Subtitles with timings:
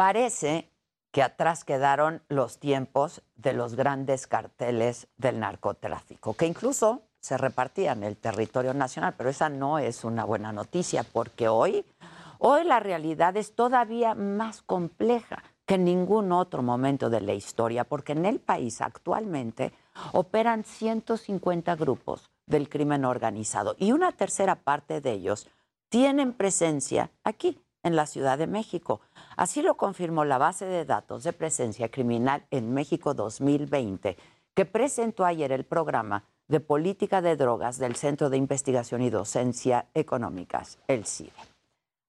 [0.00, 0.72] Parece
[1.12, 8.02] que atrás quedaron los tiempos de los grandes carteles del narcotráfico, que incluso se repartían
[8.02, 11.84] el territorio nacional, pero esa no es una buena noticia porque hoy,
[12.38, 17.84] hoy la realidad es todavía más compleja que en ningún otro momento de la historia,
[17.84, 19.74] porque en el país actualmente
[20.12, 25.46] operan 150 grupos del crimen organizado y una tercera parte de ellos
[25.90, 29.00] tienen presencia aquí, en la Ciudad de México.
[29.36, 34.16] Así lo confirmó la base de datos de presencia criminal en México 2020,
[34.54, 39.86] que presentó ayer el programa de política de drogas del Centro de Investigación y Docencia
[39.94, 41.32] Económicas, el CIDE.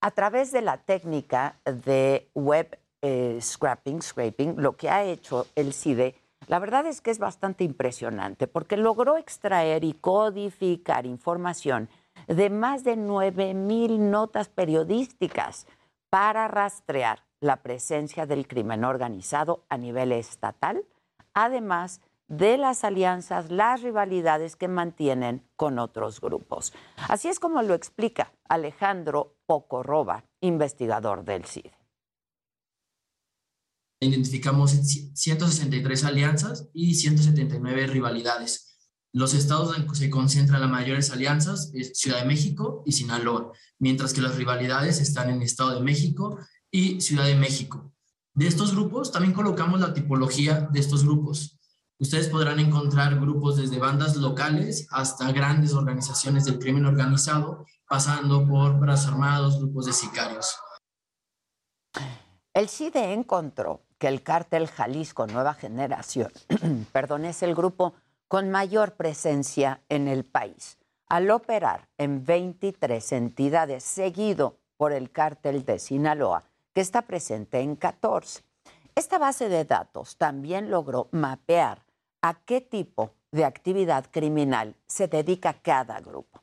[0.02, 5.74] A través de la técnica de web eh, scrapping, scraping, lo que ha hecho el
[5.74, 6.16] CIDE,
[6.48, 11.88] la verdad es que es bastante impresionante porque logró extraer y codificar información
[12.28, 15.68] de más de 9 mil notas periodísticas
[16.10, 20.86] para rastrear la presencia del crimen organizado a nivel estatal,
[21.34, 26.74] además de las alianzas, las rivalidades que mantienen con otros grupos.
[27.10, 31.74] Así es como lo explica Alejandro Pocorroba, investigador del CIDE.
[34.00, 38.71] Identificamos 163 alianzas y 179 rivalidades
[39.14, 44.14] los estados que se concentran las mayores alianzas es Ciudad de México y Sinaloa, mientras
[44.14, 47.94] que las rivalidades están en Estado de México y Ciudad de México.
[48.34, 51.60] De estos grupos también colocamos la tipología de estos grupos.
[52.00, 58.80] Ustedes podrán encontrar grupos desde bandas locales hasta grandes organizaciones del crimen organizado, pasando por
[58.80, 60.56] brazos armados, grupos de sicarios.
[62.54, 66.32] El CIDE encontró que el cártel Jalisco Nueva Generación,
[66.94, 67.94] perdón, es el grupo
[68.32, 70.78] con mayor presencia en el país,
[71.10, 77.76] al operar en 23 entidades, seguido por el cártel de Sinaloa, que está presente en
[77.76, 78.42] 14.
[78.96, 81.84] Esta base de datos también logró mapear
[82.22, 86.42] a qué tipo de actividad criminal se dedica cada grupo.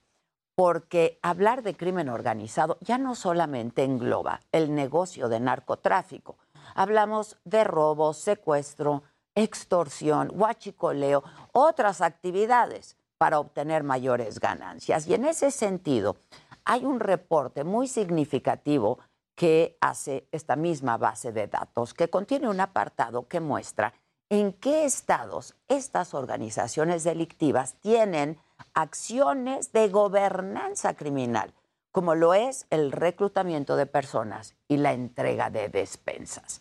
[0.55, 6.37] Porque hablar de crimen organizado ya no solamente engloba el negocio de narcotráfico.
[6.75, 9.05] Hablamos de robo, secuestro,
[9.43, 11.23] extorsión, huachicoleo,
[11.53, 15.07] otras actividades para obtener mayores ganancias.
[15.07, 16.17] Y en ese sentido,
[16.65, 18.99] hay un reporte muy significativo
[19.35, 23.95] que hace esta misma base de datos, que contiene un apartado que muestra
[24.29, 28.39] en qué estados estas organizaciones delictivas tienen
[28.75, 31.55] acciones de gobernanza criminal,
[31.93, 36.61] como lo es el reclutamiento de personas y la entrega de despensas.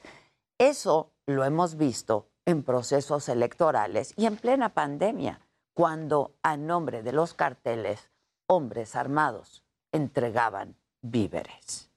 [0.58, 5.42] Eso lo hemos visto en procesos electorales y en plena pandemia,
[5.74, 8.10] cuando a nombre de los carteles,
[8.48, 11.92] hombres armados entregaban víveres.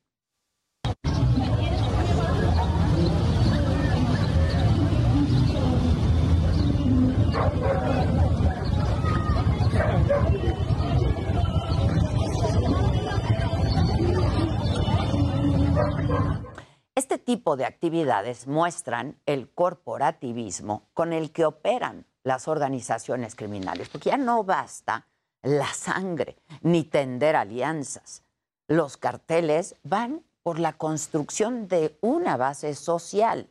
[17.00, 24.10] Este tipo de actividades muestran el corporativismo con el que operan las organizaciones criminales, porque
[24.10, 25.06] ya no basta
[25.40, 28.22] la sangre ni tender alianzas.
[28.68, 33.48] Los carteles van por la construcción de una base social.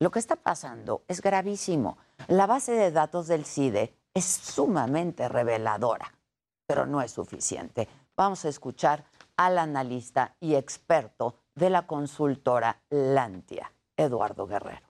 [0.00, 1.96] Lo que está pasando es gravísimo.
[2.26, 6.12] La base de datos del CIDE es sumamente reveladora,
[6.66, 7.88] pero no es suficiente.
[8.16, 9.04] Vamos a escuchar
[9.36, 14.88] al analista y experto de la consultora Lantia, Eduardo Guerrero.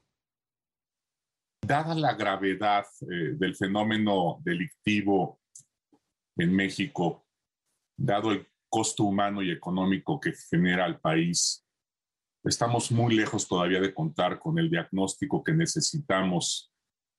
[1.66, 5.40] Dada la gravedad eh, del fenómeno delictivo
[6.36, 7.26] en México,
[7.96, 11.64] dado el costo humano y económico que genera al país,
[12.42, 16.72] estamos muy lejos todavía de contar con el diagnóstico que necesitamos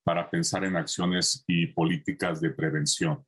[0.03, 3.25] para pensar en acciones y políticas de prevención.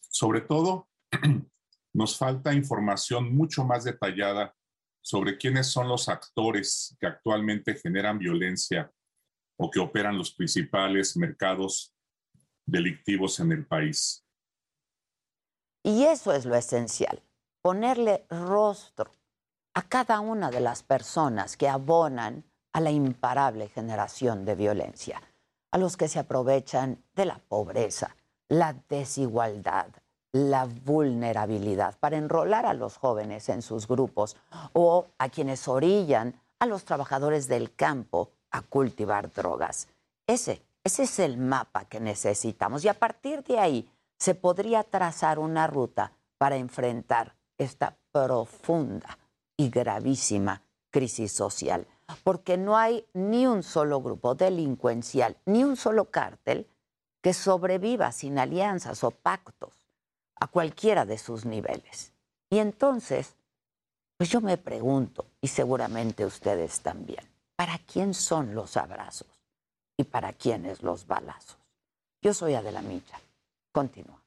[0.00, 0.88] Sobre todo,
[1.94, 4.54] nos falta información mucho más detallada
[5.02, 8.92] sobre quiénes son los actores que actualmente generan violencia
[9.58, 11.94] o que operan los principales mercados
[12.66, 14.24] delictivos en el país.
[15.82, 17.22] Y eso es lo esencial,
[17.62, 19.12] ponerle rostro
[19.74, 25.22] a cada una de las personas que abonan a la imparable generación de violencia,
[25.72, 28.16] a los que se aprovechan de la pobreza,
[28.48, 29.88] la desigualdad,
[30.32, 34.36] la vulnerabilidad para enrolar a los jóvenes en sus grupos
[34.72, 39.88] o a quienes orillan a los trabajadores del campo a cultivar drogas.
[40.26, 45.38] Ese, ese es el mapa que necesitamos y a partir de ahí se podría trazar
[45.38, 49.18] una ruta para enfrentar esta profunda
[49.56, 51.86] y gravísima crisis social,
[52.24, 56.66] porque no hay ni un solo grupo delincuencial, ni un solo cártel
[57.20, 59.79] que sobreviva sin alianzas o pactos
[60.40, 62.12] a cualquiera de sus niveles.
[62.50, 63.36] Y entonces,
[64.16, 67.24] pues yo me pregunto, y seguramente ustedes también,
[67.56, 69.28] ¿para quién son los abrazos
[69.96, 71.58] y para quiénes los balazos?
[72.22, 73.18] Yo soy Adela Micha.
[73.72, 74.19] Continúa.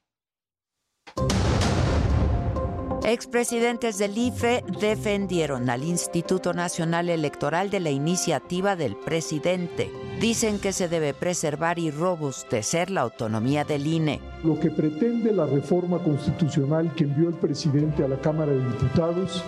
[3.05, 9.91] Expresidentes del IFE defendieron al Instituto Nacional Electoral de la iniciativa del presidente.
[10.21, 14.21] Dicen que se debe preservar y robustecer la autonomía del INE.
[14.45, 19.43] Lo que pretende la reforma constitucional que envió el presidente a la Cámara de Diputados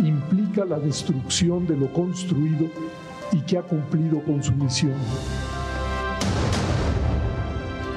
[0.00, 2.66] implica la destrucción de lo construido
[3.32, 4.96] y que ha cumplido con su misión.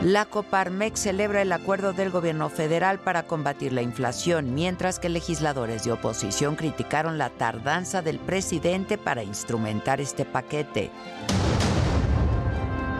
[0.05, 5.83] La Coparmex celebra el acuerdo del gobierno federal para combatir la inflación, mientras que legisladores
[5.83, 10.91] de oposición criticaron la tardanza del presidente para instrumentar este paquete.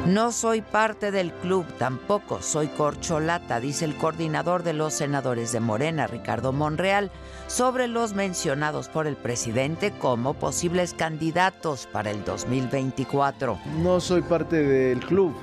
[0.08, 5.60] No soy parte del club, tampoco soy corcholata, dice el coordinador de los senadores de
[5.60, 7.12] Morena, Ricardo Monreal,
[7.46, 13.60] sobre los mencionados por el presidente como posibles candidatos para el 2024.
[13.78, 15.36] No soy parte del club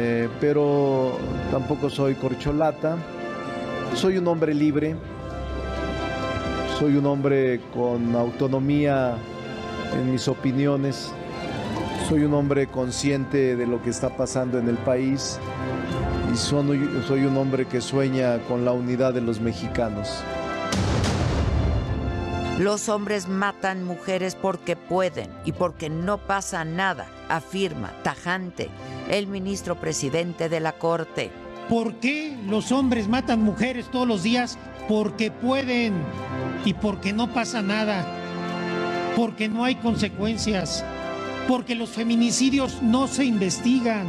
[0.00, 1.18] eh, pero
[1.50, 2.96] tampoco soy corcholata.
[3.94, 4.94] Soy un hombre libre,
[6.78, 9.16] soy un hombre con autonomía
[9.92, 11.10] en mis opiniones,
[12.08, 15.40] soy un hombre consciente de lo que está pasando en el país
[16.32, 20.22] y soy un hombre que sueña con la unidad de los mexicanos.
[22.58, 28.68] Los hombres matan mujeres porque pueden y porque no pasa nada, afirma tajante
[29.08, 31.30] el ministro presidente de la Corte.
[31.68, 34.58] ¿Por qué los hombres matan mujeres todos los días?
[34.88, 36.02] Porque pueden
[36.64, 38.04] y porque no pasa nada,
[39.14, 40.84] porque no hay consecuencias,
[41.46, 44.08] porque los feminicidios no se investigan,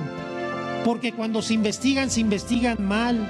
[0.84, 3.30] porque cuando se investigan se investigan mal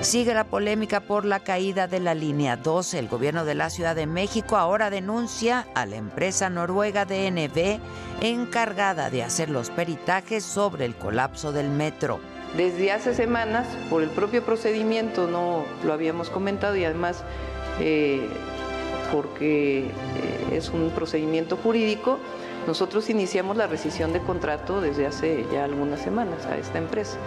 [0.00, 3.00] Sigue la polémica por la caída de la línea 12.
[3.00, 7.80] El gobierno de la Ciudad de México ahora denuncia a la empresa noruega DNB
[8.20, 12.20] encargada de hacer los peritajes sobre el colapso del metro.
[12.56, 17.24] Desde hace semanas, por el propio procedimiento, no lo habíamos comentado y además
[17.80, 18.28] eh,
[19.12, 19.90] porque eh,
[20.52, 22.18] es un procedimiento jurídico,
[22.68, 27.18] nosotros iniciamos la rescisión de contrato desde hace ya algunas semanas a esta empresa.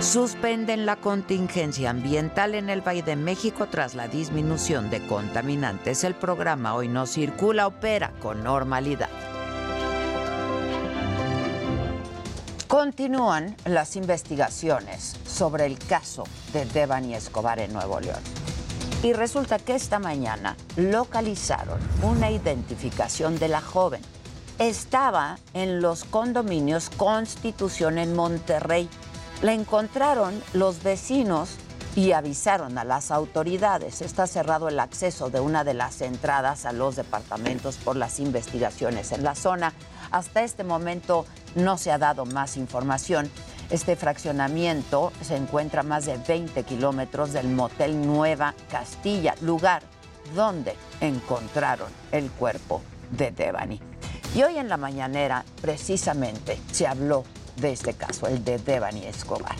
[0.00, 6.04] Suspenden la contingencia ambiental en el Valle de México tras la disminución de contaminantes.
[6.04, 9.08] El programa Hoy no circula opera con normalidad.
[12.68, 16.22] Continúan las investigaciones sobre el caso
[16.52, 18.22] de Devani Escobar en Nuevo León.
[19.02, 24.00] Y resulta que esta mañana localizaron una identificación de la joven.
[24.60, 28.88] Estaba en los condominios Constitución en Monterrey
[29.42, 31.50] la encontraron los vecinos
[31.96, 34.02] y avisaron a las autoridades.
[34.02, 39.12] Está cerrado el acceso de una de las entradas a los departamentos por las investigaciones
[39.12, 39.72] en la zona.
[40.10, 43.30] Hasta este momento no se ha dado más información.
[43.70, 49.82] Este fraccionamiento se encuentra a más de 20 kilómetros del motel Nueva Castilla, lugar
[50.34, 52.80] donde encontraron el cuerpo
[53.10, 53.80] de Devani.
[54.34, 57.24] Y hoy en la mañanera, precisamente, se habló
[57.60, 59.56] de este caso, el de Devani Escobar.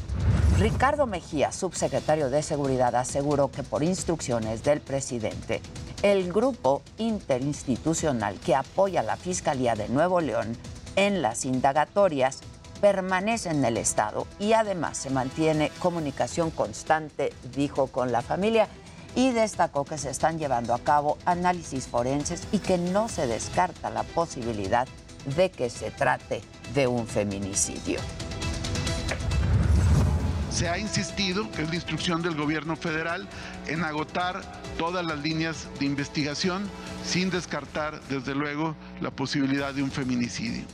[0.58, 5.60] Ricardo Mejía, subsecretario de Seguridad, aseguró que por instrucciones del presidente,
[6.02, 10.56] el grupo interinstitucional que apoya a la Fiscalía de Nuevo León
[10.96, 12.40] en las indagatorias
[12.80, 18.68] permanece en el Estado y además se mantiene comunicación constante, dijo, con la familia
[19.14, 23.90] y destacó que se están llevando a cabo análisis forenses y que no se descarta
[23.90, 25.07] la posibilidad de
[25.56, 26.42] que se trate
[26.74, 28.00] de un feminicidio.
[30.50, 33.28] Se ha insistido, que es la instrucción del gobierno federal,
[33.66, 34.42] en agotar
[34.76, 36.68] todas las líneas de investigación
[37.04, 40.64] sin descartar, desde luego, la posibilidad de un feminicidio.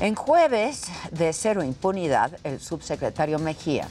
[0.00, 3.86] En jueves de cero impunidad, el subsecretario Mejía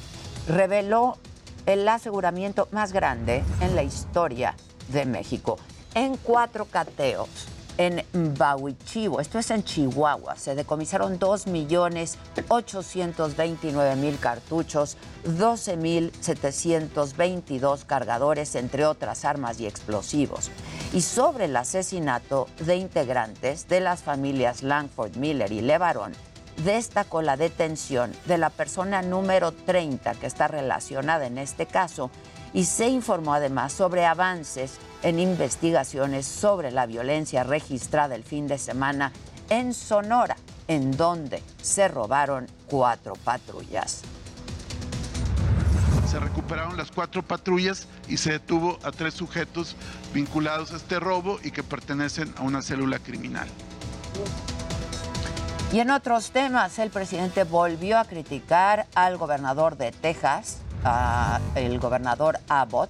[0.47, 1.17] reveló
[1.65, 4.55] el aseguramiento más grande en la historia
[4.89, 5.57] de México.
[5.95, 7.29] En cuatro cateos
[7.77, 8.03] en
[8.37, 19.67] Bahuichivo, esto es en Chihuahua, se decomisaron 2.829.000 cartuchos, 12.722 cargadores, entre otras armas y
[19.67, 20.49] explosivos.
[20.93, 26.13] Y sobre el asesinato de integrantes de las familias Langford, Miller y Levarón,
[26.63, 32.11] destacó la detención de la persona número 30 que está relacionada en este caso
[32.53, 38.57] y se informó además sobre avances en investigaciones sobre la violencia registrada el fin de
[38.57, 39.11] semana
[39.49, 44.01] en Sonora, en donde se robaron cuatro patrullas.
[46.07, 49.75] Se recuperaron las cuatro patrullas y se detuvo a tres sujetos
[50.13, 53.47] vinculados a este robo y que pertenecen a una célula criminal.
[55.71, 60.57] Y en otros temas, el presidente volvió a criticar al gobernador de Texas,
[61.55, 62.89] el gobernador Abbott,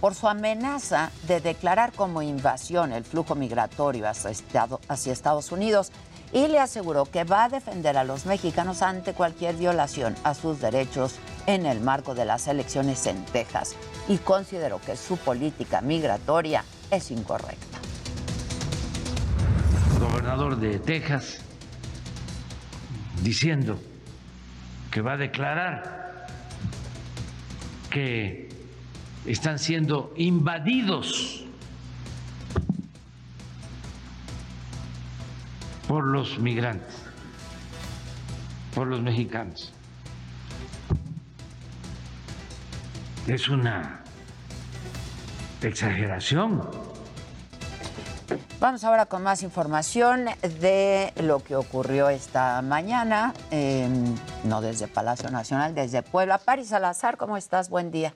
[0.00, 5.90] por su amenaza de declarar como invasión el flujo migratorio hacia, Estados Unidos
[6.32, 10.60] y le aseguró que va a defender a los mexicanos ante cualquier violación a sus
[10.60, 13.74] derechos en el marco de las elecciones en Texas
[14.08, 17.78] y consideró que su política migratoria es incorrecta.
[19.94, 21.38] El gobernador de Texas
[23.22, 23.78] diciendo
[24.90, 26.26] que va a declarar
[27.90, 28.47] que
[29.26, 31.44] están siendo invadidos
[35.86, 36.94] por los migrantes,
[38.74, 39.72] por los mexicanos.
[43.26, 44.02] Es una
[45.62, 46.62] exageración.
[48.60, 50.26] Vamos ahora con más información
[50.60, 53.32] de lo que ocurrió esta mañana,
[54.44, 56.38] no desde Palacio Nacional, desde Puebla.
[56.38, 57.70] Paris Salazar, ¿cómo estás?
[57.70, 58.14] Buen día.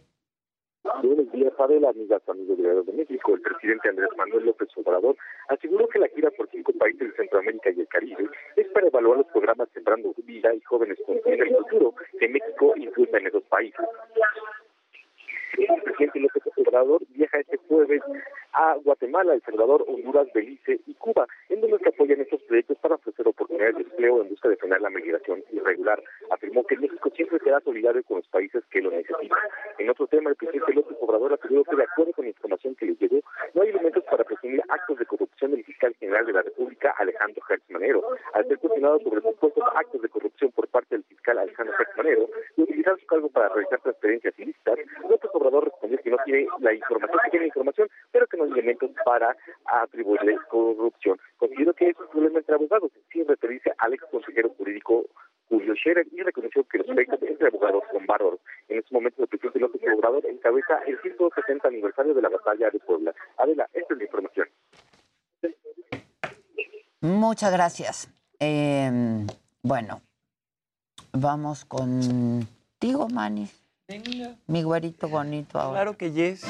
[1.63, 3.35] Adela, amigas, amigos de de México.
[3.35, 5.17] El presidente Andrés Manuel López Obrador
[5.49, 9.19] aseguró que la gira por cinco países de Centroamérica y el Caribe es para evaluar
[9.19, 13.81] los programas Sembrando Vida y Jóvenes con el futuro que México incluya en esos países.
[15.59, 18.03] El presidente López Obrador viaja este jueves
[18.53, 22.97] a Guatemala, El Salvador, Honduras, Belice y Cuba, en donde se apoyan estos proyectos para
[22.97, 26.03] ofrecer oportunidades de empleo en busca de frenar la migración irregular.
[26.31, 29.39] Afirmó que México siempre será solidario con los países que lo necesitan.
[29.79, 32.87] En otro tema, el presidente López Obrador afirmó que de acuerdo con la información que
[32.87, 33.21] le llegó,
[33.55, 37.43] no hay elementos para presumir actos de corrupción del fiscal general de la República, Alejandro
[37.43, 38.03] Gertz Manero.
[38.35, 42.29] Al ser cuestionado sobre supuestos actos de corrupción por parte del fiscal Alejandro Gertz Manero
[42.57, 44.79] y utilizar su cargo para realizar transferencias ilícitas,
[45.09, 48.91] López Obrador respondió que no tiene la información, que tiene información, pero que no elementos
[49.05, 51.19] para atribuirle corrupción.
[51.37, 55.05] Considero que es un problema entre abogados, sin referirse al ex consejero jurídico
[55.49, 58.41] Julio Scherer y reconoció que los pleitos entre abogados son bárbaros.
[58.69, 62.79] En estos momentos, el presidente López Obrador encabeza el 170 aniversario de la batalla de
[62.81, 63.15] Puebla.
[63.37, 64.49] Adela, esta es la información.
[67.01, 68.09] Muchas gracias.
[68.39, 68.91] Eh,
[69.63, 70.01] bueno,
[71.13, 73.49] vamos contigo, Manny.
[73.89, 74.37] Venga.
[74.47, 75.83] Mi güerito bonito ahora.
[75.83, 76.47] Claro que yes.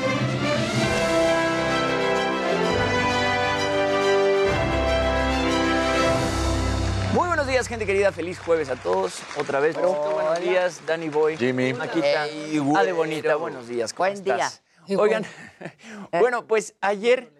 [7.63, 8.11] Días, gente querida.
[8.13, 9.21] Feliz jueves a todos.
[9.39, 9.77] Otra vez.
[9.77, 11.37] Buenos días, Danny Boy.
[11.37, 11.73] Jimmy.
[11.73, 12.27] Maquita.
[12.27, 13.37] Ey, Ale Bonita.
[13.37, 13.93] Buenos días.
[13.93, 14.51] ¿Cómo Buen día.
[14.99, 15.25] Oigan,
[16.21, 17.33] bueno, pues ayer,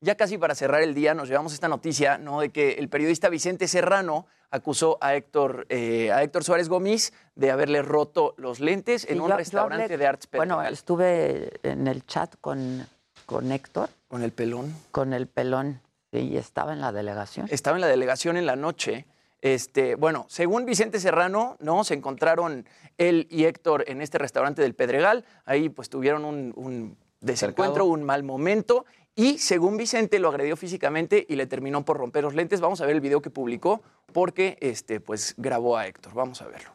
[0.00, 2.40] ya casi para cerrar el día, nos llevamos esta noticia, ¿no?
[2.40, 7.52] De que el periodista Vicente Serrano acusó a Héctor, eh, a Héctor Suárez Gómez de
[7.52, 11.86] haberle roto los lentes en un yo- yo restaurante hablé- de artes Bueno, estuve en
[11.86, 12.84] el chat con,
[13.26, 14.74] con Héctor, Con el pelón.
[14.90, 15.80] con el pelón,
[16.12, 17.46] sí, y estaba en la delegación.
[17.50, 19.06] estaba en la delegación en la noche.
[19.40, 21.84] Este, bueno, según Vicente Serrano, ¿no?
[21.84, 22.66] Se encontraron
[22.96, 25.24] él y Héctor en este restaurante del Pedregal.
[25.44, 28.84] Ahí pues tuvieron un, un desencuentro, un mal momento.
[29.14, 32.60] Y según Vicente lo agredió físicamente y le terminó por romper los lentes.
[32.60, 36.14] Vamos a ver el video que publicó porque este, pues, grabó a Héctor.
[36.14, 36.70] Vamos a verlo.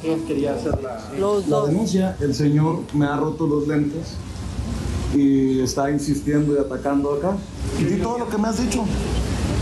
[0.00, 2.16] ¿Quién quería hacer la, la denuncia?
[2.20, 4.16] El señor me ha roto los lentes
[5.14, 7.36] y está insistiendo y atacando acá.
[7.78, 8.84] Y di todo lo que me has dicho.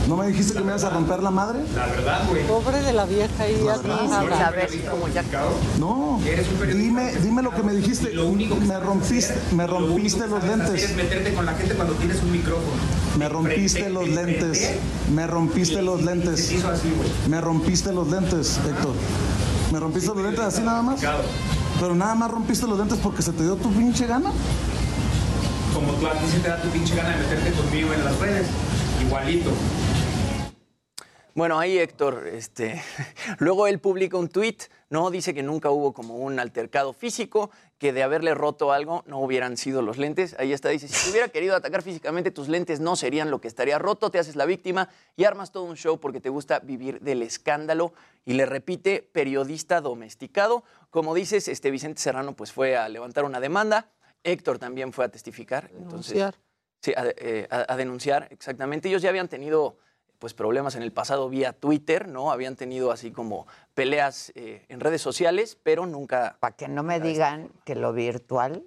[0.07, 1.61] ¿No me dijiste que me ibas a romper la madre?
[1.75, 2.47] La verdad, güey.
[2.47, 3.77] Pobre de la vieja ahí La
[4.23, 4.43] verdad.
[4.45, 5.25] A ver, como ya...
[5.81, 6.21] No,
[6.73, 8.13] dime, dime lo que me dijiste.
[8.67, 10.97] me rompiste, me rompiste los Quieres lentes.
[10.97, 12.73] meterte con la gente cuando tienes un micrófono.
[13.19, 14.71] Me rompiste los lentes.
[15.13, 16.53] Me rompiste los lentes.
[17.29, 18.95] Me rompiste los lentes, Héctor.
[19.73, 21.01] Me rompiste los lentes así nada más.
[21.81, 24.31] Pero nada más rompiste los lentes porque se te dio tu pinche gana.
[25.75, 28.17] Como tú a ti se te da tu pinche gana de meterte conmigo en las
[28.19, 28.47] redes.
[29.03, 29.51] Igualito.
[31.37, 32.83] Bueno, ahí Héctor, este,
[33.41, 34.57] luego él publica un tweet,
[34.89, 35.11] ¿no?
[35.11, 39.59] Dice que nunca hubo como un altercado físico, que de haberle roto algo no hubieran
[39.59, 40.35] sido los lentes.
[40.39, 43.49] Ahí está, dice, si te hubiera querido atacar físicamente, tus lentes no serían lo que
[43.49, 47.01] estaría roto, te haces la víctima y armas todo un show porque te gusta vivir
[47.03, 47.93] del escándalo.
[48.25, 50.65] Y le repite, periodista domesticado.
[50.89, 53.91] Como dices, este Vicente Serrano pues fue a levantar una demanda,
[54.25, 55.69] Héctor también fue a testificar.
[55.77, 56.35] Entonces, Denunciar.
[56.81, 58.89] Sí, a, eh, a- a denunciar, exactamente.
[58.89, 59.77] Ellos ya habían tenido
[60.19, 62.31] pues problemas en el pasado vía Twitter, ¿no?
[62.31, 66.37] Habían tenido así como peleas eh, en redes sociales, pero nunca...
[66.41, 68.65] Para que no me digan que lo virtual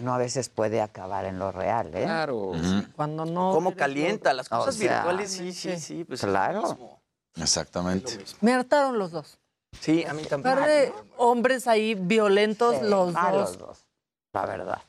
[0.00, 2.04] no a veces puede acabar en lo real, ¿eh?
[2.04, 2.52] Claro.
[2.94, 3.52] Cuando no.
[3.54, 4.34] ¿Cómo calienta?
[4.34, 6.04] Las O cosas sea, virtuales, sí, sí, sí.
[6.04, 7.00] Pues claro.
[7.36, 8.18] Exactamente.
[8.42, 9.38] Me hartaron los dos.
[9.80, 10.54] Sí, a mí también.
[10.56, 13.58] Par de hombres ahí violentos, Sí, los dos.
[13.58, 13.86] dos,
[14.34, 14.82] la verdad.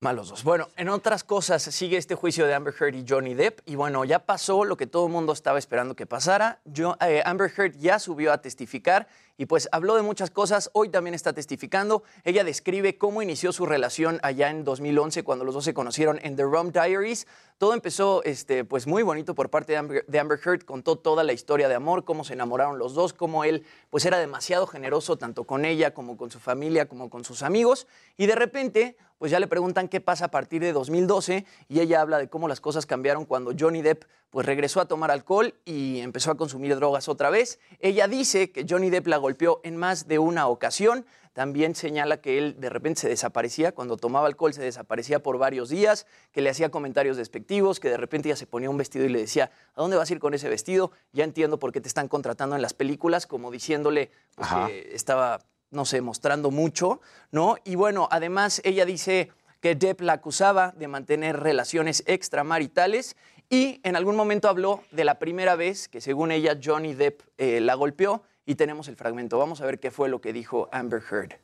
[0.00, 0.44] Malos dos.
[0.44, 3.60] Bueno, en otras cosas, sigue este juicio de Amber Heard y Johnny Depp.
[3.64, 6.60] Y bueno, ya pasó lo que todo el mundo estaba esperando que pasara.
[7.00, 10.70] Eh, Amber Heard ya subió a testificar y pues habló de muchas cosas.
[10.72, 12.02] Hoy también está testificando.
[12.24, 16.36] Ella describe cómo inició su relación allá en 2011, cuando los dos se conocieron en
[16.36, 17.26] The Rum Diaries.
[17.58, 20.64] Todo empezó este, pues muy bonito por parte de Amber, Heard.
[20.64, 24.18] Contó toda la historia de amor, cómo se enamoraron los dos, cómo él pues era
[24.18, 27.86] demasiado generoso tanto con ella como con su familia, como con sus amigos.
[28.16, 32.02] Y de repente pues ya le preguntan qué pasa a partir de 2012 y ella
[32.02, 36.00] habla de cómo las cosas cambiaron cuando Johnny Depp pues regresó a tomar alcohol y
[36.00, 37.58] empezó a consumir drogas otra vez.
[37.80, 41.06] Ella dice que Johnny Depp la golpeó en más de una ocasión.
[41.32, 45.68] También señala que él de repente se desaparecía, cuando tomaba alcohol se desaparecía por varios
[45.68, 49.10] días, que le hacía comentarios despectivos, que de repente ella se ponía un vestido y
[49.10, 50.92] le decía, ¿a dónde vas a ir con ese vestido?
[51.12, 55.40] Ya entiendo por qué te están contratando en las películas, como diciéndole pues, que estaba,
[55.70, 57.56] no sé, mostrando mucho, ¿no?
[57.64, 59.30] Y bueno, además ella dice
[59.60, 63.16] que Depp la acusaba de mantener relaciones extramaritales
[63.50, 67.60] y en algún momento habló de la primera vez que según ella Johnny Depp eh,
[67.60, 69.38] la golpeó y tenemos el fragmento.
[69.38, 71.34] Vamos a ver qué fue lo que dijo Amber Heard.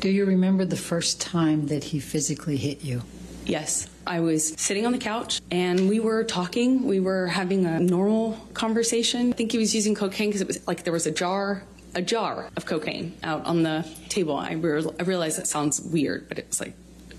[0.00, 3.02] Do you remember the first time that he physically hit you?
[3.44, 3.88] Yes.
[4.06, 6.84] I was sitting on the couch and we were talking.
[6.84, 9.30] We were having a normal conversation.
[9.30, 11.62] I think he was using cocaine because it was like there was a jar,
[11.94, 14.36] a jar of cocaine out on the table.
[14.36, 16.74] I, re- I realize that sounds weird, but it was like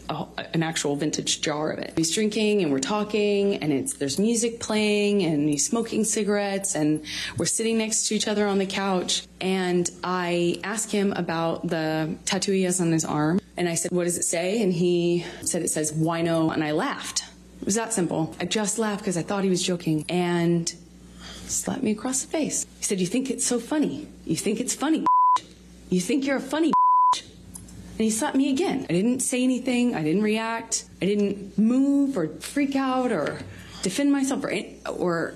[0.10, 1.94] a, an actual vintage jar of it.
[1.98, 7.04] He's drinking and we're talking and it's there's music playing and he's smoking cigarettes and
[7.38, 12.16] we're sitting next to each other on the couch and I asked him about the
[12.26, 15.26] tattoo he has on his arm and I said, "What does it say?" And he
[15.42, 17.24] said it says wino and I laughed.
[17.62, 18.36] It was that simple.
[18.40, 20.74] I just laughed because I thought he was joking and
[21.48, 22.66] slapped me across the face.
[22.78, 24.08] He said, "You think it's so funny?
[24.26, 25.06] You think it's funny?
[25.90, 26.74] You think you're a funny?"
[27.98, 28.86] And he slapped me again.
[28.90, 29.96] I didn't say anything.
[29.96, 30.86] I didn't react.
[31.02, 33.40] I didn't move or freak out or
[33.82, 34.54] defend myself or,
[34.86, 35.34] or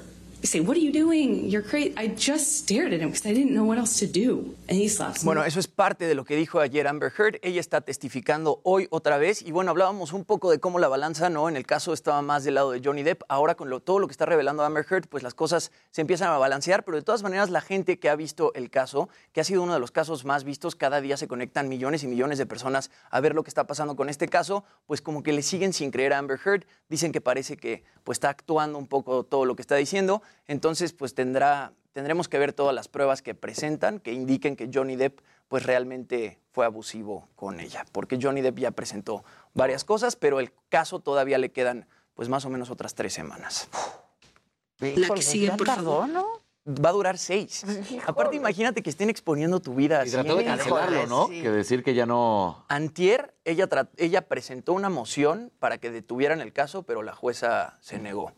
[5.23, 7.37] Bueno, eso es parte de lo que dijo ayer Amber Heard.
[7.43, 9.43] Ella está testificando hoy otra vez.
[9.43, 11.47] Y bueno, hablábamos un poco de cómo la balanza, ¿no?
[11.47, 13.21] En el caso estaba más del lado de Johnny Depp.
[13.29, 16.29] Ahora con lo- todo lo que está revelando Amber Heard, pues las cosas se empiezan
[16.31, 16.83] a balancear.
[16.85, 19.75] Pero de todas maneras, la gente que ha visto el caso, que ha sido uno
[19.75, 23.19] de los casos más vistos, cada día se conectan millones y millones de personas a
[23.19, 26.13] ver lo que está pasando con este caso, pues como que le siguen sin creer
[26.13, 26.63] a Amber Heard.
[26.89, 30.23] Dicen que parece que pues está actuando un poco todo lo que está diciendo.
[30.47, 34.95] Entonces, pues tendrá tendremos que ver todas las pruebas que presentan que indiquen que Johnny
[34.95, 40.39] Depp pues realmente fue abusivo con ella, porque Johnny Depp ya presentó varias cosas, pero
[40.39, 43.67] el caso todavía le quedan pues más o menos otras tres semanas.
[44.79, 46.07] La que sigue, por favor.
[46.07, 46.25] ¿no?
[46.67, 47.65] Va a durar seis.
[48.05, 50.11] Aparte, imagínate que estén exponiendo tu vida Y así.
[50.11, 51.27] trató de cancelarlo, ¿no?
[51.27, 52.65] Que decir que ya no.
[52.69, 53.67] Antier, ella,
[53.97, 58.33] ella presentó una moción para que detuvieran el caso, pero la jueza se negó.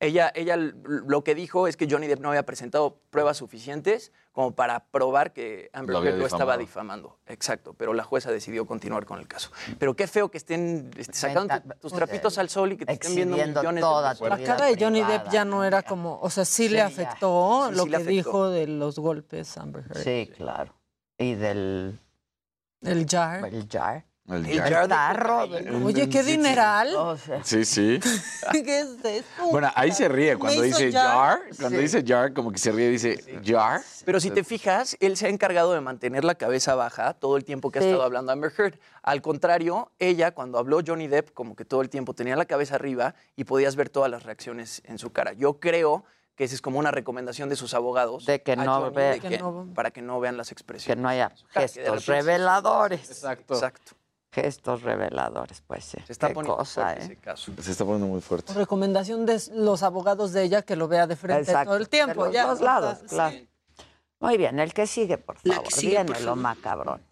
[0.00, 4.52] Ella, ella lo que dijo es que Johnny Depp no había presentado pruebas suficientes como
[4.54, 7.18] para probar que Amber Lo lo estaba difamando.
[7.26, 9.50] Exacto, pero la jueza decidió continuar con el caso.
[9.80, 12.92] Pero qué feo que estén este, sacando tu- tus trapitos al sol y que te
[12.92, 14.28] estén viendo millones toda de.
[14.28, 17.74] La cara de Johnny Depp ya no era como, o sea, sí, le afectó Sí,
[17.74, 18.10] lo sí que afectó.
[18.12, 20.04] dijo de los golpes Amber Heard.
[20.04, 20.74] Sí, claro.
[21.18, 21.98] Y del
[22.82, 23.44] El jar.
[23.46, 24.04] el jar.
[24.28, 25.82] El El.
[25.84, 26.94] Oye, qué dineral.
[26.96, 27.98] O sea, Sí, sí.
[28.52, 29.48] ¿Qué es eso?
[29.50, 31.38] Bueno, ahí se ríe cuando dice jar.
[31.38, 31.40] jar.
[31.58, 31.82] Cuando Sí.
[31.82, 33.80] dice jar, como que se ríe y dice jar.
[34.04, 37.44] Pero si te fijas, él se ha encargado de mantener la cabeza baja todo el
[37.44, 38.78] tiempo que ha estado hablando Amber Heard.
[39.02, 42.74] Al contrario, ella, cuando habló Johnny Depp, como que todo el tiempo tenía la cabeza
[42.74, 45.32] arriba y podías ver todas las reacciones en su cara.
[45.32, 46.04] Yo creo
[46.36, 48.24] que esa es como una recomendación de sus abogados.
[48.26, 50.48] De que a no Johnny, ve- de Que que- no- para que no vean las
[50.48, 51.02] que expresiones.
[51.02, 53.10] no haya que gestos reveladores.
[53.10, 53.54] Exacto.
[53.54, 53.92] Exacto.
[54.42, 55.98] Gestos reveladores, pues sí.
[56.06, 57.04] Se está Qué poniendo cosa, fuerte ¿eh?
[57.04, 57.52] ese caso.
[57.60, 58.52] Se está poniendo muy fuerte.
[58.54, 62.22] Recomendación de los abogados de ella que lo vea de frente Exacto, todo el tiempo.
[62.24, 63.48] De los ya, dos lados, sí.
[64.20, 65.62] Muy bien, el que sigue, por favor.
[65.64, 66.36] que sigue, Viene por lo favor.
[66.42, 67.02] macabrón.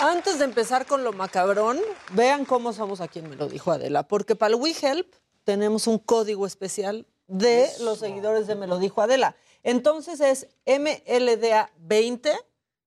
[0.00, 1.78] Antes de empezar con lo macabrón,
[2.12, 5.10] vean cómo somos aquí en Me lo dijo Adela, porque para el WeHelp
[5.44, 9.36] tenemos un código especial de los seguidores de Me lo dijo Adela.
[9.62, 12.32] Entonces es MLDA20,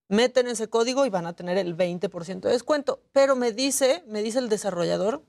[0.10, 3.02] meten ese código y van a tener el 20% de descuento.
[3.12, 5.24] Pero me dice, me dice el desarrollador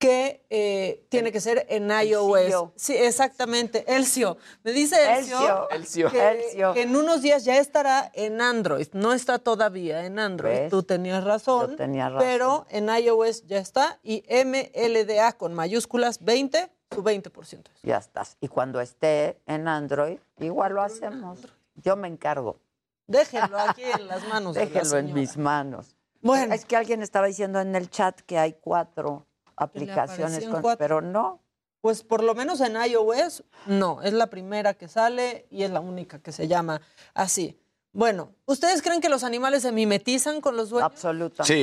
[0.00, 2.46] que eh, tiene que ser en iOS.
[2.46, 2.72] CIO.
[2.74, 4.38] Sí, exactamente, Elcio.
[4.64, 6.10] Me dice Elcio, Elcio.
[6.10, 6.72] que, Elcio.
[6.72, 8.88] que en unos días ya estará en Android.
[8.92, 10.54] No está todavía en Android.
[10.54, 10.70] ¿Ves?
[10.70, 11.72] Tú tenías razón.
[11.72, 12.26] Yo tenía razón.
[12.26, 14.00] Pero en iOS ya está.
[14.02, 17.64] Y MLDA con mayúsculas 20, su 20%.
[17.82, 18.36] Ya estás.
[18.40, 21.38] Y cuando esté en Android, igual lo hacemos.
[21.76, 22.58] Yo me encargo.
[23.06, 24.54] Déjenlo aquí en las manos.
[24.54, 25.96] de la Déjenlo en mis manos.
[26.20, 26.54] Bueno.
[26.54, 29.26] Es que alguien estaba diciendo en el chat que hay cuatro
[29.56, 30.78] aplicaciones, con- cuatro.
[30.78, 31.40] pero no.
[31.80, 34.02] Pues por lo menos en iOS, no.
[34.02, 36.82] Es la primera que sale y es la única que se llama
[37.14, 37.58] así.
[37.92, 40.92] Bueno, ¿ustedes creen que los animales se mimetizan con los dueños?
[40.92, 41.54] Absolutamente.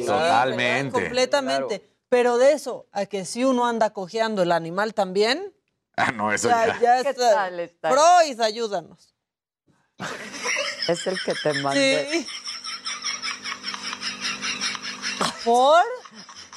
[0.00, 0.92] Sí, totalmente.
[0.92, 1.88] Completamente.
[2.10, 5.54] Pero de eso, a que si uno anda cojeando el animal también,
[5.96, 6.80] Ah, no, eso ya, ya.
[6.80, 7.34] ya ¿Qué está.
[7.34, 7.90] tal está?
[7.90, 9.14] Freud, ayúdanos.
[10.88, 12.08] Es el que te mandé.
[12.10, 12.26] Sí.
[15.44, 15.84] ¿Por?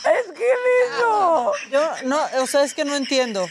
[0.05, 0.49] Es que
[0.89, 1.51] lindo.
[1.71, 3.45] Yo no, o sea, es que no entiendo.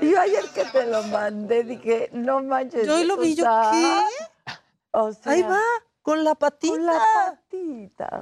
[0.00, 2.86] Yo ayer que te lo mandé dije, no manches.
[2.86, 4.54] Yo hoy lo vi, yo, sea, ¿qué?
[4.92, 5.60] O sea, Ahí va,
[6.02, 6.74] con la patita.
[6.74, 8.20] Con la patita.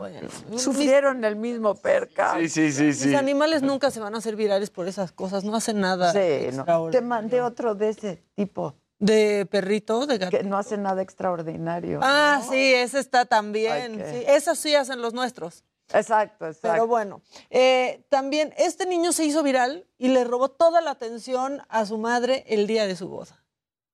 [0.59, 2.37] Sufrieron el mismo perca.
[2.39, 3.15] Sí, sí, sí, Mis sí.
[3.15, 6.13] animales nunca se van a hacer virales por esas cosas, no hacen nada.
[6.13, 6.91] Sí, no.
[6.91, 8.75] Te mandé otro de ese tipo.
[8.99, 10.07] ¿De perrito?
[10.07, 10.37] ¿De gato?
[10.37, 12.01] Que no hace nada extraordinario.
[12.03, 13.73] Ah, sí, ese está también.
[13.73, 14.25] Ay, qué- sí.
[14.29, 15.65] Esos sí hacen los nuestros.
[15.93, 16.69] Exacto, exacto.
[16.71, 21.63] Pero bueno, eh, también este niño se hizo viral y le robó toda la atención
[21.71, 23.43] a su madre el día de su boda.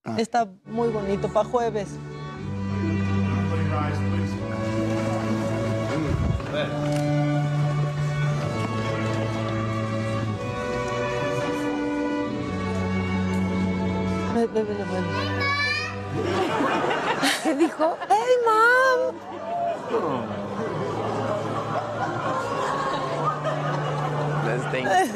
[0.05, 0.17] Ah.
[0.19, 1.89] Está muy bonito para jueves.
[14.53, 14.65] Ve.
[17.43, 17.97] ¿Qué dijo?
[18.09, 19.15] ¡Hey, mom!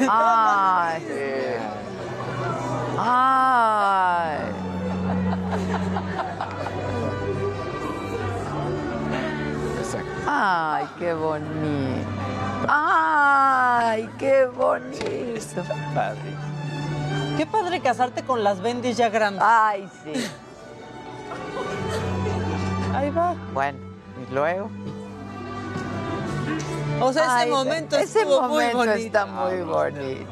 [0.09, 1.03] Ay.
[2.97, 4.37] Ay.
[10.27, 12.09] Ay, qué bonito.
[12.67, 15.63] Ay, qué bonito.
[15.93, 16.50] Padre.
[17.37, 19.43] Qué padre casarte con las bendis ya grandes.
[19.45, 20.13] Ay, sí.
[22.93, 23.35] Ahí va.
[23.53, 23.79] Bueno,
[24.21, 24.69] y luego.
[27.01, 28.93] O sea, ese Ay, momento ese estuvo muy bonito.
[28.93, 30.31] está muy bonito.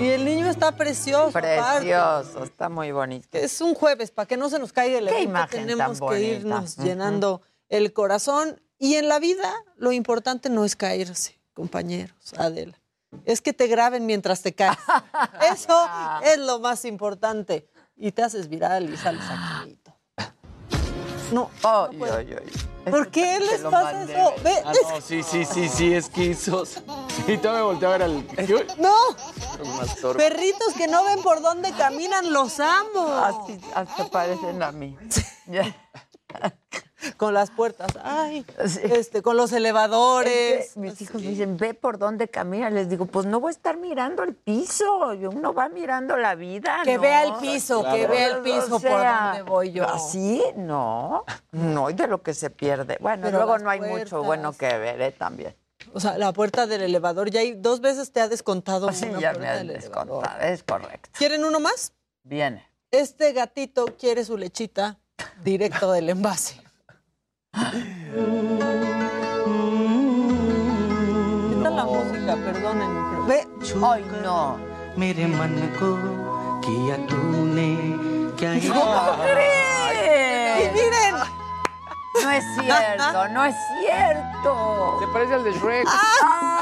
[0.00, 1.28] Y el niño está precioso.
[1.28, 1.80] aparte.
[1.80, 3.28] Precioso, está muy bonito.
[3.38, 6.22] Es un jueves, para que no se nos caiga el evento, imagen tenemos tan que
[6.22, 8.60] irnos llenando el corazón.
[8.78, 12.79] Y en la vida, lo importante no es caerse, compañeros, Adela.
[13.24, 14.78] Es que te graben mientras te caes.
[15.52, 15.88] Eso
[16.22, 17.68] es lo más importante.
[17.96, 19.76] Y te haces viral y sales aquí.
[19.82, 19.96] todo.
[21.32, 22.16] No, no Ay, puedo.
[22.16, 22.50] ay, ay.
[22.90, 24.34] ¿Por qué Te les pasa eso?
[24.42, 26.64] Ve, Ah, es- no, sí, sí, sí, sí, es que hizo.
[27.28, 28.26] Y todavía volteé a ver al.
[28.78, 28.94] No,
[30.16, 33.06] perritos que no ven por dónde caminan, los amo.
[33.22, 34.96] Así hasta parecen a mí.
[37.16, 38.80] Con las puertas, ay, Sí.
[38.84, 40.66] este, con los elevadores.
[40.68, 42.68] Es que mis hijos me dicen, ve por dónde camina.
[42.70, 45.08] Les digo, pues no voy a estar mirando el piso.
[45.30, 46.80] Uno va mirando la vida.
[46.84, 47.02] Que ¿no?
[47.02, 49.88] vea el piso, que vea el O piso por sea, donde voy yo.
[49.88, 50.42] ¿Así?
[50.56, 51.24] No.
[51.52, 52.98] No, y de lo que se pierde.
[53.00, 55.12] Bueno, Pero luego no hay mucho bueno que ver ¿eh?
[55.12, 55.56] también.
[55.94, 59.18] O sea, la puerta del elevador, ya hay dos veces te ha descontado Sí, una
[59.20, 59.66] ya me elevador.
[59.66, 60.22] descontado.
[60.42, 61.08] Es correcto.
[61.16, 61.92] ¿Quieren uno más?
[62.22, 62.68] Viene.
[62.90, 64.98] Este gatito quiere su lechita
[65.42, 66.60] directo del envase.
[71.56, 73.48] Está la música, perdónenme, pero ve.
[73.86, 74.58] Ay, no.
[74.96, 75.98] Mere man ko
[76.62, 77.96] kiya tune
[78.36, 80.66] kya ¿Cómo crees?
[80.66, 81.14] Y miren.
[82.22, 84.96] No es cierto, no es cierto.
[85.00, 85.88] Se parece al de Shrek.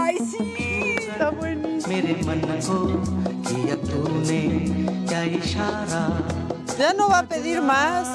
[0.01, 0.97] Ay, sí.
[0.99, 1.95] Está buenísimo.
[1.95, 3.01] Mere man ko
[3.47, 6.09] kiya tune kya ishara.
[6.79, 8.07] Ya no va a pedir más.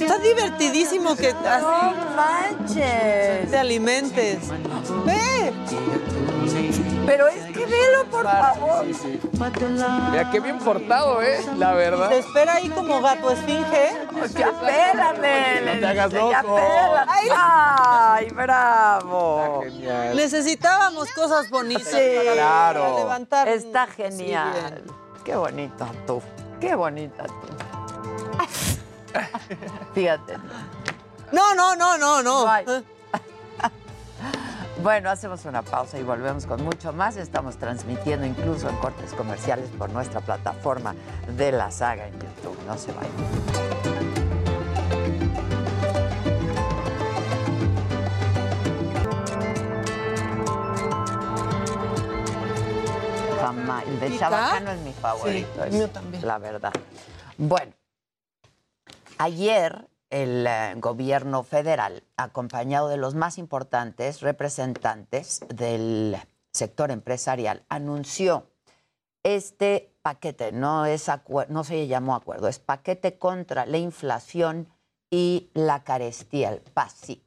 [0.00, 1.62] Está divertidísimo que así.
[1.62, 3.50] No manches.
[3.50, 4.38] Te alimentes.
[5.04, 5.52] ¡Ve!
[7.06, 8.84] Pero es que velo, por favor.
[10.10, 11.40] Mira, qué bien portado, ¿eh?
[11.56, 12.08] La verdad.
[12.08, 13.92] Te espera ahí como gato esfinge.
[14.36, 15.60] Ya pélame.
[15.64, 16.58] No te hagas loco.
[17.36, 19.62] Ay, bravo.
[19.62, 20.16] Está genial.
[20.16, 22.96] Necesitábamos cosas bonitas sí, para claro.
[22.98, 23.48] levantar.
[23.48, 24.82] Está genial.
[25.24, 26.22] Qué bonita tú.
[26.60, 27.46] Qué bonita tú.
[29.94, 30.36] Fíjate.
[31.32, 32.46] No, no, no, no, no.
[34.82, 37.16] Bueno, hacemos una pausa y volvemos con mucho más.
[37.16, 40.94] Estamos transmitiendo incluso en cortes comerciales por nuestra plataforma
[41.34, 42.58] de la saga en YouTube.
[42.66, 43.10] No se vayan.
[53.86, 54.18] El de.
[54.18, 55.48] Chabacano es mi favorito.
[55.54, 56.26] Sí, es mío también.
[56.26, 56.72] La verdad.
[57.38, 57.72] Bueno,
[59.18, 66.16] Ayer el eh, gobierno federal, acompañado de los más importantes representantes del
[66.52, 68.50] sector empresarial, anunció
[69.22, 71.10] este paquete, no, es
[71.48, 74.68] no se llamó acuerdo, es paquete contra la inflación
[75.10, 77.22] y la carestía, el PASIC,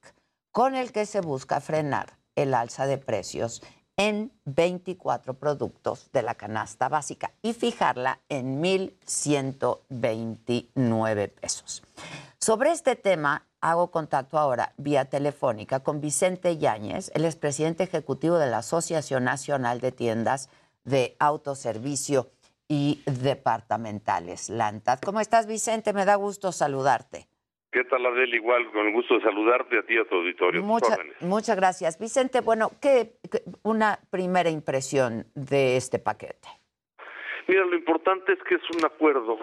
[0.51, 3.61] con el que se busca frenar el alza de precios
[3.99, 11.83] en 24 productos de la canasta básica y fijarla en 1.129 pesos.
[12.39, 18.49] Sobre este tema, hago contacto ahora vía telefónica con Vicente Yáñez, el expresidente ejecutivo de
[18.49, 20.47] la Asociación Nacional de Tiendas
[20.85, 22.31] de Autoservicio
[22.69, 25.01] y Departamentales, LANTAD.
[25.01, 25.91] ¿Cómo estás, Vicente?
[25.91, 27.27] Me da gusto saludarte.
[27.71, 28.33] ¿Qué tal, Adel?
[28.33, 30.63] Igual, con el gusto de saludarte a ti y a tu auditorio.
[30.63, 31.99] Mucha- muchas gracias.
[31.99, 36.47] Vicente, bueno, ¿qué, qué- una primera impresión de este paquete?
[37.49, 39.35] Mira, lo importante es que es un acuerdo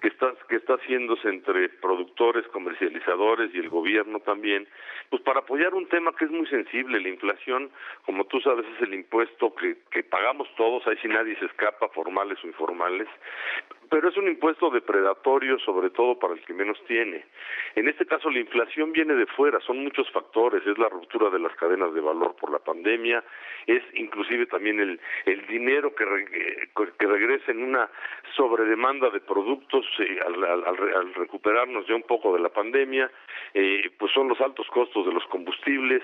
[0.00, 4.66] que está, que está haciéndose entre productores, comercializadores y el gobierno también,
[5.10, 6.98] pues para apoyar un tema que es muy sensible.
[6.98, 7.70] La inflación,
[8.04, 11.88] como tú sabes, es el impuesto que, que pagamos todos, ahí si nadie se escapa,
[11.90, 13.06] formales o informales,
[13.90, 17.24] pero es un impuesto depredatorio, sobre todo para el que menos tiene.
[17.76, 21.38] En este caso, la inflación viene de fuera, son muchos factores, es la ruptura de
[21.38, 23.22] las cadenas de valor por la pandemia,
[23.68, 26.04] es inclusive también el, el dinero que,
[26.98, 27.88] que regresa en una
[28.34, 32.48] sobredemanda de productos eh, al, al- al re- al recuperarnos ya un poco de la
[32.50, 33.10] pandemia,
[33.54, 36.02] eh, pues son los altos costos de los combustibles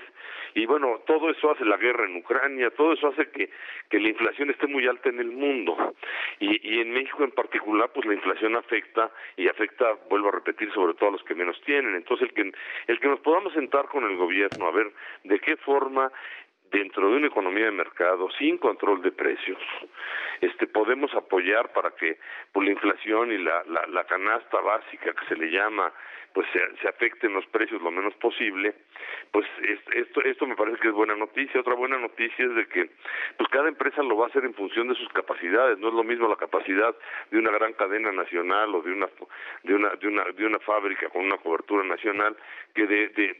[0.55, 3.49] y bueno, todo eso hace la guerra en Ucrania, todo eso hace que,
[3.89, 5.95] que la inflación esté muy alta en el mundo
[6.39, 10.71] y, y en México en particular pues la inflación afecta y afecta, vuelvo a repetir,
[10.73, 11.95] sobre todo a los que menos tienen.
[11.95, 12.51] Entonces el que,
[12.87, 14.91] el que nos podamos sentar con el gobierno a ver
[15.23, 16.11] de qué forma
[16.73, 19.59] dentro de una economía de mercado sin control de precios
[20.41, 22.17] este podemos apoyar para que
[22.51, 25.93] por la inflación y la, la, la canasta básica que se le llama
[26.33, 28.73] pues se, afecten los precios lo menos posible
[29.31, 31.59] pues es- esto esto me parece que es buena noticia.
[31.61, 32.89] Otra buena noticia es de que
[33.37, 35.79] pues cada empresa lo va a hacer en función de sus capacidades.
[35.79, 36.95] No es lo mismo la capacidad
[37.31, 39.07] de una gran cadena nacional o de una
[39.63, 42.35] de una de una de una fábrica con una cobertura nacional
[42.75, 43.33] que de, de-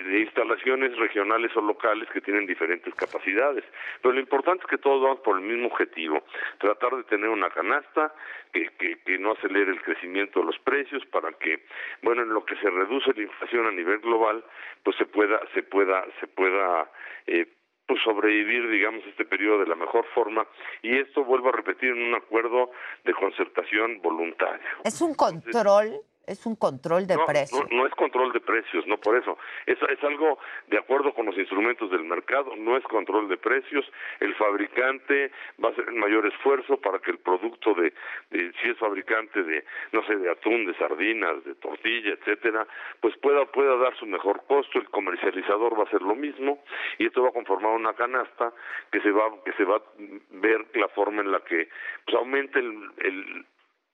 [0.00, 3.64] de instalaciones regionales o locales que tienen diferentes capacidades.
[4.02, 6.22] Pero lo importante es que todos vamos por el mismo objetivo
[6.58, 8.14] tratar de tener una canasta
[8.52, 11.60] que, que, que no acelere el crecimiento de los precios para que
[12.02, 14.44] bueno en lo que se reduce la inflación a nivel global
[14.82, 16.90] pues se pueda se pueda se pueda
[17.26, 17.46] eh,
[17.90, 20.46] pues sobrevivir, digamos, este periodo de la mejor forma
[20.80, 22.70] y esto vuelvo a repetir en un acuerdo
[23.04, 24.64] de concertación voluntario.
[24.84, 26.00] ¿Es un control?
[26.26, 27.60] ¿Es un control de no, precios?
[27.70, 29.36] No, no es control de precios, no por eso.
[29.66, 33.84] Es, es algo de acuerdo con los instrumentos del mercado, no es control de precios.
[34.20, 37.92] El fabricante va a hacer el mayor esfuerzo para que el producto de,
[38.30, 42.66] de- si es fabricante de, no sé, de atún, de sardinas, de tortilla, etcétera,
[43.00, 44.78] pues pueda, pueda dar su mejor costo.
[44.78, 46.62] El comercializador va a hacer lo mismo
[46.98, 48.52] y esto va a conformar una canasta
[48.92, 49.82] que se va, que se va a
[50.30, 51.68] ver la forma en la que
[52.04, 53.46] pues aumente el, el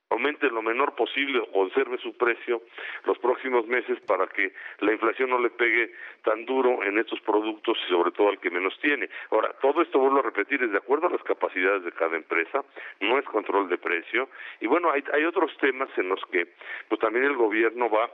[0.09, 2.61] aumente lo menor posible o conserve su precio
[3.05, 5.91] los próximos meses para que la inflación no le pegue
[6.23, 9.09] tan duro en estos productos y sobre todo al que menos tiene.
[9.31, 12.63] Ahora, todo esto vuelvo a repetir, es de acuerdo a las capacidades de cada empresa,
[13.01, 14.29] no es control de precio
[14.61, 16.47] y bueno, hay, hay otros temas en los que
[16.87, 18.09] pues también el gobierno va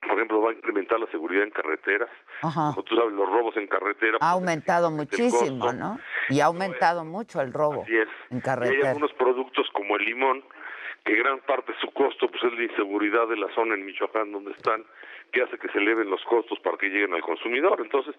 [0.00, 2.08] por ejemplo, va a incrementar la seguridad en carreteras.
[2.40, 2.70] Ajá.
[2.74, 4.16] Como tú sabes, los robos en carretera.
[4.20, 5.72] Ha aumentado el muchísimo.
[5.72, 5.98] ¿no?
[6.30, 8.08] Y ha aumentado mucho el robo Así es.
[8.30, 8.88] en Y hay carretera.
[8.88, 10.42] algunos productos como el limón,
[11.04, 14.32] que gran parte de su costo pues es la inseguridad de la zona en Michoacán
[14.32, 14.84] donde están,
[15.32, 17.80] que hace que se eleven los costos para que lleguen al consumidor.
[17.80, 18.14] Entonces,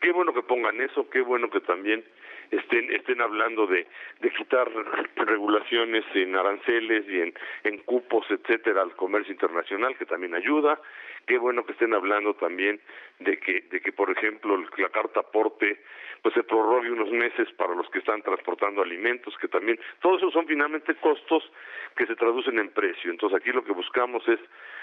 [0.00, 2.04] qué bueno que pongan eso, qué bueno que también
[2.56, 3.86] estén estén hablando de,
[4.20, 4.70] de quitar
[5.16, 10.80] regulaciones en aranceles y en, en cupos, etcétera, al comercio internacional, que también ayuda.
[11.26, 12.80] Qué bueno que estén hablando también
[13.18, 15.80] de que, de que por ejemplo, la carta aporte
[16.22, 20.32] pues se prorrogue unos meses para los que están transportando alimentos, que también, todos esos
[20.32, 21.42] son finalmente costos
[21.96, 23.10] que se traducen en precio.
[23.10, 24.40] Entonces aquí lo que buscamos es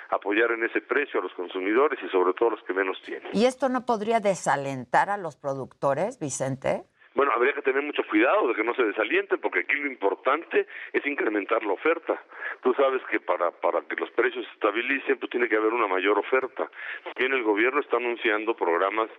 [0.10, 3.30] apoyar en ese precio a los consumidores y sobre todo a los que menos tienen.
[3.34, 6.84] ¿Y esto no podría desalentar a los productores, Vicente?
[7.16, 10.68] Bueno, habría que tener mucho cuidado de que no se desalienten, porque aquí lo importante
[10.94, 12.22] es incrementar la oferta.
[12.62, 15.88] Tú sabes que para, para que los precios se estabilicen, pues tiene que haber una
[15.88, 16.70] mayor oferta.
[17.04, 19.10] También el gobierno está anunciando programas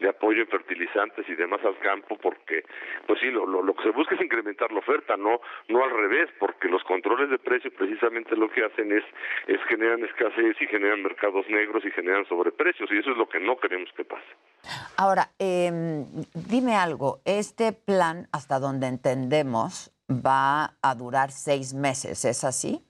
[0.00, 2.64] de apoyo en fertilizantes y demás al campo, porque,
[3.06, 5.90] pues sí, lo, lo, lo que se busca es incrementar la oferta, no, no al
[5.90, 9.04] revés, porque los controles de precios precisamente lo que hacen es,
[9.46, 13.40] es generan escasez y generan mercados negros y generan sobreprecios, y eso es lo que
[13.40, 14.26] no queremos que pase.
[14.96, 15.70] Ahora, eh,
[16.34, 22.84] dime algo, este plan, hasta donde entendemos, va a durar seis meses, ¿es así?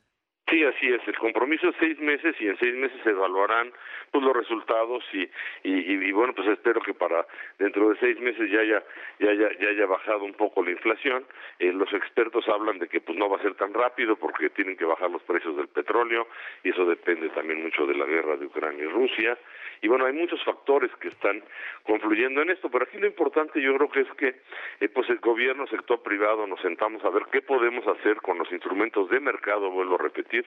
[0.50, 1.06] Sí, así es.
[1.06, 3.70] El compromiso es seis meses y en seis meses se evaluarán
[4.10, 5.28] pues los resultados y,
[5.62, 7.26] y, bueno pues espero que para
[7.58, 8.82] dentro de seis meses ya haya
[9.18, 11.26] ya ya haya bajado un poco la inflación.
[11.58, 14.78] Eh, los expertos hablan de que pues no va a ser tan rápido porque tienen
[14.78, 16.26] que bajar los precios del petróleo
[16.64, 19.36] y eso depende también mucho de la guerra de Ucrania y Rusia.
[19.82, 21.42] Y bueno hay muchos factores que están
[21.84, 24.40] confluyendo en esto, pero aquí lo importante yo creo que es que
[24.80, 28.50] eh, pues el gobierno, sector privado nos sentamos a ver qué podemos hacer con los
[28.52, 30.46] instrumentos de mercado, vuelvo a repetir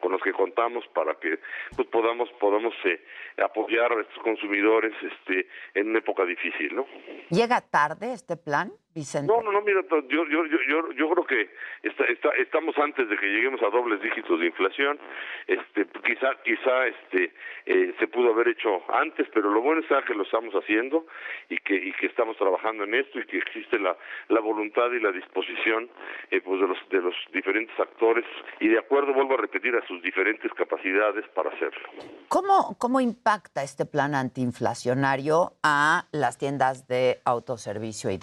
[0.00, 1.38] con los que contamos para que
[1.76, 3.00] pues, podamos podamos eh,
[3.42, 6.86] apoyar a estos consumidores este en una época difícil, ¿no?
[7.30, 9.32] ¿Llega tarde este plan, Vicente?
[9.32, 11.50] No, no, no, mira, yo yo yo yo, yo creo que
[11.82, 14.98] está, está, estamos antes de que lleguemos a dobles dígitos de inflación.
[15.46, 17.32] Este, quizá quizá este
[17.66, 21.06] eh, se pudo haber hecho antes, pero lo bueno está que lo estamos haciendo
[21.48, 23.96] y que y que estamos trabajando en esto y que existe la
[24.28, 25.88] la voluntad y la disposición
[26.30, 28.24] eh, pues de los de los diferentes actores
[28.60, 31.88] y de acuerdo vuelvo a repetir a sus diferentes capacidades para hacerlo.
[32.28, 38.18] ¿Cómo, ¿Cómo impacta este plan antiinflacionario a las tiendas de autoservicio y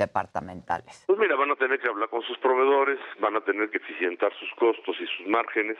[1.05, 4.33] Pues mira, van a tener que hablar con sus proveedores, van a tener que eficientar
[4.39, 5.77] sus costos y sus márgenes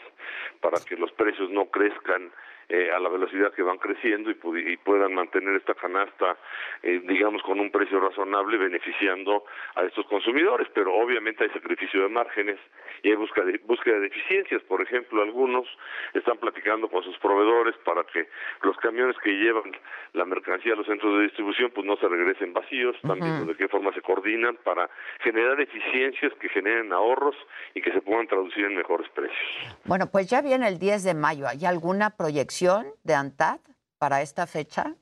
[0.62, 2.32] para que los precios no crezcan
[2.71, 4.38] eh, a la velocidad que van creciendo y,
[4.71, 6.38] y puedan mantener esta canasta,
[6.84, 10.67] eh, digamos, con un precio razonable, beneficiando a estos consumidores.
[10.75, 12.60] Pero obviamente hay sacrificio de márgenes
[13.01, 14.62] y hay búsqueda de, búsqueda de eficiencias.
[14.63, 15.65] Por ejemplo, algunos
[16.13, 18.29] están platicando con sus proveedores para que
[18.62, 19.71] los camiones que llevan
[20.13, 23.47] la mercancía a los centros de distribución pues no se regresen vacíos, también uh -huh.
[23.47, 24.88] de qué forma se coordinan para
[25.21, 27.36] generar eficiencias que generen ahorros
[27.73, 29.39] y que se puedan traducir en mejores precios.
[29.86, 31.47] Bueno, pues ya viene el 10 de mayo.
[31.47, 33.60] ¿Hay alguna proyección de ANTAD
[33.98, 34.93] para esta fecha?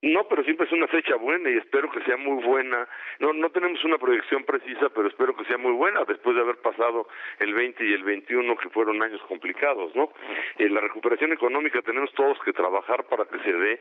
[0.00, 2.88] No, pero siempre es una fecha buena y espero que sea muy buena.
[3.18, 6.58] No, no tenemos una proyección precisa, pero espero que sea muy buena después de haber
[6.58, 7.08] pasado
[7.40, 10.12] el 20 y el 21, que fueron años complicados, ¿no?
[10.58, 13.80] En la recuperación económica tenemos todos que trabajar para que se dé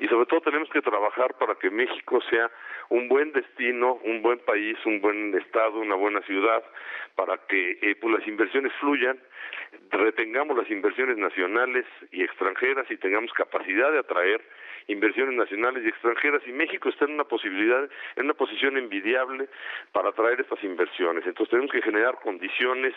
[0.00, 2.48] y sobre todo tenemos que trabajar para que México sea
[2.88, 6.62] un buen destino, un buen país, un buen estado, una buena ciudad,
[7.16, 9.18] para que eh, pues las inversiones fluyan,
[9.90, 14.42] retengamos las inversiones nacionales y extranjeras y tengamos capacidad de atraer
[14.88, 19.48] inversiones nacionales y extranjeras y México está en una posibilidad, en una posición envidiable
[19.92, 21.26] para atraer estas inversiones.
[21.26, 22.94] Entonces tenemos que generar condiciones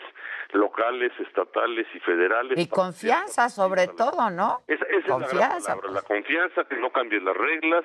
[0.52, 2.58] locales, estatales y federales.
[2.58, 4.62] Y confianza sobre todo, ¿no?
[4.66, 5.56] Esa, esa confianza.
[5.56, 7.84] es la, palabra, la confianza, que no cambies las reglas,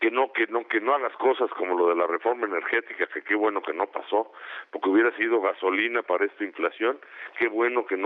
[0.00, 3.22] que no, que no, que no hagas cosas como lo de la reforma energética, que
[3.22, 4.32] qué bueno que no pasó,
[4.70, 6.98] porque hubiera sido gasolina para esta inflación,
[7.38, 8.01] qué bueno que no,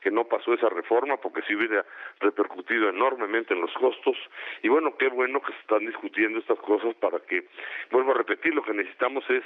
[0.00, 1.84] que no pasó esa reforma, porque sí hubiera
[2.20, 4.16] repercutido enormemente en los costos,
[4.62, 7.46] y bueno, qué bueno que se están discutiendo estas cosas para que,
[7.90, 9.44] vuelvo a repetir, lo que necesitamos es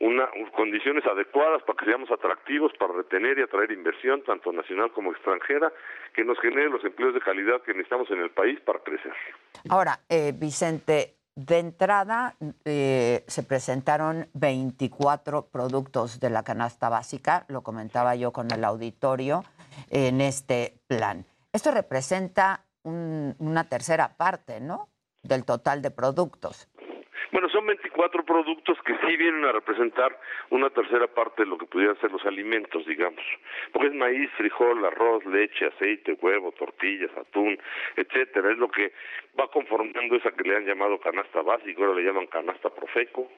[0.00, 5.12] una condiciones adecuadas para que seamos atractivos, para retener y atraer inversión, tanto nacional como
[5.12, 5.72] extranjera,
[6.14, 9.12] que nos genere los empleos de calidad que necesitamos en el país para crecer.
[9.68, 17.62] Ahora, eh, Vicente, de entrada eh, se presentaron 24 productos de la canasta básica, lo
[17.62, 19.44] comentaba yo con el auditorio,
[19.90, 21.26] en este plan.
[21.52, 24.88] Esto representa un, una tercera parte, ¿no?
[25.22, 26.68] Del total de productos.
[27.34, 30.16] Bueno, son 24 productos que sí vienen a representar
[30.50, 33.24] una tercera parte de lo que pudieran ser los alimentos, digamos.
[33.72, 37.58] Porque es maíz, frijol, arroz, leche, aceite, huevo, tortillas, atún,
[37.96, 38.52] etcétera.
[38.52, 38.92] Es lo que
[39.36, 43.28] va conformando esa que le han llamado canasta básica, ahora le llaman canasta profeco.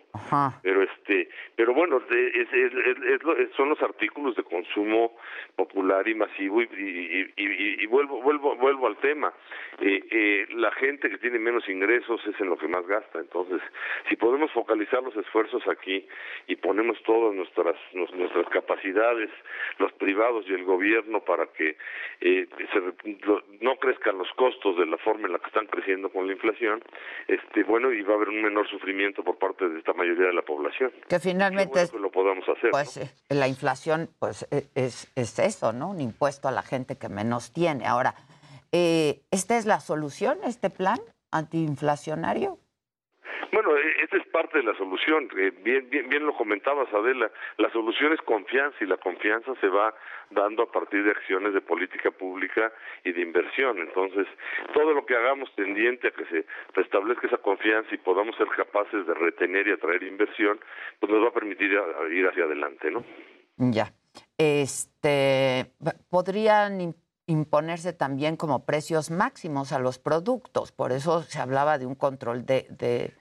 [0.63, 5.17] Pero este, pero bueno, es- es- es- es lo- es- son los artículos de consumo
[5.57, 9.33] popular y masivo y, y- y- y- y vuelvo vuelvo vuelvo al tema.
[9.81, 13.21] Eh, eh, la gente que tiene menos ingresos es en lo que más gasta.
[13.21, 13.63] Entonces,
[14.09, 16.07] si podemos focalizar los esfuerzos aquí
[16.47, 19.31] y ponemos todas nuestras nuestras capacidades,
[19.79, 21.77] los privados y el gobierno para que
[22.21, 22.81] eh, se
[23.61, 26.83] no crezcan los costos de la forma en la que están creciendo con la inflación,
[27.29, 30.35] este bueno y va a haber un menor sufrimiento por parte de esta mayoría de
[30.35, 30.93] la población.
[31.09, 32.71] Que finalmente bueno que lo podamos hacer.
[32.71, 35.91] pues, eh, la inflación pues, e- es, es eso, ¿no?
[35.91, 37.87] Un impuesto a la gente que menos tiene.
[37.87, 38.15] Ahora,
[38.73, 40.99] eh, ¿esta es la solución, este plan
[41.33, 42.59] antiinflacionario?
[43.53, 45.29] Bueno, eh, esta es parte de la solución.
[45.37, 47.31] Eh, bien, bien, bien lo comentabas, Adela.
[47.59, 49.95] La solución es confianza y la confianza se va
[50.31, 52.73] dando a partir de acciones de política pública
[53.05, 53.79] y de inversión.
[53.79, 54.27] Entonces,
[54.75, 59.07] todo lo que hagamos tendiente a que se restablezca esa confianza y podamos ser capaces
[59.07, 60.59] de retener y atraer inversión,
[61.01, 61.71] pues nos va a permitir
[62.11, 63.05] ir hacia adelante, ¿no?
[63.59, 63.93] Ya.
[64.39, 65.73] Este,
[66.11, 66.95] podrían im-
[67.27, 72.45] imponerse también como precios máximos a los productos, por eso se hablaba de un control
[72.47, 73.13] de, de,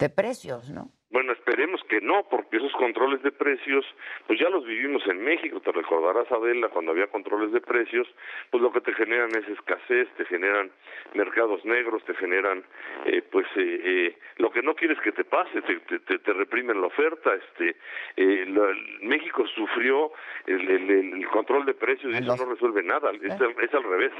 [0.00, 0.88] de precios, ¿no?
[1.12, 3.84] Bueno, esperemos que no, porque esos controles de precios,
[4.28, 8.06] pues ya los vivimos en México, te recordarás, Adela, cuando había controles de precios,
[8.50, 10.70] pues lo que te generan es escasez, te generan
[11.14, 12.62] mercados negros, te generan,
[13.06, 16.80] eh, pues, eh, eh, lo que no quieres que te pase, te, te, te- reprimen
[16.80, 17.74] la oferta, este,
[18.16, 18.72] eh, la-
[19.02, 20.12] México sufrió
[20.46, 23.82] el, el- el control de precios y eso no resuelve nada, es, al- es al
[23.82, 24.12] revés.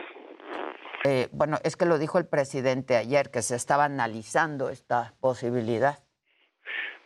[1.04, 6.00] Eh, bueno, es que lo dijo el presidente ayer, que se estaba analizando esta posibilidad.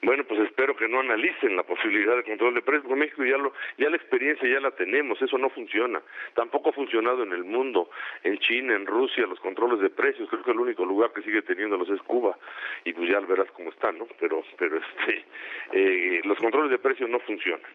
[0.03, 3.39] Bueno, pues espero que no analicen la posibilidad de control de precios, porque México ya
[3.39, 6.03] lo, ya la experiencia ya la tenemos, eso no funciona.
[6.35, 7.89] Tampoco ha funcionado en el mundo,
[8.23, 11.41] en China, en Rusia, los controles de precios, creo que el único lugar que sigue
[11.43, 12.37] teniéndolos es Cuba,
[12.85, 14.07] y pues ya verás cómo están, ¿no?
[14.21, 15.25] Pero, pero este,
[15.73, 17.71] eh, los controles de precios no funcionan.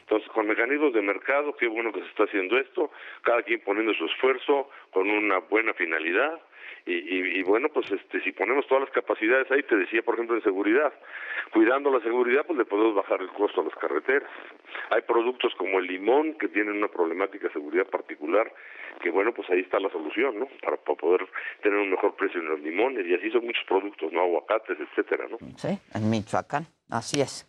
[0.00, 2.90] Entonces, con mecanismos de mercado, qué bueno que se está haciendo esto,
[3.22, 6.40] cada quien poniendo su esfuerzo con una buena finalidad,
[6.86, 10.14] y, y, y bueno, pues este, si ponemos todas las capacidades ahí, te decía, por
[10.14, 10.92] ejemplo, en seguridad,
[11.52, 14.28] cuidando la seguridad, pues le podemos bajar el costo a las carreteras.
[14.90, 18.52] Hay productos como el limón que tienen una problemática de seguridad particular,
[19.00, 20.46] que bueno, pues ahí está la solución, ¿no?
[20.62, 21.26] Para, para poder
[21.62, 24.20] tener un mejor precio en los limones, y así son muchos productos, ¿no?
[24.20, 25.38] Aguacates, etcétera, ¿no?
[25.56, 27.46] Sí, en Michoacán, así es.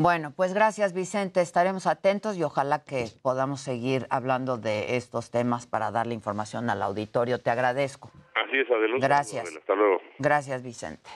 [0.00, 5.66] Bueno, pues gracias Vicente, estaremos atentos y ojalá que podamos seguir hablando de estos temas
[5.66, 7.40] para darle información al auditorio.
[7.40, 8.08] Te agradezco.
[8.36, 9.04] Así es, adelante.
[9.04, 9.48] Gracias.
[9.56, 9.98] Hasta luego.
[10.20, 11.10] Gracias Vicente.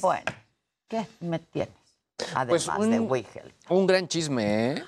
[0.00, 0.24] Bueno,
[0.88, 1.74] ¿qué me tienes?
[2.34, 3.52] Además Pues un- de Wigel.
[3.68, 4.82] Un gran chisme, ¿eh?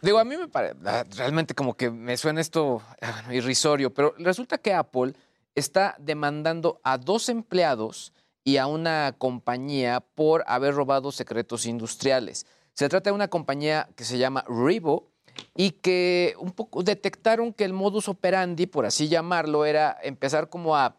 [0.00, 0.76] Digo, a mí me parece,
[1.16, 5.14] realmente como que me suena esto ah, irrisorio, pero resulta que Apple
[5.56, 8.12] está demandando a dos empleados
[8.44, 12.46] y a una compañía por haber robado secretos industriales.
[12.74, 15.08] Se trata de una compañía que se llama Revo
[15.56, 20.76] y que un poco detectaron que el modus operandi, por así llamarlo, era empezar como
[20.76, 20.96] a,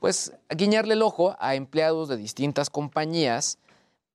[0.00, 3.58] pues, a guiñarle el ojo a empleados de distintas compañías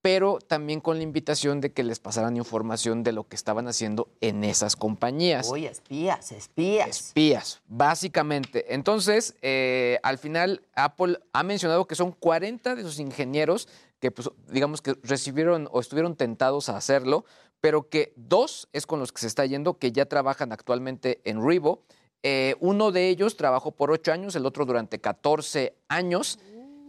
[0.02, 4.10] pero también con la invitación de que les pasaran información de lo que estaban haciendo
[4.22, 5.50] en esas compañías.
[5.52, 6.88] Uy, espías, espías.
[6.88, 8.74] Espías, básicamente.
[8.74, 13.68] Entonces, eh, al final, Apple ha mencionado que son 40 de sus ingenieros
[14.00, 17.26] que, pues, digamos que recibieron o estuvieron tentados a hacerlo,
[17.60, 21.46] pero que dos es con los que se está yendo, que ya trabajan actualmente en
[21.46, 21.84] Revo.
[22.24, 26.40] Eh, uno de ellos trabajó por ocho años, el otro durante 14 años.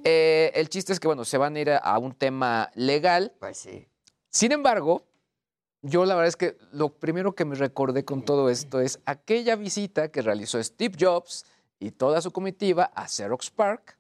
[0.05, 3.33] Eh, el chiste es que, bueno, se van a ir a, a un tema legal.
[3.39, 3.87] Pues sí.
[4.31, 5.05] Sin embargo,
[5.83, 9.57] yo la verdad es que lo primero que me recordé con todo esto es aquella
[9.57, 11.45] visita que realizó Steve Jobs
[11.79, 13.99] y toda su comitiva a Xerox Park,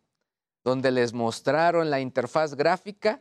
[0.62, 3.20] donde les mostraron la interfaz gráfica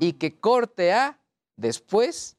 [0.00, 1.18] y que corte A
[1.56, 2.36] después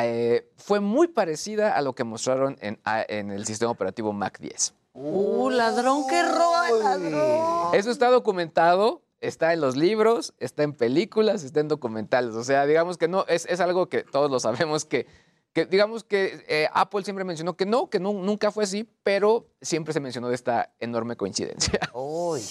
[0.00, 4.74] eh, fue muy parecida a lo que mostraron en el sistema operativo Mac 10.
[4.98, 7.74] Uh, ladrón que roba, ladrón.
[7.74, 12.34] Eso está documentado, está en los libros, está en películas, está en documentales.
[12.34, 15.06] O sea, digamos que no, es, es algo que todos lo sabemos que,
[15.52, 19.46] que digamos que eh, Apple siempre mencionó que no, que nu- nunca fue así, pero
[19.60, 21.78] siempre se mencionó de esta enorme coincidencia.
[21.94, 22.42] Uy.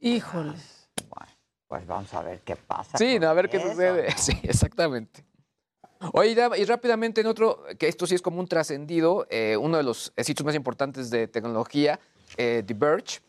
[0.00, 0.54] Híjole.
[1.68, 2.96] Pues vamos a ver qué pasa.
[2.96, 4.08] Sí, no, a ver qué eso, sucede.
[4.16, 5.24] Sí, exactamente.
[6.12, 9.56] Oye, y da- y rápidamente en otro, que esto sí es como un trascendido, eh,
[9.56, 11.98] uno de los sitios más importantes de tecnología,
[12.36, 13.20] eh, The Verge, bueno,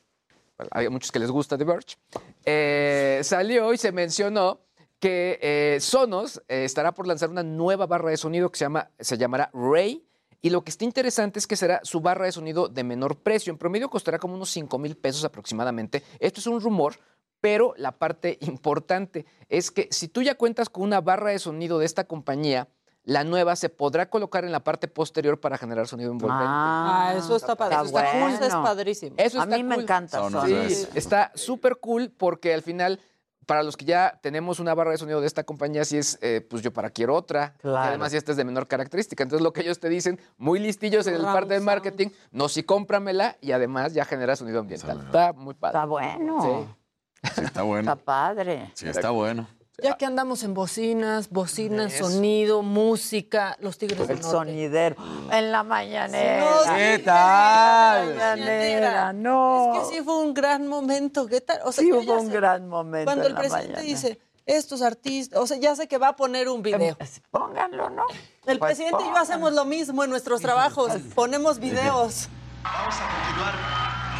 [0.71, 1.97] hay muchos que les gusta The Verge,
[2.45, 4.61] eh, salió y se mencionó
[4.99, 8.89] que eh, Sonos eh, estará por lanzar una nueva barra de sonido que se, llama,
[8.99, 10.03] se llamará Ray.
[10.41, 13.51] Y lo que está interesante es que será su barra de sonido de menor precio.
[13.51, 16.03] En promedio costará como unos 5 mil pesos aproximadamente.
[16.19, 16.95] Esto es un rumor,
[17.41, 21.79] pero la parte importante es que si tú ya cuentas con una barra de sonido
[21.79, 22.69] de esta compañía,
[23.07, 26.43] la nueva se podrá colocar en la parte posterior para generar sonido envolvente.
[26.45, 27.75] Ah, eso está padre.
[27.75, 28.45] está Eso está cool, bueno.
[28.45, 29.15] es padrísimo.
[29.17, 32.99] Eso A mí me encanta No, no, Sí, es- está súper cool porque al final,
[33.45, 36.45] para los que ya tenemos una barra de sonido de esta compañía, sí es, eh,
[36.49, 37.53] pues yo para quiero otra.
[37.59, 37.77] Y Claro.
[37.77, 39.23] además, ya esta es de menor característica.
[39.23, 42.63] Entonces, lo que ellos te dicen, muy listillos en el parte de marketing, no, sí
[42.63, 44.99] cómpramela y además ya genera sonido ambiental.
[45.05, 45.77] Está muy padre.
[45.77, 46.41] Está bueno.
[46.41, 47.31] Sí.
[47.35, 47.89] Sí, está bueno.
[47.91, 48.69] Está padre.
[48.73, 49.47] Sí, está bueno.
[49.79, 52.09] Ya que andamos en bocinas, bocinas, Eso.
[52.09, 54.31] sonido, música, los tigres del El norte.
[54.37, 54.95] sonidero.
[55.31, 56.39] En la mañanera.
[56.65, 58.09] No, ¿Qué sí, tal?
[58.09, 59.73] En la mañanera, no.
[59.75, 61.27] Es que sí fue un gran momento.
[61.27, 61.59] ¿Qué tal?
[61.63, 63.87] O sea, Sí, ya un sé- gran momento Cuando en el la presidente mañana.
[63.87, 66.95] dice, estos artistas, o sea, ya sé que va a poner un video.
[66.97, 68.05] Pues, Pónganlo, ¿no?
[68.47, 70.91] El Pues presidente y yo hacemos lo mismo en nuestros trabajos.
[71.13, 72.29] Ponemos videos.
[72.63, 73.53] Vamos a continuar,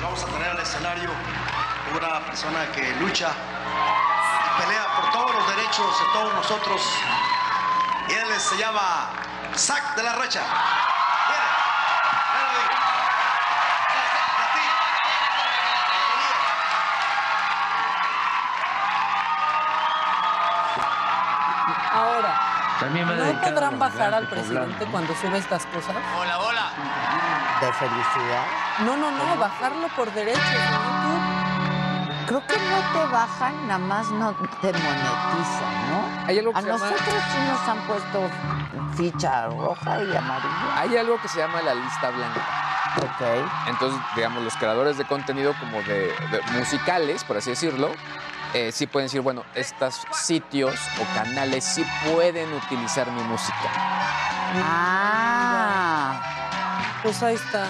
[0.03, 1.09] vamos a tener al escenario
[1.97, 4.85] una persona que lucha y pelea
[5.67, 6.81] de todos nosotros.
[8.07, 9.09] Y él se llama
[9.53, 10.39] Zac de la ti.
[21.93, 22.39] Ahora,
[23.05, 25.95] ¿no podrán bajar al presidente cuando sube estas cosas?
[26.17, 26.71] Hola, hola.
[27.59, 28.45] De felicidad.
[28.79, 31.36] No, no, no, bajarlo por derechos en YouTube.
[32.27, 36.27] Creo que no te bajan, nada más no te monetizan, ¿no?
[36.27, 38.29] Hay algo que A se llama- nosotros sí nos han puesto
[38.97, 40.77] ficha roja y amarilla.
[40.79, 42.41] Hay algo que se llama la lista blanca.
[42.97, 43.21] Ok.
[43.67, 47.91] Entonces, digamos, los creadores de contenido como de, de musicales, por así decirlo,
[48.53, 53.69] eh, sí pueden decir, bueno, estos sitios o canales sí pueden utilizar mi música.
[54.65, 56.19] Ah.
[57.03, 57.67] Pues ahí está.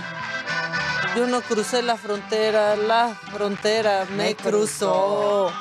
[1.16, 5.52] Yo no crucé la frontera, la frontera me, Me cruzó.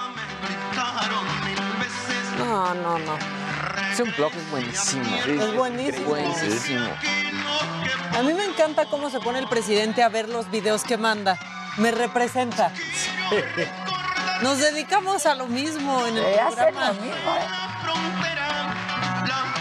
[2.39, 3.19] No, no, no.
[3.93, 5.17] Ese blog es buenísimo.
[5.27, 6.07] Es buenísimo.
[6.09, 6.87] Buenísimo.
[8.19, 11.39] A mí me encanta cómo se pone el presidente a ver los videos que manda.
[11.79, 12.71] Me representa.
[14.43, 16.89] Nos dedicamos a lo mismo en el Eh, hacen programa.
[16.89, 17.47] lo mismo, ¿eh?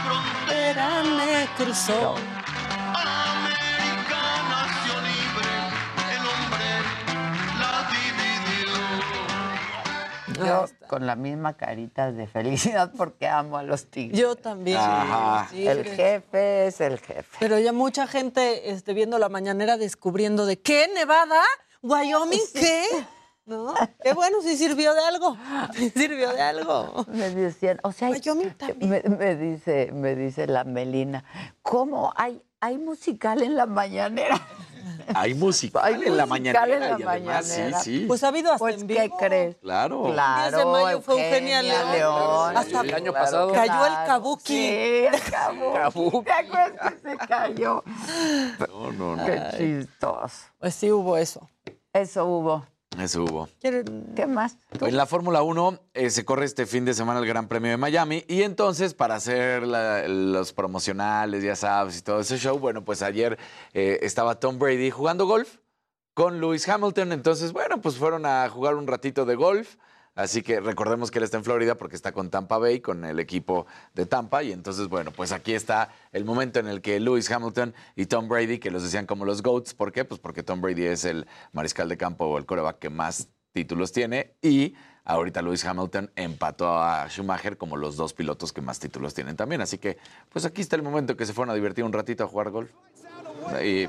[0.05, 2.15] Frontera me cruzó.
[10.37, 14.19] Yo con la misma carita de felicidad porque amo a los tigres.
[14.19, 14.77] Yo también.
[14.77, 15.47] Ajá.
[15.49, 17.37] Sí, el jefe es el jefe.
[17.39, 21.41] Pero ya mucha gente este, viendo la mañanera descubriendo de qué, Nevada,
[21.81, 22.83] Wyoming, qué.
[23.45, 23.75] ¿No?
[24.03, 25.37] Qué bueno, sí sirvió de algo.
[25.75, 27.05] Sí sirvió de algo.
[27.09, 28.89] Me decían, o sea, Wyoming también.
[28.89, 31.23] me, me dice, me dice la Melina,
[31.61, 34.41] ¿cómo hay, hay musical en la mañanera?
[35.13, 36.73] Hay musical Hay en la musical mañanera.
[36.73, 37.79] en la y además, mañanera.
[37.79, 38.05] sí, sí.
[38.07, 39.17] Pues ha habido hasta Pues, en ¿qué vivo.
[39.17, 39.55] crees?
[39.57, 40.03] claro.
[40.11, 42.57] Claro, 10 de mayo fue Eugenia León.
[42.57, 43.53] Hasta el año pasado.
[43.53, 44.43] Cayó el kabuki.
[44.47, 46.25] Sí, el kabuki.
[46.25, 47.83] ¿Te acuerdas que se cayó?
[48.69, 49.25] No, no, no.
[49.25, 50.47] Qué chistoso.
[50.59, 51.47] Pues sí hubo eso.
[51.93, 52.65] Eso hubo.
[52.99, 53.49] Eso hubo.
[53.61, 54.57] ¿Qué más?
[54.77, 54.85] ¿Tú?
[54.85, 57.77] En la Fórmula 1 eh, se corre este fin de semana el Gran Premio de
[57.77, 62.83] Miami y entonces para hacer la- los promocionales, ya sabes, y todo ese show, bueno,
[62.85, 63.37] pues ayer
[63.73, 65.57] eh, estaba Tom Brady jugando golf
[66.13, 69.75] con Lewis Hamilton, entonces, bueno, pues fueron a jugar un ratito de golf.
[70.15, 73.19] Así que recordemos que él está en Florida porque está con Tampa Bay, con el
[73.19, 74.43] equipo de Tampa.
[74.43, 78.29] Y entonces, bueno, pues aquí está el momento en el que Lewis Hamilton y Tom
[78.29, 80.05] Brady, que los decían como los GOATs, ¿por qué?
[80.05, 83.91] Pues porque Tom Brady es el mariscal de campo o el coreback que más títulos
[83.91, 84.37] tiene.
[84.41, 89.35] Y ahorita Lewis Hamilton empató a Schumacher como los dos pilotos que más títulos tienen
[89.35, 89.59] también.
[89.59, 89.97] Así que,
[90.29, 92.71] pues aquí está el momento que se fueron a divertir un ratito a jugar golf.
[93.61, 93.87] Y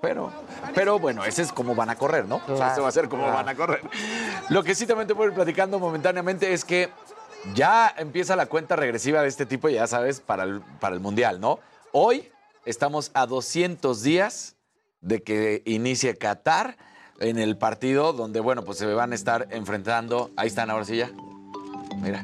[0.00, 0.30] pero,
[0.74, 2.36] pero bueno, ese es como van a correr, ¿no?
[2.36, 3.36] O sea, Claro, ese va a ser como claro.
[3.36, 3.80] van a correr.
[4.48, 6.90] Lo que sí también te puedo ir platicando momentáneamente es que
[7.54, 11.40] ya empieza la cuenta regresiva de este tipo, ya sabes, para el, para el Mundial,
[11.40, 11.58] ¿no?
[11.92, 12.30] Hoy
[12.64, 14.56] estamos a 200 días
[15.00, 16.76] de que inicie Qatar
[17.20, 20.30] en el partido donde, bueno, pues se van a estar enfrentando.
[20.36, 21.10] Ahí están, ahora sí ya.
[22.00, 22.22] Mira.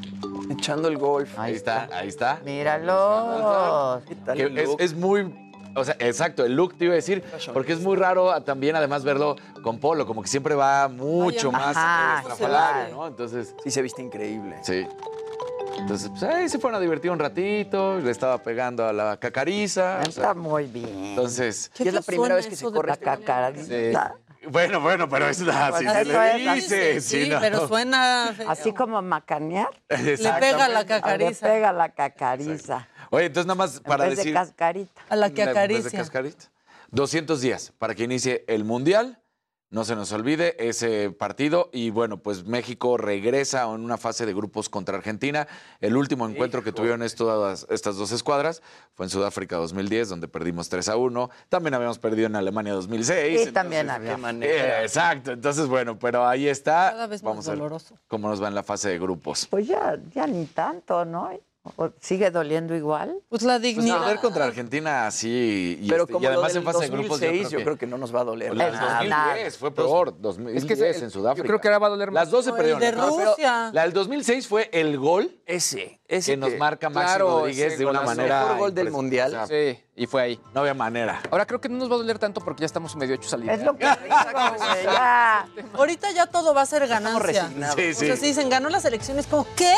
[0.49, 1.37] Echando el golf.
[1.39, 2.39] Ahí está, ahí está.
[2.45, 4.03] Míralos.
[4.27, 5.44] Es, es muy.
[5.75, 7.23] O sea, exacto, el look te iba a decir,
[7.53, 11.53] porque es muy raro también además verlo con polo, como que siempre va mucho Ay,
[11.53, 12.95] más ajá, estrafalario, claro.
[12.95, 13.07] ¿no?
[13.07, 14.57] Entonces, Sí se viste increíble.
[14.63, 14.87] sí.
[15.77, 19.99] Entonces, pues ahí se fueron a divertir un ratito, le estaba pegando a la cacariza.
[20.07, 20.87] o sea, Está muy bien.
[21.07, 21.69] entonces.
[21.77, 24.15] Es la primera vez que se corre la cacarita.
[24.47, 27.01] Bueno, bueno, pero es la, si se eso le es así, dice.
[27.01, 28.33] Sí, pero suena.
[28.47, 29.69] Así como macanear.
[29.89, 31.47] Le pega la Le cacariza.
[31.47, 32.87] pega la cacariza.
[33.15, 34.33] Oye, entonces nada más para en vez decir.
[34.33, 35.01] de cascarita.
[35.09, 35.99] A la que En vez de acaricia.
[35.99, 36.45] cascarita.
[36.91, 39.19] 200 días para que inicie el Mundial.
[39.71, 41.69] No se nos olvide ese partido.
[41.73, 45.47] Y bueno, pues México regresa en una fase de grupos contra Argentina.
[45.81, 48.61] El último encuentro que tuvieron estas, estas dos escuadras
[48.93, 51.29] fue en Sudáfrica 2010, donde perdimos 3 a 1.
[51.49, 53.47] También habíamos perdido en Alemania 2006.
[53.47, 54.17] Y también había.
[54.41, 55.31] eh, exacto.
[55.31, 56.91] Entonces, bueno, pero ahí está.
[56.91, 57.97] Cada vez más Vamos a ver doloroso.
[58.07, 59.47] cómo nos va en la fase de grupos.
[59.49, 61.31] Pues ya, ya ni tanto, ¿no?
[61.77, 63.17] ¿O ¿Sigue doliendo igual?
[63.27, 63.99] Pues la Pues dignidad.
[64.01, 67.49] perder contra Argentina así y, Pero este, como y además en fase de grupos 2006,
[67.49, 68.55] yo creo que no nos va a doler.
[68.55, 68.73] La del
[69.09, 69.25] Nada.
[69.29, 71.43] 2010 fue peor, 2010 Es que ese- en Sudáfrica.
[71.43, 72.23] Yo creo que ahora va a doler más.
[72.25, 72.83] Las dos se No, perdieron.
[72.83, 73.71] el de Rusia.
[73.73, 77.85] La del 2006 fue el gol Ese, ese que nos marca Maxi Claro, Rodríguez de
[77.85, 78.41] una manera.
[78.41, 79.27] Mejor gol del Mundial.
[79.35, 80.41] o sea, Sí, y fue ahí.
[80.53, 81.21] no había manera.
[81.31, 83.37] Ahora creo que no nos va a doler tanto porque ya estamos medio hechos a
[83.37, 83.85] la Es lo que
[84.57, 85.47] güey, ya.
[85.73, 87.43] Ahorita ya todo va a ser ganancia.
[87.43, 87.75] resignados.
[87.75, 88.21] Sí, O sea, sí.
[88.21, 89.73] si dicen ganó las elecciones, como ¿qué?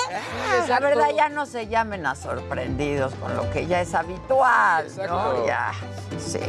[0.68, 5.04] La verdad, ya no se llamen a sorprendidos con lo que ya es habitual, ¿no?
[5.04, 5.46] Exacto.
[5.48, 5.72] Ya,
[6.20, 6.40] sí.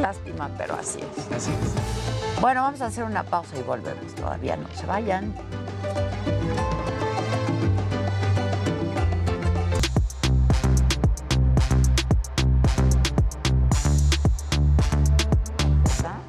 [0.00, 2.40] Lástima, pero así es.
[2.40, 4.14] Bueno, vamos a hacer una pausa y volvemos.
[4.16, 5.32] Todavía no se vayan.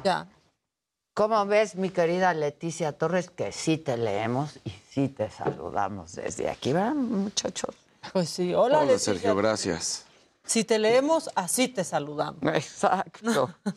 [0.04, 0.28] Ya.
[1.14, 3.30] ¿Cómo ves, mi querida Leticia Torres?
[3.30, 7.74] Que sí te leemos y sí te saludamos desde aquí, ¿verdad, muchachos?
[8.12, 9.14] Pues sí, hola, Hola, Leticia.
[9.14, 10.04] Sergio, gracias.
[10.44, 12.42] Si te leemos, así te saludamos.
[12.54, 13.54] Exacto.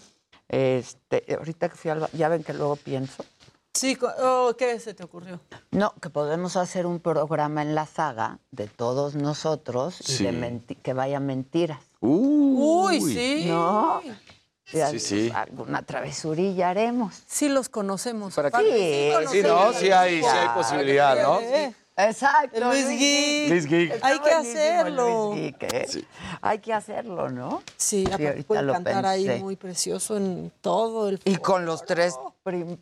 [0.49, 3.25] Este, ahorita que fui al ya ven que luego pienso.
[3.73, 5.41] Sí, oh, ¿qué se te ocurrió?
[5.71, 10.93] No, que podemos hacer un programa en la saga de todos nosotros y de que
[10.93, 11.81] vaya mentiras.
[11.99, 13.43] Uy, sí.
[13.49, 14.01] ¿No?
[14.69, 15.31] Sí, sí.
[15.33, 17.15] Alguna travesurilla haremos.
[17.25, 18.33] Sí los conocemos.
[18.35, 19.25] ¿Para Aparte, qué?
[19.31, 21.39] Sí, no, sí hay, sí hay posibilidad, ¿no?
[21.39, 22.59] Eh, Exacto.
[22.59, 22.85] Luis.
[23.49, 23.91] Luis Gui.
[23.91, 25.29] Está Hay que hacerlo.
[25.31, 26.05] Luis Gui, ¿qué?
[26.41, 27.63] Hay que hacerlo, ¿no?
[27.77, 31.83] Sí, aparte ahorita puede lo cantar ahí muy precioso en todo el Y con los
[31.85, 32.13] tres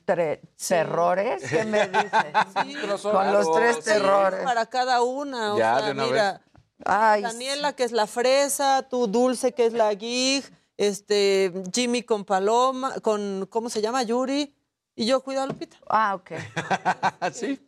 [0.06, 3.02] tre- terrores, ¿qué me dices?
[3.04, 4.42] Con los tres Sí, terrores.
[4.44, 5.54] para cada una.
[5.54, 6.42] O Ya, sea, de una mira,
[6.84, 10.44] Ay, Daniela, que es la fresa, tú Dulce, que es la gig,
[10.78, 14.04] este, Jimmy con Paloma, con, ¿cómo se llama?
[14.04, 14.56] Yuri.
[14.96, 15.78] Y yo cuido a Lupita.
[15.90, 16.32] Ah, ok.
[17.34, 17.60] Sí.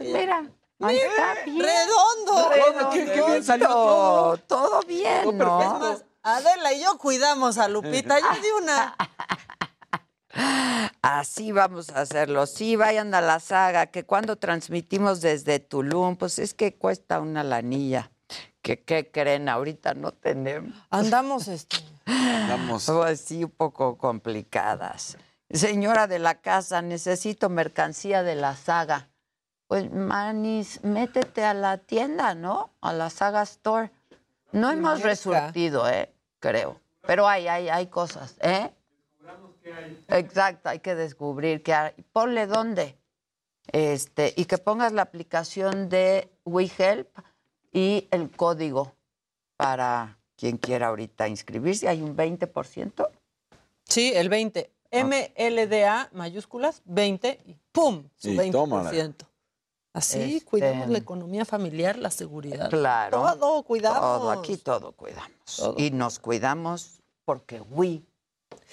[0.00, 0.50] Mira,
[0.80, 1.60] ahí está bien.
[1.60, 2.48] ¡Redondo!
[2.48, 2.90] Redondo.
[2.90, 4.36] qué- qué bien salió todo.
[4.38, 5.58] Todo bien, Es ¿no?
[5.78, 8.18] más, Adela y yo cuidamos a Lupita.
[8.18, 8.96] Yo di una.
[11.02, 12.46] Así vamos a hacerlo.
[12.46, 17.44] Sí, vayan a la saga, que cuando transmitimos desde Tulum, pues es que cuesta una
[17.44, 18.10] lanilla.
[18.62, 19.48] Que, ¿Qué creen?
[19.48, 20.74] Ahorita no tenemos.
[20.90, 21.76] Andamos, este.
[22.06, 22.86] Vamos.
[22.86, 25.16] Pues sí, un poco complicadas.
[25.50, 29.08] Señora de la casa, necesito mercancía de la saga.
[29.66, 32.70] Pues, Manis, métete a la tienda, ¿no?
[32.80, 33.90] A la saga store.
[34.52, 35.08] No hemos Merca.
[35.08, 36.12] resurtido, ¿eh?
[36.40, 36.80] Creo.
[37.02, 38.70] Pero hay, hay, hay cosas, ¿eh?
[40.08, 41.92] Exacto, hay que descubrir qué hay.
[42.12, 42.98] Ponle dónde.
[43.68, 47.08] Este, y que pongas la aplicación de WeHelp
[47.72, 48.94] y el código
[49.56, 51.86] para quien quiera ahorita inscribirse.
[51.86, 53.08] Hay un 20%.
[53.84, 54.72] Sí, el 20.
[54.90, 58.08] MLDA mayúsculas, 20 y ¡pum!
[58.16, 58.50] Su Y 20%.
[58.50, 58.90] tómala.
[59.92, 62.68] Así Este- cuidamos la economía familiar, la seguridad.
[62.70, 63.20] Claro.
[63.38, 64.00] Todo, cuidamos.
[64.00, 65.30] Todo, aquí todo cuidamos.
[65.76, 68.02] Y nos cuidamos porque we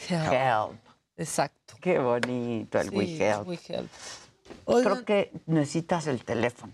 [0.09, 0.73] help.
[1.17, 1.75] Exacto.
[1.79, 3.47] Qué bonito el we help.
[3.47, 3.87] we help.
[4.65, 6.73] Creo que necesitas el teléfono.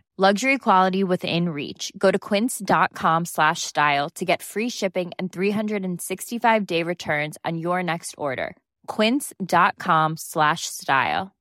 [0.17, 1.91] Luxury quality within reach.
[1.97, 7.81] Go to quince.com slash style to get free shipping and 365 day returns on your
[7.81, 8.55] next order.
[8.87, 11.31] Quince.com slash style.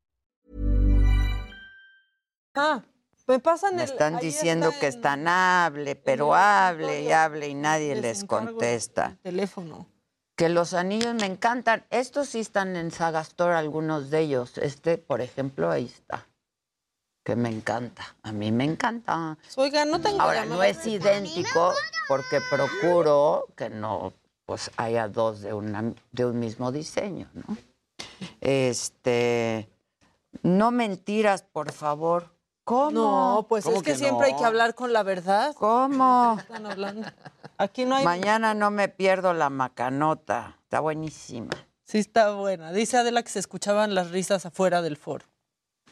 [2.54, 2.82] Ah,
[3.26, 7.48] me pasan Me están ahí diciendo está que en están hable, pero hable y hable
[7.48, 9.16] y nadie Les les contesta.
[9.22, 9.86] teléfono.
[10.36, 11.84] Que los anillos me encantan.
[11.90, 14.58] Estos sí están en Saga Store, algunos de ellos.
[14.58, 16.26] Este, por ejemplo, ahí está.
[17.30, 18.16] Que me encanta.
[18.24, 19.38] A mí me encanta.
[19.54, 21.72] Oiga, no tengo Ahora, no es idéntico
[22.08, 24.12] porque procuro que no
[24.46, 27.56] pues haya dos de, una, de un mismo diseño, ¿no?
[28.40, 29.68] Este,
[30.42, 32.34] no mentiras, por favor.
[32.64, 32.90] ¿Cómo?
[32.90, 35.54] No, pues es que, siempre hay que hablar con la verdad.
[35.54, 36.36] ¿Cómo?
[36.40, 37.06] Están hablando.
[37.58, 38.04] Aquí no hay.
[38.04, 40.58] Mañana no me pierdo la macanota.
[40.64, 41.50] Está buenísima.
[41.84, 42.72] Sí, está buena.
[42.72, 45.26] Dice Adela que se escuchaban las risas afuera del foro.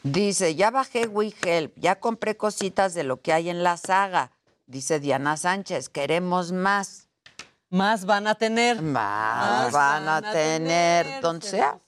[0.03, 4.31] Dice, ya bajé WeHelp, ya compré cositas de lo que hay en la saga.
[4.65, 7.07] Dice Diana Sánchez, queremos más.
[7.69, 8.81] Más van a tener.
[8.81, 11.21] Más, van, a tener.
[11.21, 11.79] Donde sea.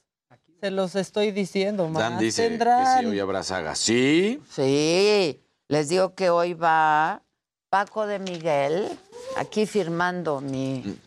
[0.60, 3.74] Se los estoy diciendo, más Dan dice que sí, hoy habrá saga.
[3.74, 4.40] Sí.
[4.48, 7.22] Sí, les digo que hoy va
[7.68, 8.96] Paco de Miguel,
[9.36, 10.98] aquí firmando mi...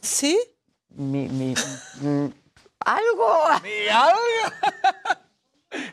[0.00, 0.40] ¿Sí?
[0.88, 1.54] Mi, mi,
[2.00, 2.26] mm,
[2.80, 3.38] algo.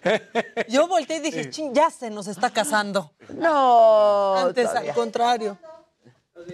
[0.69, 3.11] Yo volteé y dije, ching, ya se nos está casando.
[3.36, 4.36] No.
[4.38, 4.91] Antes, todavía.
[4.91, 5.57] al contrario.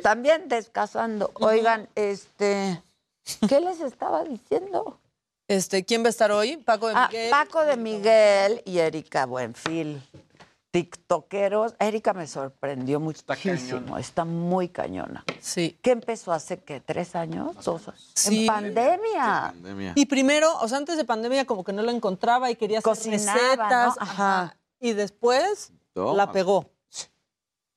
[0.04, 1.32] También descasando.
[1.36, 2.82] Oigan, este,
[3.48, 5.00] ¿qué les estaba diciendo?
[5.48, 6.58] Este, ¿quién va a estar hoy?
[6.58, 7.30] Paco de Ah, Miguel.
[7.32, 10.02] Paco de Miguel y Erika Buenfil.
[10.72, 11.76] TikTokeros.
[11.80, 13.98] Erika me sorprendió muchísimo.
[13.98, 15.24] Está, muy cañona.
[15.40, 15.78] Sí.
[15.82, 16.82] ¿Qué empezó hace qué?
[16.82, 17.56] ¿Tres años?
[17.64, 17.92] ¿Dos?
[18.14, 18.42] Sí.
[18.42, 19.54] En pandemia.
[19.96, 22.92] Y primero, o sea, antes de pandemia como que no la encontraba y quería hacer
[22.92, 23.96] Cocinaba, recetas.
[23.96, 24.02] ¿no?
[24.02, 24.58] Ajá.
[24.80, 26.14] Y después Toma.
[26.14, 26.70] la pegó.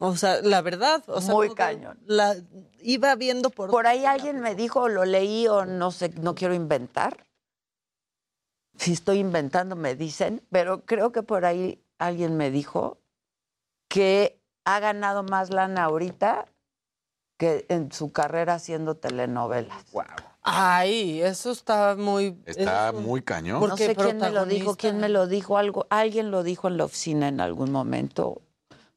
[0.02, 1.98] O sea, la verdad, o sea, Muy cañón.
[2.06, 2.34] La
[2.80, 6.54] iba viendo por Por ahí alguien me dijo, lo leí o no sé, no quiero
[6.54, 7.26] inventar.
[8.78, 12.98] Si estoy inventando, me dicen, pero creo que por ahí alguien me dijo
[13.88, 16.46] que ha ganado más lana ahorita
[17.38, 19.84] que en su carrera haciendo telenovelas.
[20.42, 23.60] Ay, eso está muy Está eso- muy cañón.
[23.66, 26.76] No sé quién me lo dijo, quién me lo dijo, algo, alguien lo dijo en
[26.76, 28.42] la oficina en algún momento,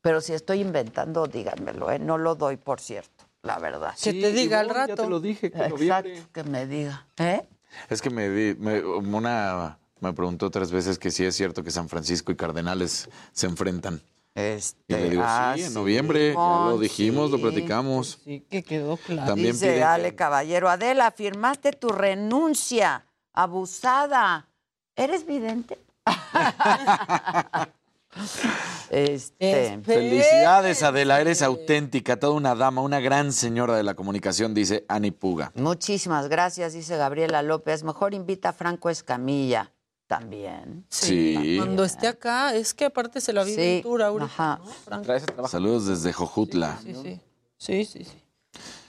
[0.01, 1.99] pero si estoy inventando, díganmelo, ¿eh?
[1.99, 3.93] no lo doy por cierto, la verdad.
[4.01, 5.09] Que te diga al Ya te rato.
[5.09, 6.23] lo dije, que Exacto, noviembre.
[6.33, 7.07] que me diga.
[7.17, 7.47] ¿Eh?
[7.89, 11.71] Es que me, di- me- una me preguntó tres veces que sí es cierto que
[11.71, 14.01] San Francisco y Cardenales se enfrentan.
[14.35, 18.19] Este, Y le digo, ah, sí, en noviembre, ya lo sí, dijimos, lo platicamos.
[18.23, 19.27] Sí, que quedó claro.
[19.27, 24.47] También Dice piden Ale que- Caballero, Adela, firmaste tu renuncia, abusada.
[24.95, 25.77] ¿Eres vidente?
[28.89, 34.85] este, Felicidades, Adela, eres auténtica, toda una dama, una gran señora de la comunicación, dice
[34.87, 35.51] Ani Puga.
[35.55, 37.83] muchísimas gracias, dice Gabriela López.
[37.83, 39.71] Mejor invita a Franco Escamilla
[40.19, 40.85] también.
[40.89, 41.55] Sí.
[41.57, 44.59] Cuando esté acá, es que aparte se la vive Sí, ahorita, ajá.
[44.63, 45.05] ¿no, Franco?
[45.05, 45.47] Trae ese trabajo.
[45.49, 46.79] Saludos desde Jojutla.
[46.83, 47.19] Sí, sí.
[47.57, 48.23] Sí, sí, sí.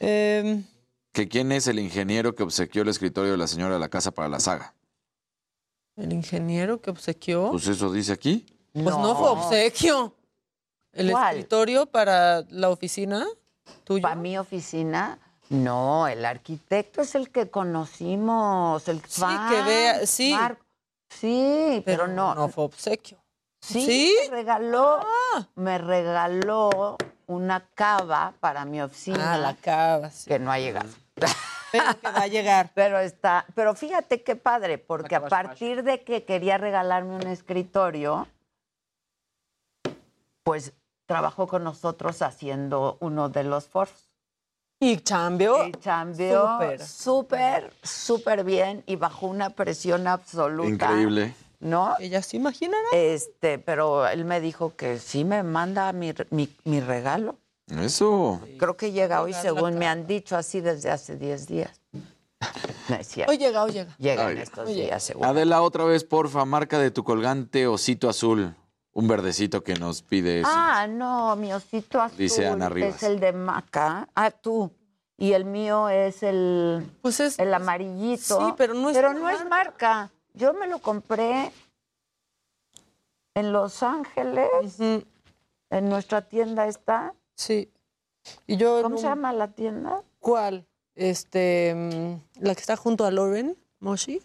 [0.01, 0.64] Em,
[1.12, 4.11] ¿Que ¿Quién es el ingeniero que obsequió el escritorio de la señora de la casa
[4.11, 4.75] para la saga?
[5.97, 7.53] el ingeniero que obsequió.
[7.53, 8.45] Pues eso dice aquí.
[8.72, 10.12] Pues no, fue obsequio.
[10.93, 11.37] El ¿Cuál?
[11.37, 13.25] escritorio para la oficina
[13.85, 14.03] tuyo.
[14.03, 15.20] ¿Para mi oficina?
[15.51, 20.33] No, el arquitecto es el que conocimos, el Sí, que vea, sí.
[20.33, 20.63] Marco.
[21.18, 22.34] Sí, pero, no.
[22.34, 23.18] No fue obsequio.
[23.60, 24.16] Sí, ¿Sí?
[24.30, 25.46] me regaló, Ah.
[25.54, 26.96] me regaló
[27.26, 29.34] una cava para mi oficina.
[29.34, 30.28] Ah, la cava, sí.
[30.28, 30.88] Que no ha llegado.
[31.72, 32.70] Pero que va a llegar.
[32.74, 38.28] Pero está, pero fíjate qué padre, porque a partir de que quería regalarme un escritorio,
[40.44, 40.72] pues
[41.06, 44.10] trabajó con nosotros haciendo uno de los foros.
[44.91, 45.66] Y chambeó.
[45.66, 47.72] Y chambeó súper.
[47.82, 50.68] súper, bien y bajo una presión absoluta.
[50.68, 51.35] Increíble.
[51.61, 51.95] ¿No?
[51.99, 52.89] Ella se imaginará.
[52.93, 57.37] Este, pero él me dijo que sí me manda mi, re- mi, mi regalo.
[57.68, 58.41] Eso.
[58.59, 61.80] Creo que llega hoy, según me han dicho, así desde hace 10 días.
[62.91, 63.32] No es cierto.
[63.32, 63.97] Hoy llega, hoy llega.
[63.97, 64.32] Llega Ay.
[64.37, 65.26] en estos días, seguro.
[65.30, 68.55] Adela, otra vez, porfa, marca de tu colgante osito azul.
[68.95, 70.49] Un verdecito que nos pide eso.
[70.51, 72.97] Ah, no, mi osito azul Dice Ana Rivas.
[72.97, 74.09] es el de Maca.
[74.14, 74.70] Ah, tú.
[75.16, 77.38] Y el mío es el, Pues es.
[77.38, 78.38] el amarillito.
[78.47, 80.11] Sí, pero no es Pero no es marca.
[80.32, 81.51] Yo me lo compré
[83.34, 84.78] en Los Ángeles.
[85.70, 87.14] En nuestra tienda está.
[87.36, 87.70] Sí.
[88.47, 88.80] Y yo.
[88.82, 90.03] ¿Cómo un- se llama la tienda?
[90.20, 90.66] ¿Cuál?
[90.95, 91.74] Este.
[91.74, 94.22] mm, La que está junto a Lauren, Moshi.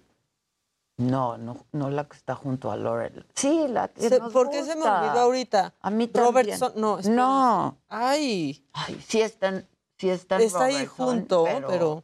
[1.00, 3.26] No, no, no la que está junto a Laurel.
[3.34, 5.74] Sí, la que Se- nos ¿Por qué se me olvidó ahorita?
[5.80, 6.34] A mí también.
[6.34, 6.74] Robertson.
[6.76, 7.16] No, espera.
[7.16, 7.78] No.
[7.88, 8.66] Ay.
[8.74, 9.66] Ay, sí están,
[9.97, 12.04] sí están Está ahí junto, pero,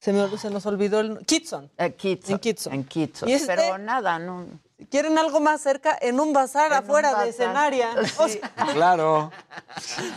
[0.00, 1.18] se, me, se nos olvidó el.
[1.26, 1.68] Kitson.
[1.78, 2.72] Eh, Kitson, En Kitson.
[2.74, 3.28] En Kitson.
[3.28, 4.46] Y este- Pero nada, no.
[4.90, 5.98] ¿Quieren algo más cerca?
[6.00, 7.24] En un bazar En un afuera bazar.
[7.24, 7.90] de escenaria.
[8.18, 9.32] O sea, Claro.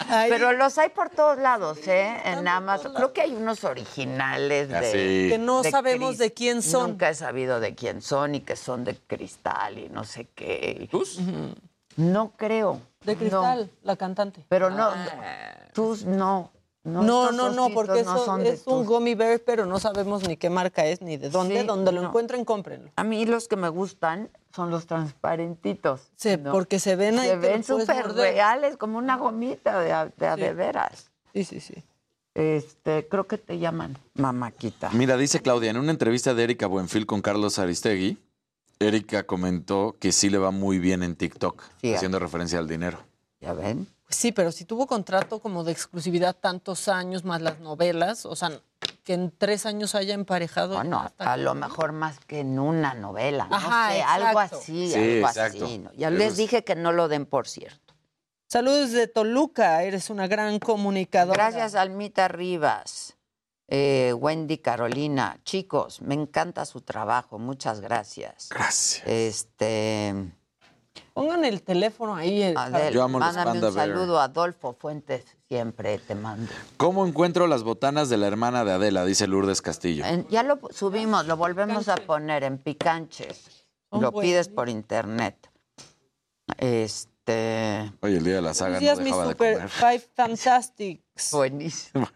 [0.10, 2.16] ahí- Pero los hay por todos lados, ¿eh?
[2.26, 2.94] En Amazon.
[2.94, 4.78] Creo que hay unos originales de.
[4.78, 5.30] Así.
[5.30, 6.92] que no de sabemos de quién son.
[6.92, 10.88] Nunca he sabido de quién son y que son de cristal y no sé qué.
[10.92, 11.20] ¿Tus?
[11.98, 12.82] No creo.
[13.04, 14.46] De cristal, la cantante.
[14.48, 15.56] Pero no, Ah.
[15.74, 16.52] tú no.
[16.84, 20.50] No, No, no, porque no eso es un gummy bear, pero no sabemos ni qué
[20.50, 21.62] marca es ni de dónde.
[21.62, 22.08] Sí, Donde lo no.
[22.08, 22.90] encuentren, cómprenlo.
[22.96, 26.02] A mí los que me gustan son los transparentitos.
[26.16, 26.52] Sí, ¿no?
[26.52, 27.30] porque se ven ahí.
[27.30, 30.42] Se ven súper reales, como una gomita de, a- de, Sí.
[30.42, 31.12] de veras.
[31.34, 31.76] Sí, sí, sí.
[32.34, 34.90] Este, creo que te llaman mamáquita.
[34.94, 38.18] Mira, dice Claudia, en una entrevista de Erika Buenfil con Carlos Aristegui,
[38.80, 43.00] Erika comentó que sí le va muy bien en TikTok, Sí, haciendo referencia al dinero.
[43.42, 43.88] ¿Ya ven?
[44.12, 48.52] Sí, pero si tuvo contrato como de exclusividad tantos años más las novelas, o sea,
[49.04, 50.76] que en tres años haya emparejado.
[50.76, 54.90] Bueno, hasta a lo mejor más que en una novela, no Ajá, sé, algo así,
[54.92, 55.66] Sí, algo exacto.
[55.66, 55.78] así.
[55.80, 55.92] ¿no?
[55.94, 57.94] Ya les es- dije que no lo den por cierto.
[58.50, 61.50] Saludos de Toluca, eres una gran comunicadora.
[61.50, 63.16] Gracias, Almita Rivas.
[63.74, 68.50] Eh, Wendy Carolina, chicos, me encanta su trabajo, muchas gracias.
[68.50, 69.08] Gracias.
[69.08, 70.14] Este,
[71.14, 72.42] Pongan el teléfono ahí.
[72.42, 73.88] eh, Adel, Yo amo los mándame Panda un Bear.
[73.90, 76.52] saludo a Adolfo Fuentes, siempre te mando.
[76.78, 79.04] ¿Cómo encuentro las botanas de la hermana de Adela?
[79.06, 80.06] Dice Lourdes Castillo.
[80.06, 83.66] En- ya lo subimos, lo volvemos a poner en Picanches.
[83.90, 85.50] Son Lo pides por internet.
[86.58, 87.11] Este.
[87.28, 89.70] Oye, el día de la saga días, no mis dejaba de Super comer.
[89.70, 91.02] Five Fantastics.
[91.32, 92.08] Buenísimo.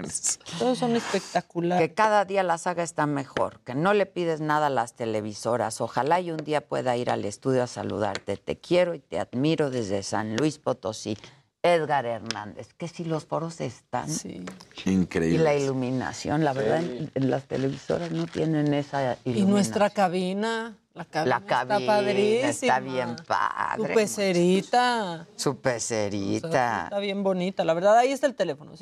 [0.59, 1.87] Todos son espectaculares.
[1.87, 5.79] Que cada día la saga está mejor, que no le pides nada a las televisoras.
[5.81, 8.37] Ojalá y un día pueda ir al estudio a saludarte.
[8.37, 11.17] Te quiero y te admiro desde San Luis Potosí.
[11.61, 15.59] Edgar Hernández, que si los foros están y la Increíble.
[15.59, 19.49] iluminación, la verdad, en, en las televisoras no tienen esa Y iluminación.
[19.49, 20.77] nuestra cabina.
[20.95, 22.49] La cabina, La cabina está padrísima.
[22.49, 23.87] está bien padre.
[23.89, 25.27] Tu pecerita.
[25.35, 26.83] Su pecerita.
[26.85, 27.63] Está bien bonita.
[27.65, 28.75] La verdad, ahí está el teléfono.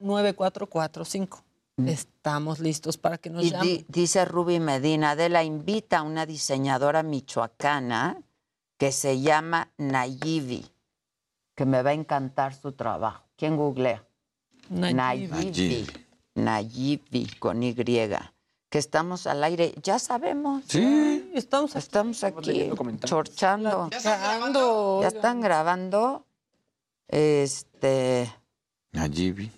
[0.00, 1.42] 5549-059445.
[1.86, 3.66] Estamos listos para que nos Y llamen.
[3.68, 8.22] di- dice Ruby Medina, Adela invita a una diseñadora michoacana
[8.78, 10.64] que se llama Nayivi,
[11.54, 13.24] que me va a encantar su trabajo.
[13.36, 14.02] ¿Quién googlea?
[14.70, 15.28] Nayivi.
[15.28, 15.86] Nayivi.
[16.34, 17.74] Nayivi, con Y.
[18.76, 19.72] Que estamos al aire.
[19.82, 20.62] Ya sabemos.
[20.68, 21.30] Sí.
[21.34, 21.78] Estamos aquí.
[21.78, 23.08] Estamos aquí, leyendo comentarios.
[23.08, 23.88] chorchando.
[23.88, 24.98] Grabando.
[25.00, 26.26] ¿Ya están grabando?
[27.08, 28.30] Este...
[28.92, 29.50] Nayibi.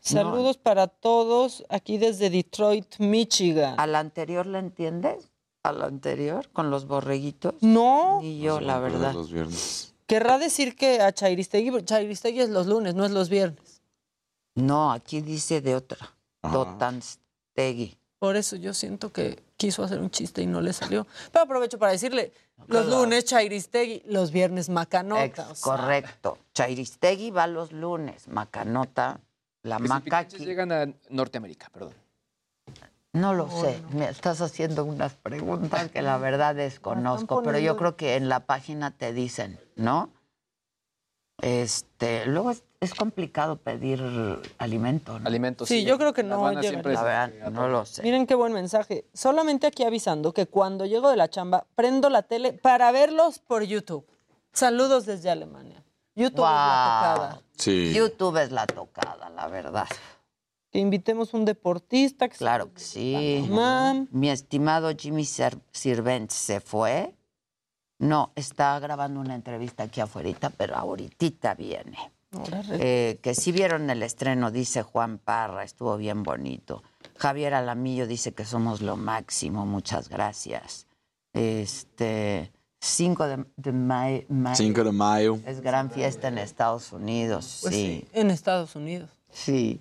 [0.00, 3.80] Saludos para todos aquí desde Detroit, Michigan.
[3.80, 5.30] ¿A la anterior la entiendes?
[5.62, 6.50] ¿A la anterior?
[6.52, 7.54] ¿Con los borreguitos?
[7.62, 8.18] No.
[8.20, 9.14] Ni yo, la verdad.
[9.14, 9.94] Los viernes.
[10.06, 13.80] Querrá decir que a Chairistegui, Chairistegui es los lunes, no es los viernes.
[14.56, 16.14] No, aquí dice de otra.
[16.42, 16.52] Ajá.
[17.56, 17.98] Dotanstegui.
[18.18, 21.06] Por eso yo siento que quiso hacer un chiste y no le salió.
[21.32, 22.32] Pero aprovecho para decirle,
[22.68, 25.24] los lunes Chairistegui, los viernes Macanota.
[25.24, 26.38] Ex- o sea, correcto.
[26.54, 28.28] Chairistegui va los lunes.
[28.28, 29.18] Macanota,
[29.64, 30.44] la Que si maca picanches aquí.
[30.46, 31.94] llegan a Norteamérica, perdón.
[33.12, 33.82] No lo sé.
[33.92, 38.40] Me estás haciendo unas preguntas que la verdad desconozco, pero yo creo que en la
[38.46, 40.10] página te dicen, ¿no?
[41.42, 44.02] Este, luego es, es complicado pedir
[44.58, 45.26] alimento, ¿no?
[45.26, 45.68] Alimentos.
[45.68, 46.62] Sí, yo creo que no llegan.
[46.64, 48.02] siempre La es- verdad, no lo sé.
[48.02, 49.06] Miren qué buen mensaje.
[49.14, 53.62] Solamente aquí avisando que cuando llego de la chamba, prendo la tele para verlos por
[53.62, 54.06] YouTube.
[54.52, 55.82] Saludos desde Alemania.
[56.14, 57.42] YouTube es la tocada.
[57.56, 57.92] Sí.
[57.94, 59.86] YouTube es la tocada, la verdad.
[60.70, 62.28] Que invitemos un deportista.
[62.28, 63.46] Que se- Claro que sí.
[63.48, 64.08] Mam.
[64.10, 67.14] Mi estimado Jimmy Sir- Sirvent se fue.
[67.98, 71.96] No, está grabando una entrevista aquí afuera, pero ahorita viene.
[72.72, 76.82] Eh, que sí vieron el estreno, dice Juan Parra, estuvo bien bonito.
[77.18, 80.86] Javier Alamillo dice que somos lo máximo, muchas gracias.
[81.34, 84.22] Este, 5 de, de mayo,
[84.54, 85.38] 5 de mayo.
[85.46, 89.10] es gran fiesta en Estados Unidos, Pues sí, sí, en Estados Unidos.
[89.30, 89.80] sí.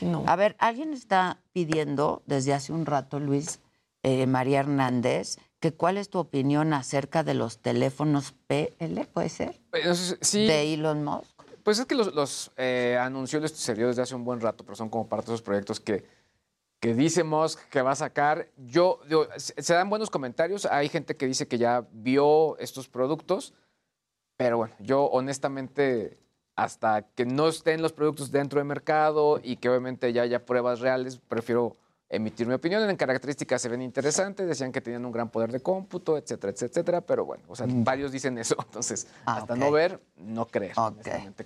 [0.00, 0.24] Sí, no.
[0.26, 3.60] A ver, alguien está pidiendo desde hace un rato, Luis,
[4.02, 9.60] eh, María Hernández, que cuál es tu opinión acerca de los teléfonos PL, ¿puede ser?
[9.70, 11.39] Pues, sí, De Elon Musk.
[11.62, 14.88] Pues es que los, los eh, el exterior desde hace un buen rato, pero son
[14.88, 16.04] como parte de esos proyectos que,
[16.80, 18.48] que dice Musk que va a sacar.
[18.56, 19.00] Yo,
[19.36, 20.66] se dan buenos comentarios.
[20.66, 23.54] Hay gente que dice que ya vio estos productos,
[24.36, 26.18] pero bueno, yo honestamente,
[26.56, 30.80] hasta que no estén los productos dentro del mercado y que obviamente ya haya pruebas
[30.80, 31.76] reales, prefiero
[32.10, 32.88] emitir mi opinión.
[32.90, 37.00] En características se ven interesantes, decían que tenían un gran poder de cómputo, etcétera, etcétera,
[37.00, 40.74] pero bueno, o sea, varios dicen eso, entonces, Ah, hasta no ver, no creer,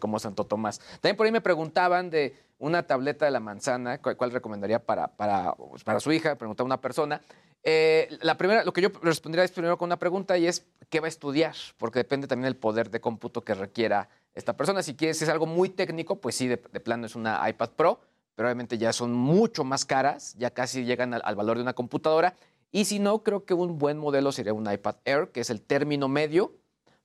[0.01, 0.81] como Santo Tomás.
[1.01, 5.09] También por ahí me preguntaban de una tableta de la manzana, cuál, cuál recomendaría para,
[5.09, 7.21] para, pues, para su hija, preguntaba una persona.
[7.63, 11.01] Eh, la primera, lo que yo respondería es primero con una pregunta y es, ¿qué
[11.01, 11.55] va a estudiar?
[11.79, 14.83] Porque depende también del poder de cómputo que requiera esta persona.
[14.83, 17.71] Si quieres, si es algo muy técnico, pues sí, de, de plano es una iPad
[17.71, 18.01] Pro,
[18.35, 21.75] pero obviamente ya son mucho más caras, ya casi llegan al, al valor de una
[21.75, 22.35] computadora.
[22.73, 25.63] Y si no, creo que un buen modelo sería un iPad Air, que es el
[25.63, 26.53] término medio,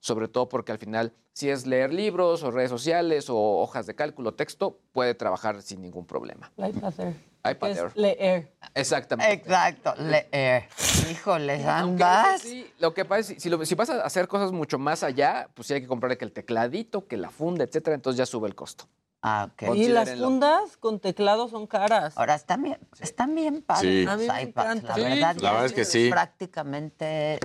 [0.00, 3.94] sobre todo porque al final, si es leer libros o redes sociales o hojas de
[3.94, 6.50] cálculo, texto, puede trabajar sin ningún problema.
[6.56, 7.14] IPad Air.
[7.48, 7.92] iPad Es Air.
[7.94, 8.52] leer.
[8.74, 9.32] Exactamente.
[9.32, 10.64] Exacto, leer.
[11.10, 14.50] Híjoles, eso sí, lo que pasa es, si, si lo- si vas a hacer cosas
[14.52, 17.94] mucho más allá, pues sí hay que comprarle que el tecladito, que la funda, etcétera,
[17.94, 18.86] entonces ya sube el costo.
[19.22, 19.74] Ah, ok.
[19.76, 22.16] Y las fundas con teclado son caras.
[22.16, 24.04] Ahora están bien, están bien padres Sí.
[24.04, 24.88] los A mí me iPads, encanta.
[24.88, 25.36] la Sí, verdad.
[25.40, 26.08] la verdad es que sí.
[26.10, 27.38] Prácticamente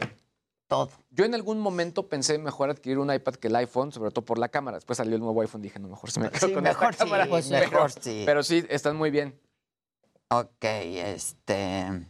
[0.68, 0.90] todo.
[1.12, 4.38] Yo en algún momento pensé mejor adquirir un iPad que el iPhone, sobre todo por
[4.40, 4.78] la cámara.
[4.78, 7.04] Después salió el nuevo iPhone, dije, no, mejor se me quedo Sí, con mejor esta
[7.04, 7.30] sí, cámara.
[7.30, 8.24] pues pero, mejor sí.
[8.26, 9.40] pero sí, están muy bien.
[10.30, 12.08] Ok, este.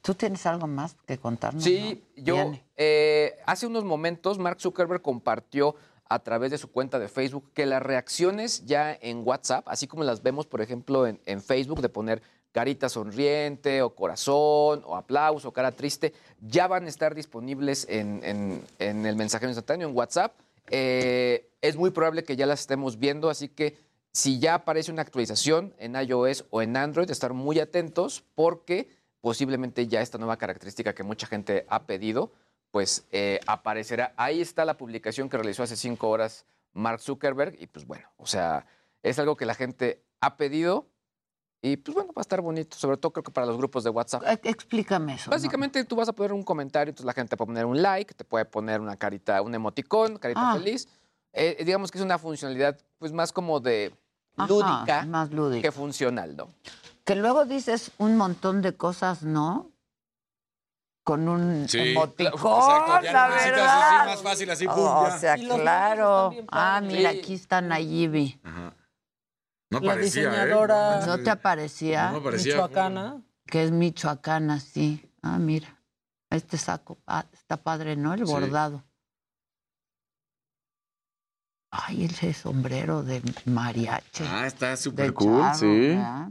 [0.00, 1.62] ¿Tú tienes algo más que contarnos?
[1.62, 2.22] Sí, no?
[2.24, 5.76] yo eh, hace unos momentos Mark Zuckerberg compartió
[6.08, 10.04] a través de su cuenta de Facebook que las reacciones ya en WhatsApp, así como
[10.04, 15.48] las vemos, por ejemplo, en, en Facebook, de poner carita sonriente o corazón o aplauso
[15.48, 19.96] o cara triste, ya van a estar disponibles en, en- en el mensajero instantáneo, en
[19.96, 20.32] WhatsApp.
[20.70, 23.76] Eh, es muy probable que ya las estemos viendo, así que
[24.12, 28.88] si ya aparece una actualización en iOS o en Android, estar muy atentos porque
[29.20, 32.30] posiblemente ya esta nueva característica que mucha gente ha pedido,
[32.74, 34.14] pues eh, aparecerá.
[34.16, 38.26] Ahí está la publicación que realizó hace cinco horas Mark Zuckerberg y pues bueno, o
[38.26, 38.66] sea,
[39.04, 40.88] es algo que la gente ha pedido
[41.62, 43.90] y pues bueno, va a estar bonito, sobre todo creo que para los grupos de
[43.90, 44.24] WhatsApp.
[44.42, 45.30] Explícame eso.
[45.30, 45.36] ¿no?
[45.36, 48.12] Básicamente tú vas a poner un comentario, entonces la gente te puede poner un like,
[48.12, 50.54] te puede poner una carita, un emoticón, carita Ah.
[50.56, 50.88] feliz.
[51.32, 53.94] Eh, digamos que es una funcionalidad pues más como de
[54.36, 55.62] Ajá, lúdica más lúdica.
[55.62, 56.48] que funcional, ¿no?
[57.04, 59.70] Que luego dices un montón de cosas, ¿no?
[61.04, 63.98] Con un Sí, emoticón, exacto, ya la verdad.
[64.00, 66.30] así, más fácil, así, pum, O sea, Y claro.
[66.32, 67.18] están Ah, mira, Sí.
[67.18, 68.40] aquí está Nayibi.
[69.70, 70.26] No La parecía, ¿eh?
[70.30, 72.10] diseñadora- ¿No te aparecía?
[72.10, 72.54] No me parecía.
[72.54, 73.22] Michoacana.
[73.44, 75.10] Que es michoacana, sí.
[75.22, 75.78] Ah, mira.
[76.30, 78.14] Este saco ah, está padre, ¿no?
[78.14, 78.32] El Sí.
[78.32, 78.82] bordado.
[81.70, 84.24] Ay, ese sombrero de mariachi.
[84.26, 85.88] Ah, está súper cool, charro, sí.
[85.88, 86.28] ¿verdad?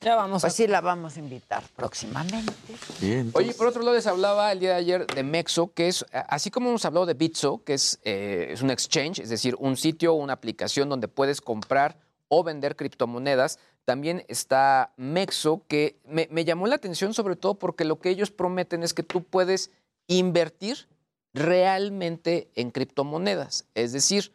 [0.00, 0.56] Ya vamos Pues a...
[0.56, 2.52] sí, la vamos a invitar próximamente.
[3.00, 3.30] Bien.
[3.34, 6.50] Oye, por otro lado les hablaba el día de ayer de Mexo, que es, así
[6.50, 10.12] como hemos hablado de Bitso, que es, eh, es un exchange, es decir, un sitio
[10.12, 11.96] o una aplicación donde puedes comprar
[12.28, 17.84] o vender criptomonedas, también está Mexo, que me, me llamó la atención sobre todo porque
[17.84, 19.70] lo que ellos prometen es que tú puedes
[20.08, 20.88] invertir
[21.32, 23.66] realmente en criptomonedas.
[23.74, 24.32] Es decir,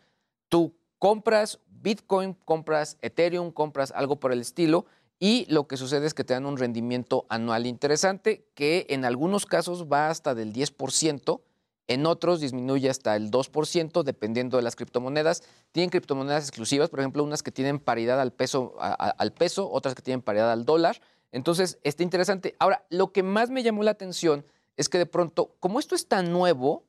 [0.50, 4.86] tú compras Bitcoin, compras Ethereum, compras algo por el estilo
[5.22, 9.46] y lo que sucede es que te dan un rendimiento anual interesante que en algunos
[9.46, 11.42] casos va hasta del 10%,
[11.88, 15.44] en otros disminuye hasta el 2% dependiendo de las criptomonedas.
[15.72, 19.70] Tienen criptomonedas exclusivas, por ejemplo, unas que tienen paridad al peso, a- a- al peso
[19.72, 21.00] otras que tienen paridad al dólar.
[21.32, 22.56] Entonces, está interesante.
[22.60, 24.44] Ahora, lo que más me llamó la atención
[24.76, 26.86] es que de pronto, como esto es tan nuevo,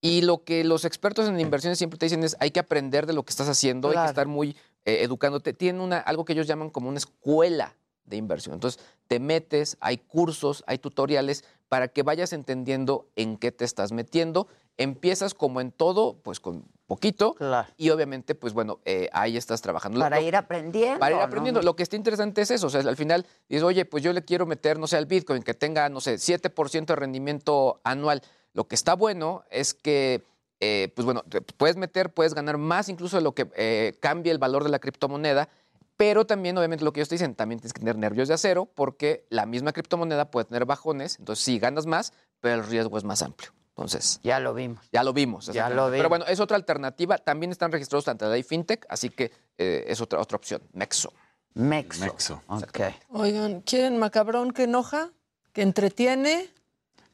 [0.00, 3.12] y lo que los expertos en inversiones siempre te dicen es hay que aprender de
[3.12, 5.52] lo que estás haciendo, hay que estar muy eh, educándote.
[5.52, 8.54] Tienen una, algo que ellos llaman como una escuela de inversión.
[8.54, 13.92] Entonces, te metes, hay cursos, hay tutoriales para que vayas entendiendo en qué te estás
[13.92, 14.48] metiendo.
[14.78, 17.34] Empiezas como en todo, pues con poquito.
[17.34, 17.68] Claro.
[17.76, 20.00] Y obviamente, pues bueno, eh, ahí estás trabajando.
[20.00, 20.98] Para lo- ir aprendiendo.
[21.00, 21.24] para ir ¿no?
[21.24, 21.60] aprendiendo.
[21.62, 22.68] Lo que está interesante es eso.
[22.68, 25.42] O sea, al final dices, oye, pues yo le quiero meter, no sé, al Bitcoin
[25.42, 28.22] que tenga, no sé, 7% de rendimiento anual.
[28.54, 30.22] Lo que está bueno es que,
[30.60, 34.32] eh, pues bueno, te puedes meter, puedes ganar más incluso de lo que eh, cambie
[34.32, 35.48] el valor de la criptomoneda.
[35.96, 38.66] Pero también, obviamente, lo que ellos te dicen, también tienes que tener nervios de acero
[38.66, 41.18] porque la misma criptomoneda puede tener bajones.
[41.18, 43.50] Entonces, sí, ganas más, pero el riesgo es más amplio.
[43.70, 44.80] Entonces, Ya lo vimos.
[44.92, 45.46] ya lo vimos.
[45.46, 46.08] Ya lo Pero vimos.
[46.08, 47.18] bueno, es otra alternativa.
[47.18, 50.62] También están registrados ante la ley FinTech, así que eh, es otra, otra opción.
[50.72, 51.12] Mexo.
[51.54, 52.04] Mexo.
[52.04, 52.42] Mexo.
[52.46, 52.80] Ok.
[53.10, 55.10] Oigan, ¿quieren macabrón que enoja?
[55.52, 56.48] ¿Que entretiene?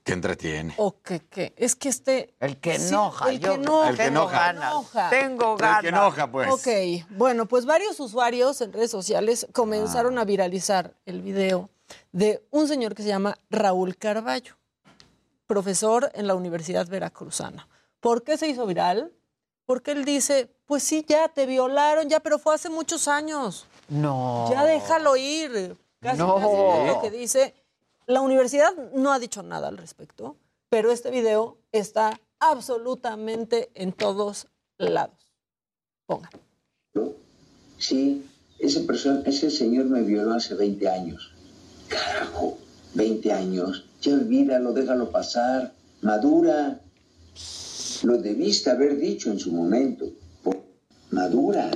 [0.05, 0.75] Que entretiene.
[0.77, 1.55] ¿O que qué?
[1.57, 2.35] Es que este...
[2.39, 3.31] El que Sí, enoja.
[3.31, 3.89] el yo que enoja.
[3.89, 4.39] El que tengo enoja.
[4.39, 4.71] ganas.
[4.73, 5.11] Enoja.
[5.11, 5.81] Tengo El ganas.
[5.81, 6.53] que enoja, pues.
[6.53, 11.71] Ok, bueno, pues varios usuarios en redes sociales comenzaron a viralizar el video
[12.13, 14.55] de un señor que se llama Raúl Carballo,
[15.47, 17.67] profesor en la Universidad Veracruzana.
[18.01, 19.11] ¿Por qué se hizo viral?
[19.67, 23.67] Porque él dice, pues sí, ya te violaron, ya, pero fue hace muchos años.
[23.89, 24.49] No.
[24.51, 25.77] Ya déjalo ir.
[26.01, 26.35] Casi, No.
[26.37, 27.55] casi es lo que dice.
[28.07, 30.37] La universidad no ha dicho nada al respecto,
[30.69, 35.27] pero este video está absolutamente en todos lados.
[36.07, 36.31] Pongan.
[37.79, 38.25] Sí,
[38.59, 41.33] ese, persona, ese señor me violó hace 20 años.
[41.89, 42.59] Carajo,
[42.95, 43.87] 20 años.
[44.01, 45.73] Ya olvídalo, déjalo pasar.
[46.03, 46.81] Madura.
[48.03, 50.07] Lo debiste haber dicho en su momento.
[51.11, 51.71] Madura.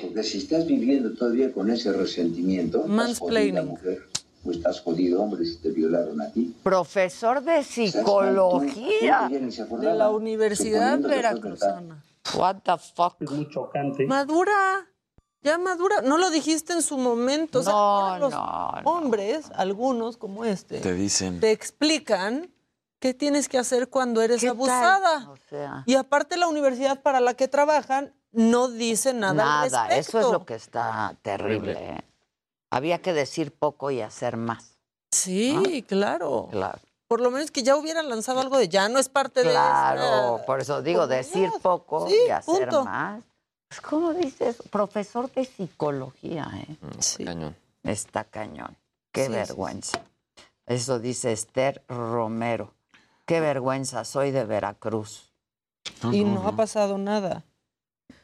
[0.00, 3.66] Porque si estás viviendo todavía con ese resentimiento, Mansplaining.
[3.66, 4.02] mujer.
[4.46, 6.54] O estás jodido, hombre, si te violaron a ti.
[6.62, 9.28] Profesor de psicología.
[9.28, 12.02] De la Universidad Veracruzana.
[12.34, 13.16] What the fuck.
[13.20, 14.06] Es muy chocante.
[14.06, 14.86] Madura.
[15.42, 16.00] Ya madura.
[16.02, 17.60] No lo dijiste en su momento.
[17.60, 21.38] O sea, No, los no, hombres, algunos como este, Te dicen.
[21.38, 22.50] te explican
[22.98, 25.30] qué tienes que hacer cuando eres abusada.
[25.30, 29.88] O sea, Y aparte la universidad para la que trabajan no dice nada, al nada.
[29.96, 32.02] Eso es lo que está terrible.
[32.76, 34.76] Había que decir poco y hacer más.
[35.10, 36.48] Sí, claro.
[36.50, 36.78] Claro.
[37.08, 40.40] Por lo menos que ya hubieran lanzado algo de ya no es parte de Claro,
[40.44, 41.18] por eso digo, comunidad.
[41.24, 42.84] decir poco Sí, y hacer punto.
[42.84, 43.22] más.
[43.68, 44.56] Pues, ¿Cómo dices?
[44.70, 46.76] Profesor de psicología, ¿eh?
[46.98, 47.24] Sí.
[47.24, 47.56] Cañón.
[47.84, 48.76] Está cañón.
[49.12, 50.00] Qué Sí, sí, vergüenza.
[50.66, 52.74] Eso dice Esther Romero.
[53.24, 55.32] Qué vergüenza, soy de Veracruz.
[56.12, 57.44] y no ha pasado nada.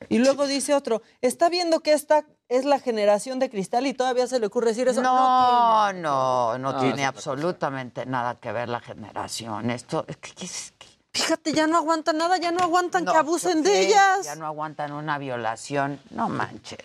[0.08, 2.24] Y luego dice otro, está viendo que esta
[2.58, 5.02] es la generación de cristal y todavía se le ocurre decir eso.
[5.02, 9.70] No, no, no, No, tiene absolutamente nada que ver la generación.
[9.70, 13.12] Esto, es que- que es que- Fíjate, ya no aguantan nada, ya no aguantan no,
[13.12, 14.24] que abusen de ellas.
[14.24, 16.00] Ya no aguantan una violación.
[16.10, 16.78] No manchen,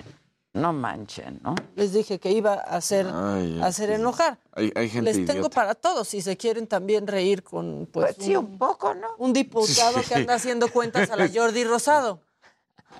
[0.52, 1.56] no manchen, ¿no?
[1.78, 4.38] Les dije que iba a hacer, Ay, a hacer enojar.
[4.54, 5.56] Hay, hay gente Les tengo idiota.
[5.56, 9.08] para todos, si se quieren también reír con pues, Pues sí, un poco, ¿no?
[9.18, 10.10] un diputado Sí.
[10.10, 12.20] que anda haciendo cuentas a la Jordi Rosado.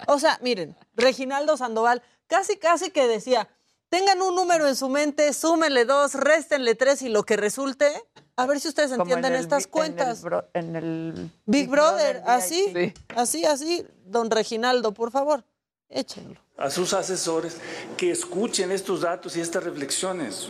[0.08, 3.48] O sea, miren, Reginaldo Sandoval casi casi que decía,
[3.90, 7.90] tengan un número en su mente, súmenle dos, réstenle tres y lo que resulte,
[8.36, 10.20] a ver si ustedes Como entienden en el estas cuentas.
[10.20, 15.44] En el, bro- en el Big Brother, así, así, así, don Reginaldo, por favor,
[15.90, 16.40] échenlo.
[16.58, 17.58] a sus asesores
[17.98, 20.50] que escuchen estos datos y estas reflexiones.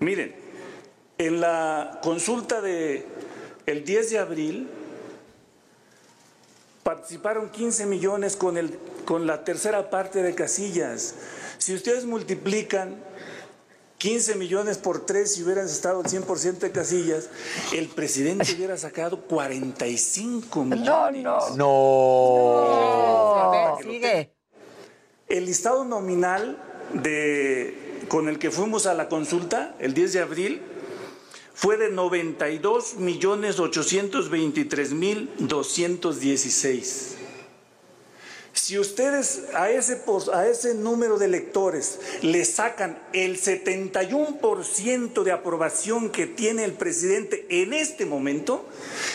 [0.00, 0.34] Miren,
[1.18, 3.06] en la consulta de
[3.66, 4.68] el 10 de abril
[6.84, 11.16] participaron 15 millones con, el, con la tercera parte de casillas.
[11.58, 13.02] Si ustedes multiplican
[13.98, 17.28] 15 millones por 3 si hubieran estado el 100% de casillas,
[17.72, 21.24] el presidente hubiera sacado 45 millones.
[21.24, 22.84] No, No.
[23.82, 24.30] Sigue.
[25.26, 26.58] El listado nominal
[26.92, 30.60] de, con el que fuimos a la consulta el 10 de abril
[31.54, 37.14] fue de 92 millones 823 mil 216.
[38.52, 40.00] Si ustedes a ese,
[40.32, 47.46] a ese número de electores le sacan el 71% de aprobación que tiene el presidente
[47.50, 48.64] en este momento,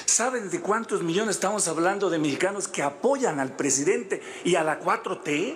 [0.06, 4.82] ¿saben de cuántos millones estamos hablando de mexicanos que apoyan al presidente y a la
[4.82, 5.56] 4T?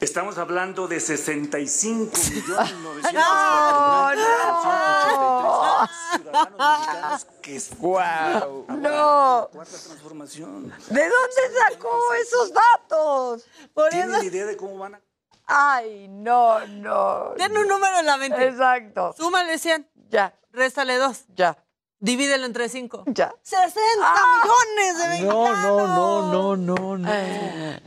[0.00, 4.26] Estamos hablando de 65 millones 943
[5.08, 9.48] ciudadanos mexicanos que apoyan No.
[9.52, 10.68] cuarta transformación.
[10.90, 11.90] ¿De dónde sacó
[12.22, 13.44] esos datos?
[13.74, 14.22] Por ¿Tienen eso.
[14.24, 15.00] idea de cómo van a
[15.50, 17.32] Ay, no, no.
[17.36, 18.46] Tiene un número en la mente.
[18.46, 19.14] Exacto.
[19.16, 21.56] Súmale 100, Ya, réstale 2, ya,
[22.00, 23.04] divídelo entre 5.
[23.08, 23.34] ya.
[23.42, 23.80] 60
[24.42, 25.88] millones de No, mexicanos.
[25.88, 27.08] no, no, no, no, no.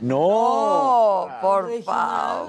[0.00, 0.18] No.
[0.20, 1.84] Oh, por Reginaldo.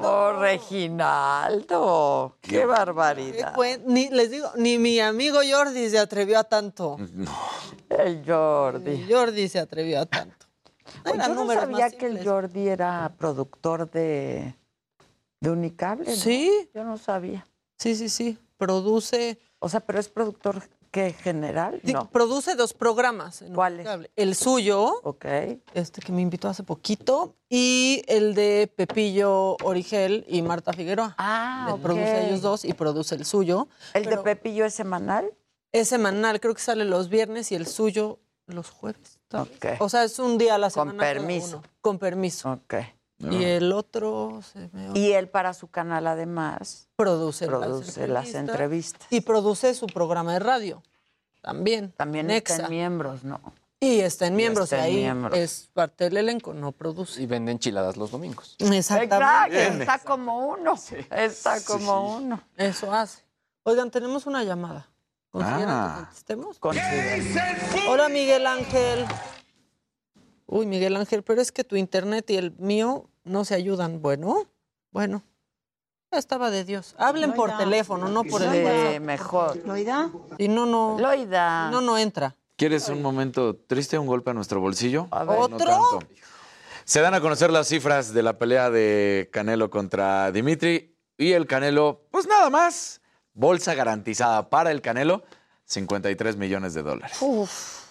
[0.01, 2.37] favor, Reginaldo.
[2.41, 3.53] Qué ¿Qué barbaridad.
[3.55, 6.97] cuen- Ni, les digo, ni mi amigo Jordi se atrevió a tanto.
[7.89, 9.05] El Jordi.
[9.09, 10.45] Jordi se atrevió a tanto.
[11.05, 12.23] Yo Eran no sabía que el.
[12.27, 14.55] Jordi era productor de,
[15.39, 16.09] de Unicable.
[16.09, 16.15] ¿no?
[16.15, 16.69] Sí.
[16.73, 17.45] Yo no sabía.
[17.77, 18.37] Sí, sí, sí.
[18.57, 20.61] Produce, O sea, pero es productor
[20.93, 21.81] que general.
[21.83, 22.07] No.
[22.11, 23.41] produce dos programas.
[23.41, 23.87] en ¿Cuáles?
[24.15, 25.25] El suyo, Ok.
[25.73, 31.15] este que me invitó hace poquito, y el de Pepillo Origel y Marta Figueroa.
[31.17, 31.75] Ah.
[31.81, 33.67] Produce ellos dos y produce el suyo.
[33.95, 35.33] ¿El de Pepillo es semanal?
[35.71, 39.19] Es semanal, creo que sale los viernes y el suyo los jueves.
[39.33, 39.65] Ok.
[39.79, 40.99] O sea, es un día a la Con semana.
[40.99, 41.63] cada permiso.
[41.81, 42.51] Con permiso.
[42.51, 42.75] Ok.
[43.31, 49.07] Y el otro se me Y él para su canal además produce, produce las entrevistas.
[49.09, 50.83] Y produce su programa de radio.
[51.41, 51.91] También.
[51.97, 52.53] También Nexa.
[52.55, 53.39] está en miembros, ¿no?
[53.79, 54.71] Y está en Y miembros.
[54.71, 55.37] está y en ahí miembros.
[55.37, 57.21] es parte del elenco, no produce.
[57.21, 58.55] Y vende enchiladas los domingos.
[58.59, 59.15] Exactamente.
[59.15, 60.73] Exacto, está como uno.
[61.11, 62.41] Está como uno.
[62.55, 63.23] Eso hace.
[63.63, 64.87] Oigan, tenemos una llamada.
[65.31, 65.95] ¿Consideran Ah.
[65.97, 66.59] que contestemos?
[67.89, 69.05] Hola, Miguel Ángel.
[70.45, 74.01] Uy, Miguel Ángel, pero es que tu internet y el mío no se ayudan.
[74.01, 74.47] Bueno,
[74.91, 75.23] bueno.
[76.11, 76.93] Estaba de Dios.
[76.99, 79.01] Hablen por teléfono, no por el WhatsApp.
[79.01, 79.57] mejor.
[79.65, 80.11] ¿Loida?
[80.37, 80.97] Y no, no.
[80.99, 81.71] Loida.
[81.71, 82.35] No, no entra.
[82.55, 85.07] ¿Quieres un momento triste, un golpe a nuestro bolsillo?
[85.09, 85.37] A ver.
[85.37, 85.57] No ¿Otro?
[85.57, 85.99] tanto.
[86.85, 91.47] Se dan a conocer las cifras de la pelea de Canelo contra Dimitri y el
[91.47, 93.01] Canelo, pues nada más,
[93.33, 95.23] bolsa garantizada para el Canelo,
[95.65, 97.17] 53 millones de dólares.
[97.21, 97.82] Uf.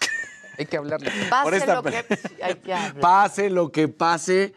[0.57, 1.09] Hay que hablarle.
[1.11, 2.05] Por Pase esta lo que
[2.41, 2.99] hay que hablar.
[2.99, 4.53] Pase lo que pase,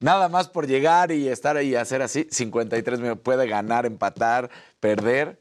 [0.00, 3.20] nada más por llegar y estar ahí y hacer así, 53 millones.
[3.22, 4.50] Puede ganar, empatar,
[4.80, 5.40] perder,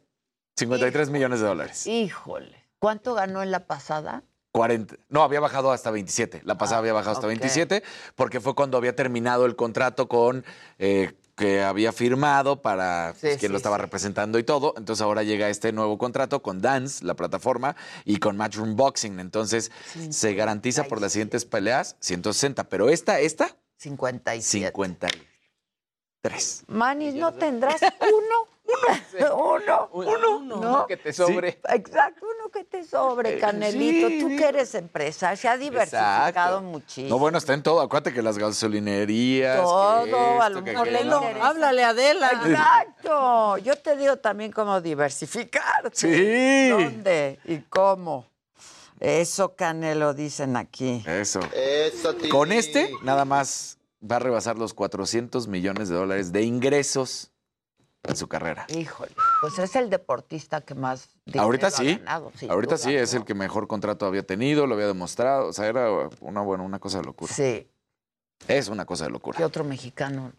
[0.58, 1.88] 53 millones de dólares.
[1.88, 2.64] Híjole.
[2.80, 4.24] ¿Cuánto ganó en la pasada?
[4.52, 4.96] 40.
[5.10, 6.42] No, había bajado hasta 27.
[6.46, 7.32] La pasada había bajado hasta ok.
[7.32, 7.84] 27
[8.16, 10.46] porque fue cuando había terminado el contrato con
[10.80, 14.74] eh, que había firmado para pues, Sí, quien lo sí, estaba representando y todo.
[14.78, 17.76] Entonces ahora llega este nuevo contrato con Dance, la plataforma,
[18.06, 19.20] y con Matchroom Boxing.
[19.20, 19.72] Entonces
[20.10, 22.64] se garantiza por las siguientes peleas 160.
[22.70, 24.72] Pero esta, esta, 57.
[24.72, 26.64] 53.
[26.68, 28.45] Manis, ¿no tendrás uno?
[29.36, 30.88] Uno, uno, Uno, ¿no?
[30.88, 31.52] que te sobre.
[31.54, 34.08] Sí, exacto, uno que te sobre, Canelito.
[34.10, 34.40] sí, Tú digo.
[34.42, 36.28] que eres empresario, se ha diversificado
[36.58, 36.62] Exacto.
[36.62, 37.10] muchísimo.
[37.10, 37.82] No, bueno, está en todo.
[37.82, 39.58] Acuérdate que las gasolinerías.
[39.58, 41.00] que Todo, a esto, lo que mejor le.
[41.42, 42.32] Háblale a Adela.
[42.46, 43.58] Exacto.
[43.60, 45.90] Yo te digo también cómo diversificar.
[45.94, 46.70] Sí.
[46.70, 48.28] ¿Dónde y cómo?
[49.00, 51.04] Eso, Canelo, dicen aquí.
[51.08, 51.40] Eso.
[52.30, 53.78] Con este, nada más
[54.10, 57.32] va a rebasar los 400 millones de dólares de ingresos
[58.08, 58.66] en su carrera.
[58.70, 59.12] Híjole,
[59.42, 61.96] pues es el deportista que más dinero Ahorita ha sí.
[61.98, 63.20] ganado, sin Ahorita duda, sí, es ¿no?
[63.20, 65.48] el que mejor contrato había tenido, lo había demostrado.
[65.48, 65.90] O sea, era
[66.22, 67.34] una, bueno, una cosa de locura.
[67.34, 67.68] Sí.
[68.48, 69.38] Es una cosa de locura.
[69.38, 70.32] ¿Qué otro mexicano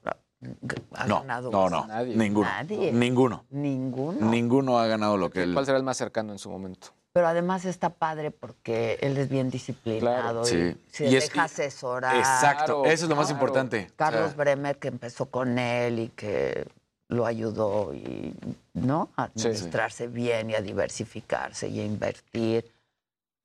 [0.94, 1.50] ha No, ganado?
[1.50, 1.86] no, no.
[2.04, 2.48] Ninguno.
[2.48, 2.92] Nadie.
[2.92, 3.44] Ninguno.
[3.50, 4.30] Ninguno.
[4.30, 5.54] Ninguno ha ganado lo que él.
[5.54, 6.88] ¿Cuál será el más cercano en su momento?
[7.12, 10.42] Pero además está padre porque él es bien disciplinado Claro.
[10.42, 10.76] y Sí.
[10.92, 12.14] se Y es- deja asesorar.
[12.14, 13.90] Exacto, eso es lo más importante.
[13.96, 16.68] Carlos O sea, Bremer que empezó con él y que
[17.08, 18.34] lo ayudó y
[18.74, 19.48] no a Sí.
[19.48, 22.70] administrarse bien y a diversificarse y a invertir.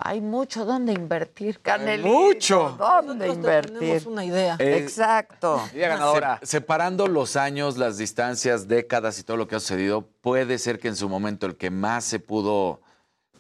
[0.04, 2.08] Hay mucho donde invertir, Canelito.
[2.10, 2.76] mucho.
[2.80, 3.80] ¿Dónde Nosotros invertir?
[3.80, 4.56] tenemos una idea.
[4.58, 5.62] Eh, Exacto.
[5.72, 10.80] Se- separando los años, las distancias, décadas y todo lo que ha sucedido, puede ser
[10.80, 12.82] que en su momento el que más se pudo,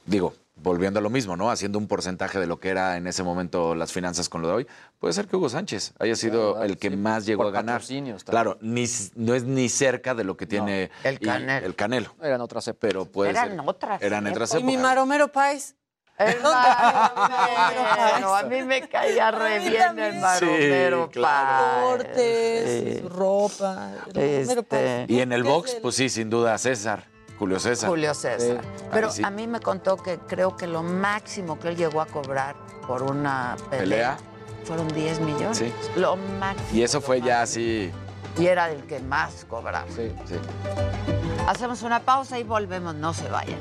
[0.06, 1.50] digo, volviendo a lo mismo, ¿no?
[1.50, 4.54] Haciendo un porcentaje de lo que era en ese momento las finanzas con lo de
[4.54, 4.68] hoy,
[5.00, 7.82] puede ser que Hugo Sánchez haya sido el que sí, más llegó por a ganar.
[8.26, 8.86] Claro, ni,
[9.16, 11.66] no es ni cerca de lo que tiene el Canelo.
[11.66, 12.16] el Canelo.
[12.22, 12.82] Eran otras épocas.
[12.82, 13.60] Pero puede Eran ser.
[13.66, 14.84] otras Eran otras Y mi épocas.
[14.90, 15.76] Maromero Páez.
[16.18, 16.50] Pero
[18.36, 21.82] a mí me caía re bien el maromero, Sí, claro.
[21.88, 23.92] Cortes, su ropa.
[24.14, 24.62] el Maromero.
[24.62, 27.06] Este, Y en el ¿Qué es box, el- pues sí, sin duda, César,
[27.42, 27.90] Julio César.
[27.90, 28.62] Julio César.
[28.62, 28.86] Sí.
[28.92, 29.24] Pero sí.
[29.26, 32.56] a mí me contó que creo que lo máximo que él llegó a cobrar
[32.86, 34.18] por una pelea, Pelea.
[34.64, 35.58] fueron 10 millones.
[35.58, 35.74] Sí.
[35.96, 36.68] Lo máximo.
[36.72, 37.92] Y eso fue ya así.
[38.38, 39.88] Y era el que más cobraba.
[39.90, 40.12] Sí.
[41.48, 43.58] Hacemos una pausa y volvemos, no se vayan.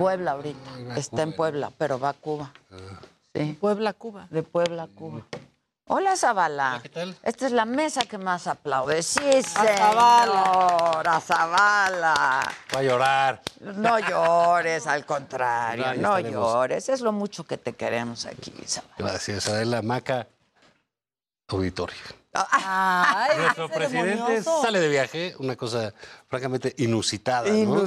[0.00, 0.70] Puebla ahorita.
[0.96, 2.52] Está en Puebla, pero va a Cuba.
[3.34, 3.56] Sí.
[3.60, 4.26] Puebla, Cuba.
[4.30, 5.20] De Puebla, a Cuba.
[5.92, 6.78] Hola, Zavala.
[6.82, 7.16] ¿qué tal?
[7.22, 9.02] Esta es la mesa que más aplaude.
[9.02, 9.68] Sí, señor.
[11.08, 12.40] A Zavala.
[12.74, 13.42] Va a llorar.
[13.60, 15.84] No llores, al contrario.
[15.84, 16.52] No, ya No estaremos.
[16.52, 16.88] llores.
[16.88, 18.94] Es lo mucho que te queremos aquí, Zavala.
[18.98, 20.26] Gracias, Adela Maca.
[21.48, 21.96] Auditorio.
[22.32, 25.92] Ay, Nuestro presidente sale de viaje, una cosa
[26.28, 27.86] francamente inusitada, ¿no?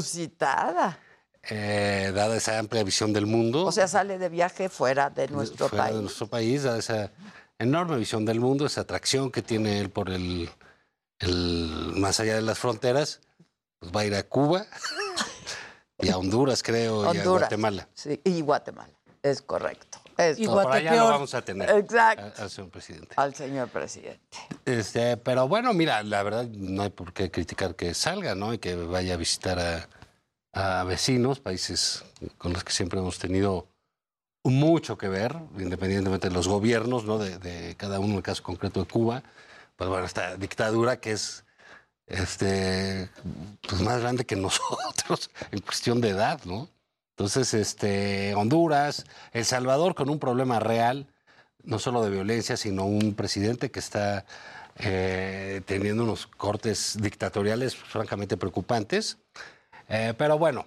[1.50, 3.66] Eh, dada esa amplia visión del mundo.
[3.66, 5.96] O sea, sale de viaje fuera de nuestro fuera país.
[5.96, 7.12] de nuestro país, dada esa
[7.60, 10.50] enorme visión del mundo, esa atracción que tiene él por el,
[11.20, 13.20] el más allá de las fronteras,
[13.80, 14.66] pues va a ir a Cuba
[16.00, 17.24] y a Honduras, creo, y a.
[17.24, 17.90] Guatemala.
[17.94, 18.94] Sí, y Guatemala.
[19.22, 20.00] Es correcto.
[20.18, 21.70] Es No, por allá lo vamos a tener.
[21.70, 22.44] Exacto.
[22.44, 23.14] Al señor presidente.
[23.16, 24.38] Al señor presidente.
[24.66, 28.54] Este, pero bueno, mira, la verdad no hay por qué criticar que salga, ¿no?
[28.54, 29.90] Y que vaya a visitar a,
[30.54, 32.04] a vecinos, países
[32.38, 33.68] con los que siempre hemos tenido
[34.44, 37.18] mucho que ver, independientemente de los gobiernos, ¿no?
[37.18, 39.24] De, de cada uno, en el caso concreto de Cuba,
[39.76, 41.46] pues bueno, esta dictadura que es
[42.08, 43.10] este
[43.68, 46.70] pues más grande que nosotros en cuestión de edad, ¿no?
[47.16, 51.08] Entonces, este, Honduras, El Salvador con un problema real,
[51.64, 54.26] no solo de violencia, sino un presidente que está
[54.78, 59.20] eh, teniendo unos cortes dictatoriales francamente preocupantes.
[59.90, 60.66] Eh, pero bueno,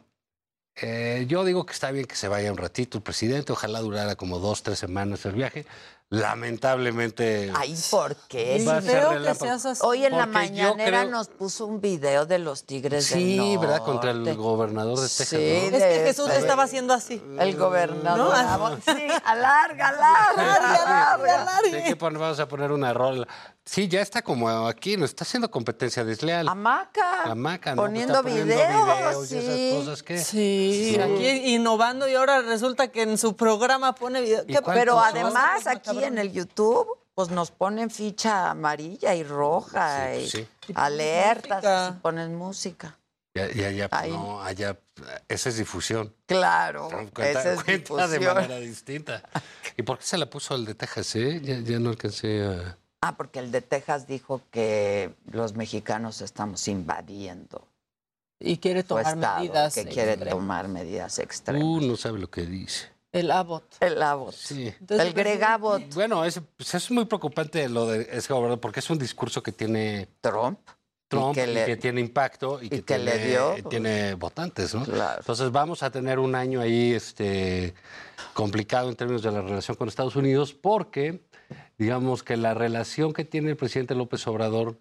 [0.76, 4.14] eh, yo digo que está bien que se vaya un ratito el presidente, ojalá durara
[4.16, 5.66] como dos, tres semanas el viaje.
[6.08, 7.50] Lamentablemente...
[7.56, 8.64] Ay, ¿por qué?
[8.66, 9.56] Va a ser relámpago.
[9.80, 13.18] Hoy en la Porque yo mañanera creo- nos puso un video de los tigres del
[13.20, 13.56] Sí.
[13.56, 13.82] ¿verdad?
[13.82, 15.28] Contra el gobernador de Texas.
[15.28, 15.76] Sí, ¿no?
[15.76, 17.20] Es que de- Jesús de- estaba haciendo así.
[17.40, 18.18] El gobernador.
[18.18, 18.30] ¿No?
[18.32, 21.60] Ah, Sí, alarga, alarga, alarga.
[21.64, 23.26] Sí, que pon- vamos a poner una rola.
[23.68, 26.48] Sí, ya está como aquí, nos está haciendo competencia desleal.
[26.48, 27.24] Hamaca.
[27.24, 27.82] Hamaca, ¿no?
[27.82, 29.72] Poniendo Está poniendo videos, videos y esas sí.
[29.76, 30.18] cosas que...
[30.18, 31.00] Sí, Sí.
[31.00, 34.44] aquí innovando y ahora resulta que en su programa pone video.
[34.44, 35.04] ¿Y ¿Qué- cuántos Pero son?
[35.04, 40.30] además aquí en el YouTube, pues nos ponen ficha amarilla y roja Sí, y pues
[40.30, 40.72] sí.
[40.76, 42.96] alertas y ponen música.
[43.34, 44.10] Y, y allá, pues, Ahí.
[44.12, 44.78] no, allá,
[45.28, 46.14] esa es difusión.
[46.26, 48.34] Claro, Cuenta, esa es cuenta de difusión.
[48.34, 49.22] manera distinta.
[49.76, 51.40] ¿Y por qué se la puso al de Texas, eh?
[51.42, 52.78] Ya, ya no alcancé a...
[53.08, 57.66] Ah, porque el de Texas dijo que los mexicanos estamos invadiendo
[58.40, 59.74] Y quiere tomar estado, medidas.
[59.74, 60.34] que quiere extremas.
[60.38, 61.62] tomar medidas extremas.
[61.64, 62.88] Uh, no sabe lo que dice.
[63.12, 63.64] El Abbott.
[63.80, 64.34] El Abbott.
[64.34, 64.74] Sí.
[64.90, 65.82] el Gregabot.
[65.94, 69.52] Bueno, es, pues es muy preocupante lo de ese gobernador porque es un discurso que
[69.52, 70.58] tiene Trump.
[71.08, 74.74] Trump que y le- que tiene impacto y, y que, que le dio, tiene votantes,
[74.74, 74.82] ¿no?
[74.84, 75.20] Claro.
[75.20, 77.74] Entonces vamos a tener un año ahí este,
[78.34, 81.20] complicado en términos de la relación con Estados Unidos porque
[81.78, 84.78] digamos que la relación que tiene el presidente López Obrador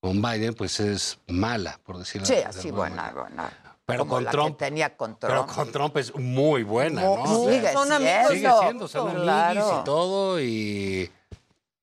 [0.00, 3.50] con Biden pues es mala, por decirlo Sí, de así buena, buena.
[3.84, 5.32] Pero Como con la Trump- que tenía con Trump.
[5.32, 7.22] Pero con Trump es muy buena, Mu- ¿no?
[7.22, 8.34] O sea, sigue Son amigos, siendo.
[8.34, 9.78] Sigue siendo, son Claro.
[9.80, 11.10] y todo, y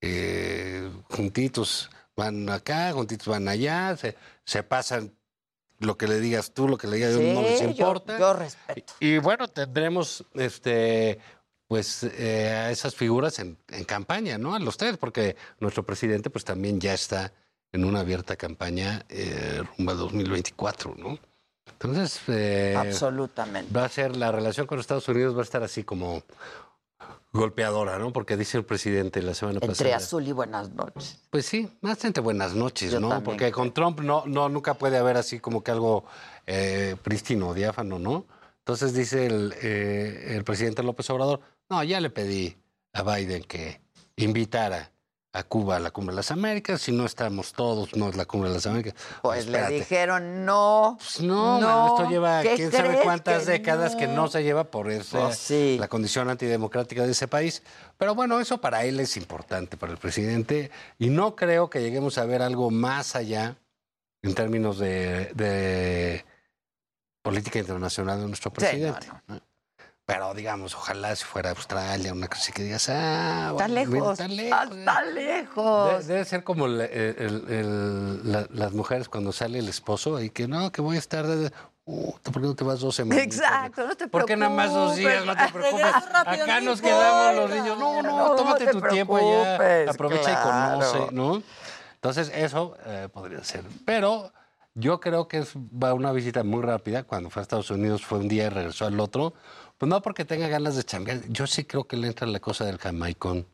[0.01, 5.13] eh, juntitos van acá, juntitos van allá, se, se pasan
[5.79, 8.17] lo que le digas tú, lo que le digas yo, no les Sí, yo- importa.
[8.19, 8.93] yo respeto.
[8.99, 11.19] Y, bueno, tendremos este
[11.67, 14.53] pues eh, a esas figuras en, en campaña, ¿no?
[14.55, 17.33] A los tres, porque nuestro presidente pues también ya está
[17.71, 21.19] en una abierta campaña eh, rumbo al 2024, ¿no?
[21.71, 23.73] Entonces, eh, Absolutamente.
[23.73, 26.23] va a ser la relación con Estados Unidos va a estar así como
[27.33, 28.13] golpeadora, ¿no?
[28.13, 29.97] Porque dice el presidente la semana Entre pasada.
[29.97, 31.19] azul y buenas noches.
[31.29, 33.09] Pues sí, más entre buenas noches, Yo ¿no?
[33.09, 36.05] también Porque con Trump no, no, nunca puede haber así como que algo
[36.47, 38.25] eh, prístino, diáfano, ¿no?
[38.59, 42.55] Entonces dice el, eh, el presidente López Obrador, no, ya le pedí
[42.93, 43.81] a Biden que
[44.17, 44.91] invitara
[45.33, 48.25] a Cuba a la Cumbre de las Américas, si no estamos todos, no es la
[48.25, 48.93] Cumbre de las Américas.
[49.21, 50.95] Pues le dijeron no.
[50.97, 54.63] Pues no, mano, esto lleva ¿Qué quién sabe cuántas que décadas que no se lleva
[54.71, 55.75] por esa, Pues sí.
[55.77, 57.63] la condición antidemocrática de ese país.
[57.97, 62.17] Pero bueno, eso para él es importante, para el presidente, y no creo que lleguemos
[62.17, 63.57] a ver algo más allá
[64.21, 66.23] en términos de, de
[67.21, 69.07] política internacional de nuestro Sí, presidente.
[69.07, 69.41] no, ¿no?
[70.07, 74.11] Pero digamos, ojalá si fuera Australia, una cosa así que digas, ah, Está bueno, lejos.
[74.19, 74.77] está lejos.
[74.77, 76.07] Está De- lejos.
[76.07, 80.29] debe ser como el- el- el- el- la- las mujeres cuando sale el esposo y
[80.29, 81.25] que no, que voy a estar.
[81.25, 81.51] de-
[81.87, 83.23] Uh, ¿Por qué no te vas dos semanas?
[83.23, 84.09] Exacto, no te preocupes.
[84.09, 85.23] ¿Por qué nada más dos días?
[85.23, 85.85] No te preocupes.
[86.15, 87.77] Acá no nos quedamos los niños.
[87.79, 89.89] No, no, No tómate te tu tiempo allá.
[89.91, 91.43] Aprovecha y conoce, ¿no?
[91.95, 93.63] Entonces, eso eh, podría ser.
[93.85, 94.31] Pero
[94.73, 97.03] yo creo que es, va una visita muy rápida.
[97.03, 99.35] Cuando fue a Estados Unidos fue un día y regresó al otro.
[99.77, 101.21] Pues no porque tenga ganas de chambear.
[101.29, 103.45] Yo sí creo que le entra la cosa del jamaicón.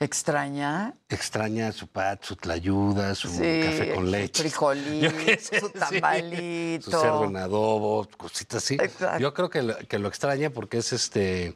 [0.00, 0.94] ¿Extraña?
[1.08, 4.42] Extraña su pat, su tlayuda, su Sí, café con su leche.
[4.42, 5.72] frijolito, qué sé, su sí.
[6.00, 6.84] tamalito.
[6.90, 8.74] Su cerdo en adobo, cositas así.
[8.74, 9.18] Exacto.
[9.20, 11.54] Yo creo que lo, que lo extraña porque es este.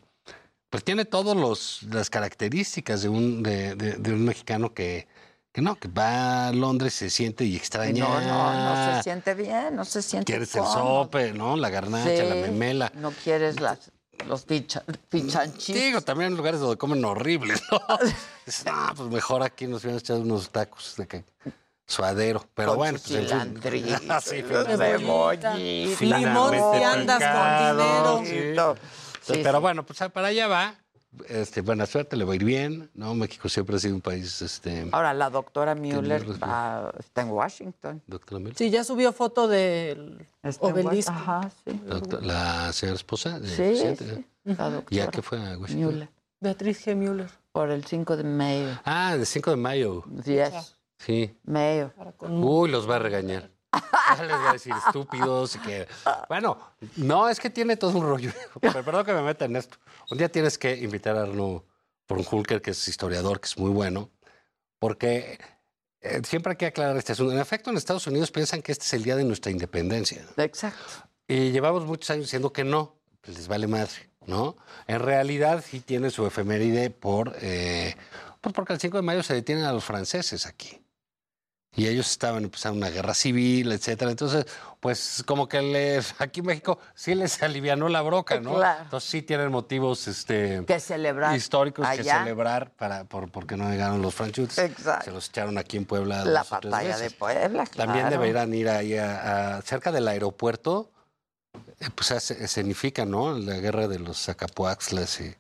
[0.71, 5.07] Pues tiene todas las características de un, de, de- de un mexicano que,
[5.53, 8.05] que no, que va a Londres, se siente y extraña.
[8.05, 11.57] No, no, no se siente bien, no se siente Quieres el sope, ¿no?
[11.57, 12.91] La garnacha, la memela.
[12.95, 13.91] No quieres las,
[14.27, 15.74] los picha- pichanchis.
[15.77, 17.81] Digo, también en lugares donde comen horribles, ¿no?
[18.47, 21.24] Dices, no, pues mejor aquí nos hubieran echado unos tacos de que-
[21.87, 22.47] suadero.
[22.55, 23.29] Pero Con bueno, pues en fin.
[23.29, 25.55] cilantrito, Ah.
[26.01, 28.33] Limón si andas con sí.
[28.33, 28.77] dinero.
[29.20, 29.61] Sí, Pero sí.
[29.62, 30.74] bueno, pues para allá va.
[31.29, 33.15] Este, buena suerte, le va a ir bien, ¿no?
[33.15, 38.03] México siempre ha sido un país, este, Ahora, la doctora Müller va- está en Washington.
[38.07, 41.13] doctora Mel, Sí, ya subió foto del Está en obelisco.
[41.13, 41.81] Ajá, sí.
[41.87, 43.39] la, la señora esposa.
[43.39, 45.93] de Sí, sí, la ¿Ya doctora que fue a Washington?
[45.95, 46.09] Müller.
[46.41, 46.97] Beatriz G.
[46.97, 47.29] Müller.
[47.53, 48.81] Por el 5 de mayo.
[48.85, 50.05] Ah, el 5 de mayo.
[50.25, 51.37] Yes, Sí.
[51.45, 51.93] mayo.
[52.21, 53.51] Uy, los va a regañar.
[54.20, 55.89] Les va a decir estúpidos y que...
[56.28, 56.59] Bueno,
[56.97, 58.31] no, es que tiene todo un rollo.
[58.61, 59.78] Pero perdón que me meta en esto.
[60.11, 61.65] Un día tienes que invitar a Arno
[62.09, 64.11] Hulker, que es historiador, que es muy bueno,
[64.78, 65.39] porque
[66.01, 67.32] eh, siempre hay que aclarar este asunto.
[67.32, 70.24] En efecto, en Estados Unidos piensan que este es el día de nuestra independencia.
[70.36, 71.09] Exacto.
[71.27, 74.57] Y llevamos muchos años diciendo que no, pues les vale madre, ¿no?
[74.86, 77.97] En realidad sí tiene su efeméride por, eh,
[78.40, 80.82] pues porque el 5 de mayo se detienen a los franceses aquí.
[81.74, 84.11] Y ellos estaban empezando una guerra civil, etcétera.
[84.11, 84.44] Entonces,
[84.78, 88.57] pues como que les, aquí en México sí les alivianó la broca, ¿no?
[88.57, 88.82] Claro.
[88.82, 94.03] Entonces sí tienen motivos este, Que celebrar históricos que celebrar para, por, porque no llegaron
[94.03, 94.59] los franchutes.
[94.59, 95.05] Exacto.
[95.07, 96.27] Se los echaron aquí en Puebla.
[96.27, 97.11] La batalla de.
[97.11, 98.20] Puebla, También claro.
[98.20, 100.90] deberían ir ahí a, a- cerca del aeropuerto,
[101.81, 103.32] eh, pues se escenifica, ¿no?
[103.32, 105.35] La guerra de los Zacapuaxlas y,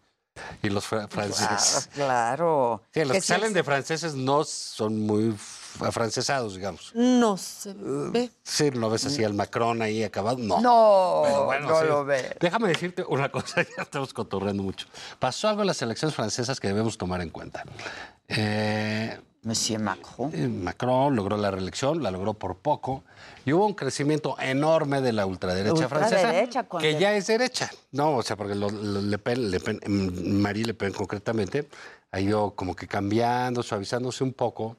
[0.62, 1.90] y los fra- franceses.
[1.92, 2.82] Claro, claro.
[2.94, 5.36] Sí, los Que salen es- de franceses no son muy
[5.80, 6.92] afrancesados, digamos.
[6.94, 8.30] No se ve.
[8.42, 10.60] Sí, no ves así al Macron ahí acabado, no.
[10.60, 11.86] No, Pero bueno, no sí.
[11.86, 12.36] lo ve.
[12.40, 14.86] Déjame decirte una cosa, ya estamos cotorreando mucho.
[15.18, 17.64] Pasó algo en las elecciones francesas que debemos tomar en cuenta.
[18.28, 20.30] Eh, Monsieur Macron.
[20.32, 23.02] Eh, Macron logró la reelección, la logró por poco,
[23.44, 27.68] y hubo un crecimiento enorme de la ultraderecha Ultraderecha francesa, que el- ya es derecha,
[27.90, 28.16] ¿no?
[28.18, 29.80] O sea, porque lo- lo- Le Pen, Le Pen,
[30.40, 31.68] Marie Le Pen concretamente,
[32.12, 34.76] ha ido como que cambiando, suavizándose un poco,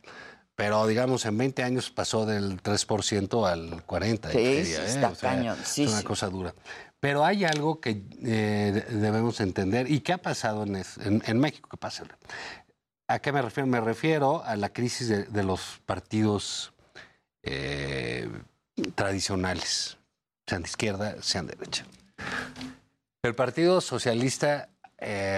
[0.55, 4.31] pero digamos, en 20 años pasó del 3% al 40%.
[4.31, 4.85] Sí, diría, sí, ¿eh?
[4.87, 5.57] está O sea, cañón.
[5.65, 6.05] Sí, es una sí.
[6.05, 6.53] cosa dura.
[6.99, 7.89] Pero hay algo que
[8.23, 12.03] eh, de- debemos entender y que ha pasado en, es- en- en México, que pasa.
[13.07, 13.67] ¿A qué me refiero?
[13.67, 16.71] Me refiero a la crisis de, de los partidos
[17.41, 18.29] eh,
[18.95, 19.97] tradicionales,
[20.47, 21.85] sean de izquierda, sean de derecha.
[23.23, 24.69] El Partido Socialista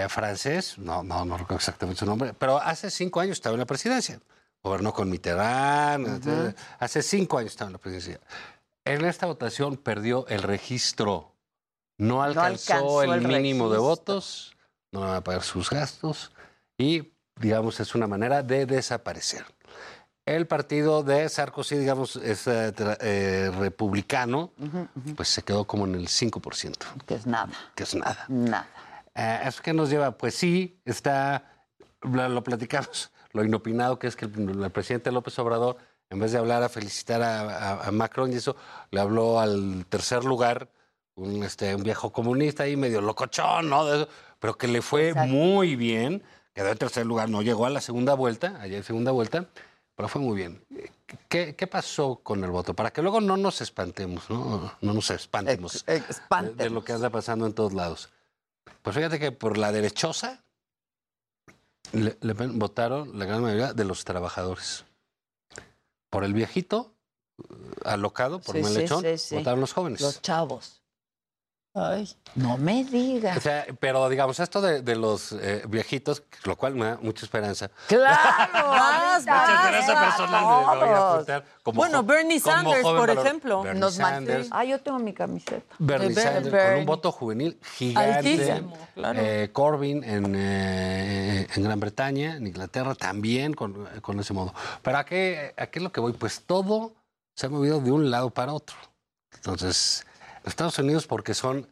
[0.08, 3.66] francés, no, no, no recuerdo exactamente su nombre, pero hace cinco años estaba en la
[3.66, 4.20] presidencia.
[4.62, 6.54] Gobernó con Mitterrand, Ujú.
[6.78, 8.20] hace cinco años estaba en la presidencia.
[8.84, 11.32] En esta votación perdió el registro.
[11.98, 14.56] No alcanzó, alcanzó el, el mínimo de votos,
[14.92, 16.30] no van a pagar sus gastos
[16.76, 19.44] y, digamos, es una manera de desaparecer.
[20.26, 24.50] El partido de Sarkozy, digamos, es eh, eh, republicano,
[25.16, 26.74] pues se quedó como en el 5%.
[27.06, 27.48] Que es nada.
[27.76, 28.24] Que es nada.
[28.28, 28.66] Nada.
[29.14, 30.10] Eh, ¿Eso qué nos lleva?
[30.18, 31.44] Pues sí, está,
[32.02, 35.76] lo platicamos, lo inopinado que es que el, el presidente López Obrador,
[36.10, 38.56] en vez de hablar a felicitar a, a- a Macron y eso,
[38.90, 40.68] le habló al tercer lugar,
[41.14, 43.84] un, este, un viejo comunista ahí medio locochón, ¿no?
[43.86, 44.08] De eso,
[44.38, 46.22] pero que le fue muy bien,
[46.52, 49.46] quedó en tercer lugar, no llegó a la segunda vuelta, en segunda vuelta,
[49.94, 50.62] pero fue muy bien.
[51.28, 52.74] ¿Qué, qué pasó con el voto?
[52.74, 54.72] Para que luego no nos espantemos, ¿no?
[54.80, 58.10] No nos espantemos de, de lo que anda pasando en todos lados.
[58.82, 60.42] Pues fíjate que por la derechosa
[61.92, 64.84] Le, Le Pen votaron la gran mayoría de los trabajadores.
[66.10, 66.94] Por el viejito,
[67.38, 67.44] eh,
[67.84, 69.34] alocado, por Sí, sí, Melechón, sí, sí.
[69.36, 70.00] votaron los jóvenes.
[70.00, 70.82] Los chavos.
[71.78, 73.36] Ay, no me digas.
[73.36, 77.26] O sea, pero digamos, esto de, de los eh, viejitos, lo cual me da mucha
[77.26, 77.70] esperanza.
[77.86, 78.16] Claro,
[78.70, 82.54] Vas, ahorita, vas, esperanza personal de- me voy a apuntar como Bueno, jo- Bernie como
[82.56, 83.62] Sanders, joven por valor- ejemplo.
[83.62, 84.48] Bernie Nos Sanders.
[84.52, 85.74] Ah, yo tengo mi camiseta.
[85.78, 88.10] Bernie De Ber- Sanders, con un voto juvenil gigante.
[88.18, 89.18] Altísimo, claro.
[89.22, 94.54] Eh, Corbyn en, eh, en Gran Bretaña, en Inglaterra también con, con ese modo.
[94.82, 96.14] Pero ¿a qué, ¿a qué es lo que voy?
[96.14, 96.92] Pues todo
[97.34, 98.76] se ha movido de un lado para otro.
[99.34, 100.06] Entonces,
[100.46, 101.68] Estados Unidos, porque son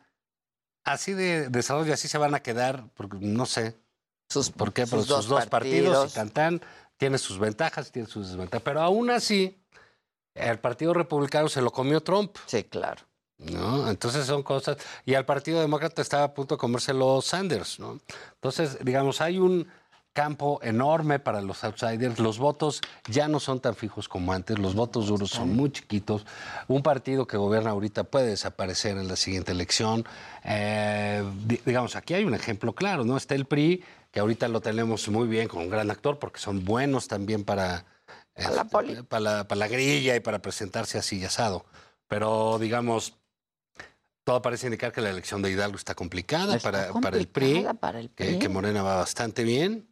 [0.85, 3.77] así de desarrollo, y así se van a quedar, porque no sé
[4.29, 6.13] sus, por qué, pero sus sus, dos dos, partidos, partidos.
[6.13, 6.61] y Cantán,
[6.97, 8.63] tiene sus ventajas, tiene sus desventajas.
[8.63, 9.59] Pero aún así,
[10.35, 12.37] el Partido Republicano se lo comió Trump.
[12.47, 13.03] Sí, claro.
[13.39, 13.89] ¿no?
[13.89, 14.77] Entonces son cosas.
[15.05, 17.99] Y al Partido Demócrata estaba a punto de comérselo Sanders, ¿no?
[18.35, 19.69] Entonces, digamos, hay un
[20.15, 22.19] campo enorme para los outsiders.
[22.19, 24.59] Los votos ya no son tan fijos como antes.
[24.59, 26.25] Los votos duros son muy chiquitos.
[26.69, 30.07] Un partido que gobierna ahorita puede desaparecer en la siguiente elección.
[30.45, 33.17] Eh, di- digamos, aquí hay un ejemplo claro, ¿no?
[33.17, 36.65] Está el PRI, que ahorita lo tenemos muy bien con un gran actor, porque son
[36.65, 37.85] buenos también para,
[38.37, 41.67] este, para, la, para la grilla y para presentarse así y asado.
[42.07, 43.15] Pero, digamos,
[44.23, 47.47] todo parece indicar que la elección de Hidalgo está complicada, Está para, para el PRI,
[47.47, 48.39] complicada para el que- PRI.
[48.39, 49.89] Que, Morena va bastante bien.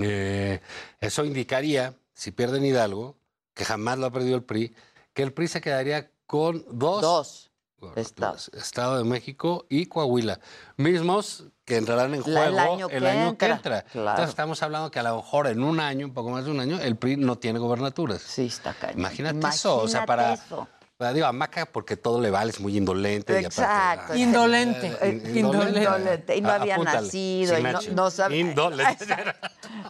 [0.00, 0.60] Eh,
[1.00, 3.16] eso indicaría, si pierden Hidalgo,
[3.54, 4.74] que jamás lo ha perdido el PRI,
[5.12, 10.40] que el PRI se quedaría con dos, Dos gobernaturas, Estado de México y Coahuila,
[10.76, 13.82] mismos que entrarán en juego el año que entra, entra.
[13.82, 14.10] claro.
[14.10, 16.60] Entonces estamos hablando que a lo mejor en un año, un poco más de un
[16.60, 18.22] año, el PRI no tiene gobernaturas.
[18.22, 18.98] Sí, está cañón.
[18.98, 20.34] Imagínate, eso, o sea, Imagínate para...
[20.34, 20.68] eso.
[20.98, 23.34] Para, digo, a Maca porque todo le vale, es muy indolente.
[23.34, 24.12] y aparte, Exacto.
[24.14, 24.86] ah, Indolente.
[25.00, 25.78] eh, Indolente.
[25.80, 26.36] Indolente.
[26.36, 27.58] Y no había apúntale, nacido.
[27.58, 28.38] y no, no sabía.
[28.38, 29.06] Indolente.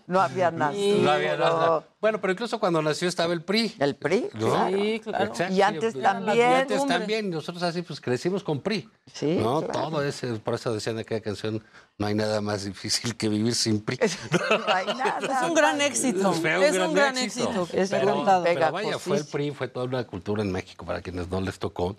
[0.07, 1.03] No había nacido.
[1.03, 1.85] No había nada.
[2.01, 3.75] Bueno, pero incluso cuando nació estaba el PRI.
[3.81, 4.51] El PRI, ¿no?
[4.51, 4.77] claro.
[4.77, 5.25] Sí, claro.
[5.25, 5.55] Exacto.
[5.55, 6.53] Y antes Y también.
[6.53, 7.31] antes también.
[7.31, 8.89] Nosotros así pues crecimos con PRI.
[9.13, 9.63] Sí, ¿no?
[9.63, 9.89] claro.
[9.91, 11.63] Todo ese, por eso decían de aquella canción,
[11.99, 13.99] no hay nada más difícil que vivir sin PRI.
[14.51, 15.41] No hay nada.
[15.43, 16.33] Es un gran éxito.
[16.35, 17.67] Fue Es un gran éxito.
[17.67, 21.01] se ha Pero, pero vaya, fue el PRI, fue toda una cultura en México para
[21.03, 21.97] quienes no les tocó.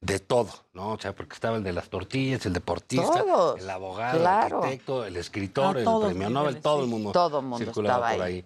[0.00, 0.94] De todo, ¿no?
[0.94, 4.58] O sea, porque estaba el de las tortillas, el deportista, Todos, el abogado, claro.
[4.58, 8.10] el arquitecto, el escritor, A el premio Nobel, todo el mundo, Todo el mundo circulaba
[8.10, 8.32] estaba por ahí.
[8.38, 8.44] ahí.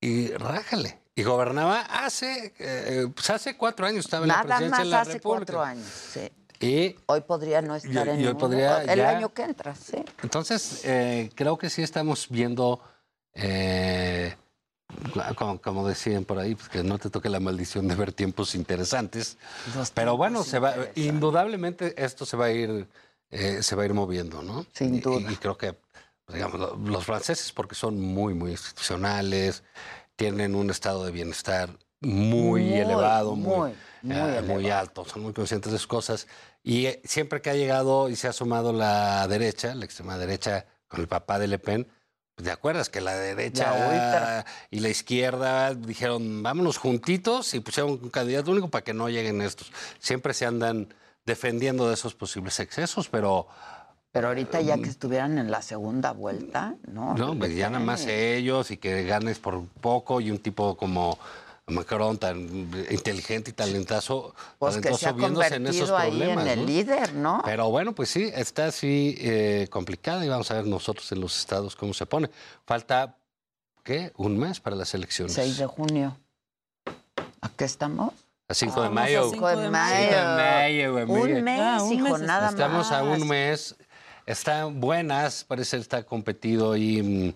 [0.00, 0.98] Y rájale.
[1.14, 5.00] Y gobernaba hace, eh, pues hace cuatro años estaba en la presidencia más de la
[5.00, 5.52] hace República.
[5.52, 5.86] cuatro años.
[6.12, 6.30] Sí.
[6.60, 8.82] Y Hoy podría no estar en ningún podría.
[8.82, 9.98] El ya- año que entra, sí.
[10.22, 12.80] entonces, eh, creo que sí estamos viendo,
[13.34, 14.34] eh,
[15.36, 18.54] como, como decían por ahí, pues que no te toque la maldición de ver tiempos
[18.54, 19.36] interesantes.
[19.94, 22.88] Pero bueno, se va, indudablemente esto se va a ir,
[23.30, 24.64] eh, se va a ir moviendo, ¿no?
[24.72, 25.30] Sin duda.
[25.30, 25.74] Y, y creo que,
[26.32, 29.62] digamos, lo- los franceses, porque son muy, muy institucionales,
[30.16, 31.70] tienen un estado de bienestar
[32.00, 33.72] muy, Muy, elevado, muy, muy,
[34.02, 34.80] muy eh, muy elevado.
[34.80, 36.26] alto, son muy conscientes de sus cosas.
[36.62, 40.66] Y eh, siempre que ha llegado y se ha sumado la derecha, la extrema derecha,
[40.88, 41.88] con el papá de Le Pen,
[42.36, 48.10] ¿Te acuerdas que la derecha La y la izquierda dijeron, vámonos juntitos y pusieron un
[48.10, 49.72] candidato único para que no lleguen estos?
[50.00, 50.92] Siempre se andan
[51.24, 53.48] defendiendo de esos posibles excesos, pero
[54.16, 57.12] Pero ahorita ya que estuvieran en la segunda vuelta, ¿no?
[57.12, 61.18] no, pues ya nada más ellos y que ganes por poco y un tipo como
[61.66, 62.38] Macron tan
[62.90, 66.46] inteligente y talentazo, Pues que talentoso se ha viéndose en esos convertido ahí problemas.
[66.46, 66.66] en el ¿no?
[66.66, 67.42] líder, ¿no?
[67.44, 71.38] Pero bueno, pues sí, está así eh, complicada y vamos a ver nosotros en los
[71.38, 72.30] estados cómo se pone.
[72.64, 73.18] Falta,
[73.84, 74.12] ¿qué?
[74.16, 75.34] Un mes para las elecciones.
[75.34, 76.16] 6 de junio.
[77.42, 78.14] ¿A qué estamos?
[78.48, 79.28] A 5 de mayo.
[79.30, 80.06] 5 de mayo.
[80.08, 82.92] 5 de mayo, güey, Un mes, Ya, un hijo, mes nada Estamos más.
[82.92, 83.76] a un mes.
[84.26, 87.02] Están buenas, parece que está competido y.
[87.02, 87.34] mm,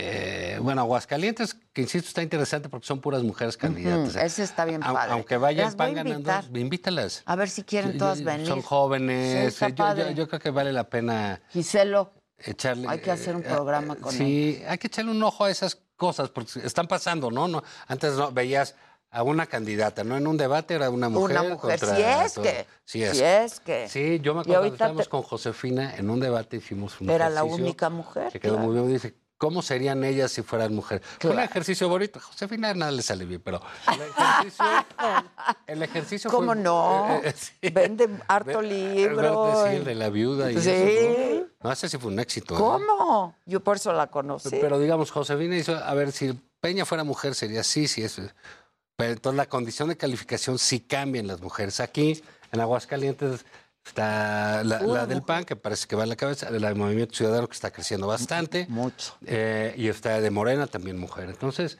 [0.00, 4.14] eh, bueno, Aguascalientes, que insisto, está interesante porque son puras mujeres candidatas.
[4.14, 5.12] Ujú, ese está bien padre.
[5.12, 7.22] Aunque vayan a pan ganando, invítalas.
[7.26, 8.46] A ver si quieren todas venir.
[8.46, 9.54] Son jóvenes.
[9.54, 10.14] Sí, eh, yo- yo, padre.
[10.14, 12.86] yo creo que vale la pena Giselo, echarle.
[12.88, 14.18] hay que hacer un programa eh, con él.
[14.18, 17.48] Sí, hay que echarle un ojo a esas cosas porque están pasando, ¿no?
[17.48, 18.76] no antes no veías
[19.10, 20.16] a una candidata, ¿no?
[20.16, 21.38] En un debate era una mujer.
[21.38, 22.44] Una mujer, contra si es todo.
[22.44, 22.60] que.
[22.60, 22.66] Es.
[22.84, 23.88] Si es que.
[23.88, 27.28] Sí, yo me acuerdo que estábamos te- con Josefina en un debate, hicimos un Era
[27.30, 28.30] la única mujer.
[28.32, 28.68] Que quedó claro.
[28.68, 28.92] muy bien.
[28.92, 31.06] Dice, ¿cómo serían ellas si fueran mujeres?
[31.20, 31.50] Fue un Claro.
[31.50, 32.20] ejercicio bonito.
[32.20, 34.64] Josefina nada le sale bien, pero el ejercicio,
[35.66, 37.20] el ejercicio ¿Cómo fue- no?
[37.24, 37.70] eh, eh, sí.
[37.70, 39.64] Vende harto Ve- libro.
[39.68, 40.70] Sí, el de la viuda y Sí.
[40.70, 41.48] eso, ¿no?
[41.64, 42.54] No, ese sí fue un éxito.
[42.54, 42.58] ¿eh?
[42.58, 43.34] ¿Cómo?
[43.46, 44.50] Yo por eso la conocí.
[44.50, 48.22] Pero digamos, Josefina hizo, a ver, si Peña fuera mujer sería sí, sí, eso.
[48.98, 51.78] Pero entonces la condición de calificación sí cambia en las mujeres.
[51.78, 52.20] Aquí,
[52.50, 53.44] en Aguascalientes,
[53.86, 57.14] está la, la del PAN, que parece que va a la cabeza, la del Movimiento
[57.14, 58.66] Ciudadano, que está creciendo bastante.
[58.68, 59.14] Mucho.
[59.24, 61.28] eh, y está de Morena, también mujer.
[61.30, 61.78] Entonces,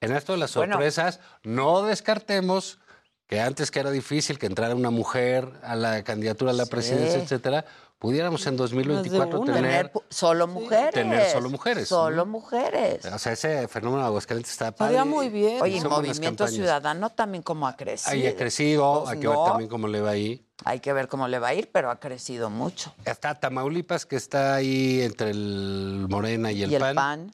[0.00, 0.72] en esto de las Bueno.
[0.76, 2.78] sorpresas, no descartemos
[3.26, 6.70] que antes que era difícil que entrara una mujer a la candidatura a la Sí.
[6.70, 7.66] presidencia, etcétera,
[7.98, 9.54] pudiéramos en 2024 una.
[9.54, 10.92] tener solo mujeres.
[10.92, 12.26] Tener solo mujeres, Solo ¿no?
[12.26, 13.04] mujeres.
[13.06, 14.94] O sea, ese fenómeno de Aguascalientes está padre.
[14.96, 15.60] Estaría muy bien.
[15.62, 16.46] Oye, Movimiento.
[16.48, 18.12] Ciudadano también como ha crecido.
[18.12, 20.46] Ahí ha crecido, Pues hay que ver también cómo le va ahí.
[20.64, 22.94] Hay que ver cómo le va a ir, pero ha crecido mucho.
[23.04, 26.94] Está Tamaulipas, que está ahí entre el Morena y el, y el PAN.
[26.94, 27.32] PAN.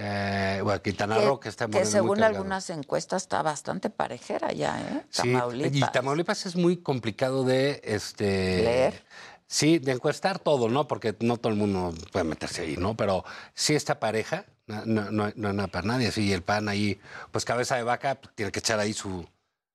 [0.00, 4.52] Eh, bueno, Quintana que, Roo, que está que muy según algunas encuestas está bastante parejera
[4.52, 5.04] ya, ¿eh?
[5.10, 5.76] Sí, Tamaulipas.
[5.90, 9.02] y Tamaulipas es muy complicado de este Leer.
[9.50, 10.86] Sí, de encuestar todo, ¿no?
[10.86, 12.96] Porque no todo el mundo puede meterse ahí, ¿no?
[12.96, 16.10] Pero sí está pareja, no, no, nada para nadie.
[16.12, 17.00] Sí, el PAN ahí,
[17.32, 19.26] pues cabeza de vaca, pues, tiene que echar ahí su,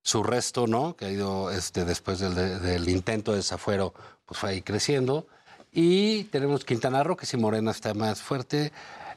[0.03, 0.95] su resto, ¿no?
[0.95, 3.93] Que ha ido este, después del, de- del intento de desafuero,
[4.25, 5.27] pues fue ahí creciendo.
[5.71, 8.71] Y tenemos Quintana Roo, que sí Morena está más fuerte.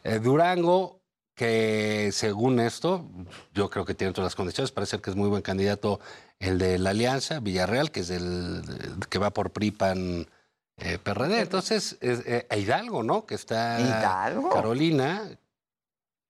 [0.04, 1.02] Eh, Durango,
[1.34, 3.04] que según esto,
[3.52, 6.00] yo creo que tiene todas las condiciones, parece que es muy buen candidato
[6.38, 8.62] el de la Alianza, Villarreal, que es el
[9.10, 10.26] que va por PRI, PAN,
[10.78, 11.40] eh, PRD.
[11.40, 13.26] Entonces, es, eh, a Hidalgo, ¿no?
[13.26, 14.50] Que está Hidalgo.
[14.50, 15.22] Carolina,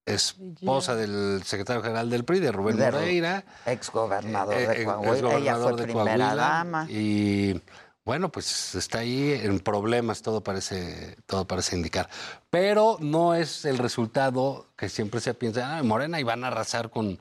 [0.05, 3.44] esposa del secretario general del PRI, de Rubén De Moreira.
[3.66, 5.10] Exgobernador Eh, de eh, Coahuila.
[5.12, 6.35] Ella exgobernador fue de primera Coahuila.
[6.36, 6.86] dama.
[6.89, 7.60] Y
[8.05, 12.09] bueno, pues está ahí en problemas, todo parece, todo parece indicar.
[12.51, 16.89] Pero no es el resultado que siempre se piensa, ah, Morena y van a arrasar
[16.90, 17.18] con,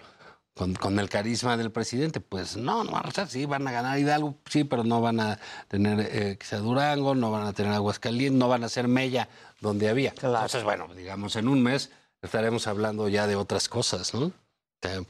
[0.55, 2.19] con, con el carisma del presidente.
[2.21, 5.19] Pues no, no van a arrasar, sí, van a ganar Hidalgo, sí, pero no van
[5.19, 9.29] a tener eh, quizá Durango, no van a tener Aguascalientes, no van a ser Mella
[9.61, 10.09] donde había.
[10.11, 11.91] Entonces, bueno, digamos, en un mes
[12.21, 14.31] estaremos hablando ya de otras cosas, ¿no?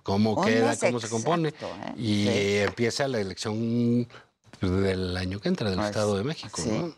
[0.03, 1.49] Cómo Un queda, cómo se compone.
[1.49, 1.93] ¿eh?
[1.97, 2.57] Y Sí.
[2.59, 4.07] empieza la elección
[4.61, 6.69] del año que entra del Pues, Estado de México, sí.
[6.69, 6.95] ¿no?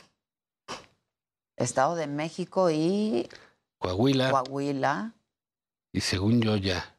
[1.55, 3.27] Estado de México y
[3.79, 4.29] Coahuila.
[4.29, 5.13] Coahuila.
[5.91, 6.96] Y según yo ya.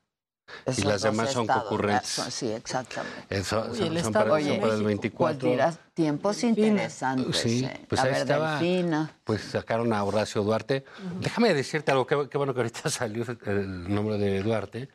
[0.77, 2.17] Y las demás son concurrentes.
[2.17, 2.25] ¿verdad?
[2.25, 3.17] Son- Sí, exactamente.
[3.31, 4.87] Eso, Uy, son, el son Estado para, de son para el México.
[4.89, 5.39] 24.
[5.39, 7.37] Pues dirás, tiempos interesantes.
[7.37, 7.85] Sí, eh.
[7.89, 8.59] pues a ahí ver, estaba.
[8.59, 9.13] Delfina.
[9.25, 10.85] Pues sacaron a Horacio Duarte.
[11.21, 14.89] Déjame decirte algo, qué, qué bueno que ahorita salió el nombre de Duarte,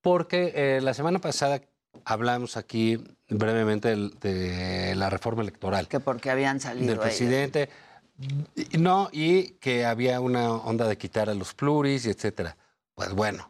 [0.00, 1.60] porque eh, la semana pasada
[2.04, 5.88] hablamos aquí brevemente del- de, la reforma electoral.
[5.88, 7.68] Que porque habían salido del presidente.
[8.78, 12.56] No, y que había una onda de quitar a los pluris y etcétera.
[12.94, 13.49] Pues bueno,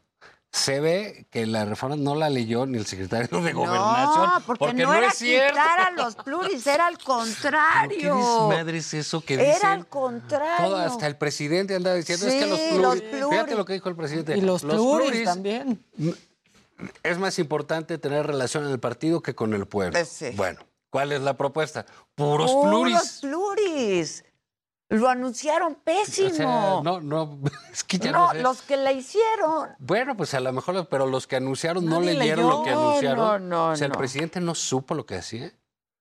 [0.52, 4.30] se ve que la reforma no la leyó ni el secretario de Gobernación.
[4.34, 5.52] No, porque, no, era es cierto.
[5.52, 8.16] quitar a los pluris, era al ¿Qué contrario.
[8.16, 9.54] desmadre es eso que dicen?
[9.54, 10.66] Era al contrario.
[10.66, 13.28] Todo, hasta el presidente andaba diciendo, es que los pluris, los pluris.
[13.30, 14.36] Fíjate lo que dijo el presidente.
[14.36, 15.84] Y los, pluris, también.
[17.02, 19.98] Es más importante tener relación en el partido que con el pueblo.
[20.04, 20.30] Sí.
[20.34, 20.60] Bueno,
[20.90, 21.86] ¿cuál es la propuesta?
[22.16, 23.18] Puros Puros pluris.
[23.20, 24.24] pluris.
[24.90, 26.28] Lo anunciaron pésimo.
[26.28, 27.38] O sea, no, no,
[27.72, 28.42] es que ya No, no sé.
[28.42, 29.70] los que la hicieron.
[29.78, 32.58] Bueno, pues a lo mejor, pero los que anunciaron no leyeron leyó.
[32.58, 33.16] lo que anunciaron.
[33.16, 35.52] No, no, o sea, el presidente no supo lo que hacía.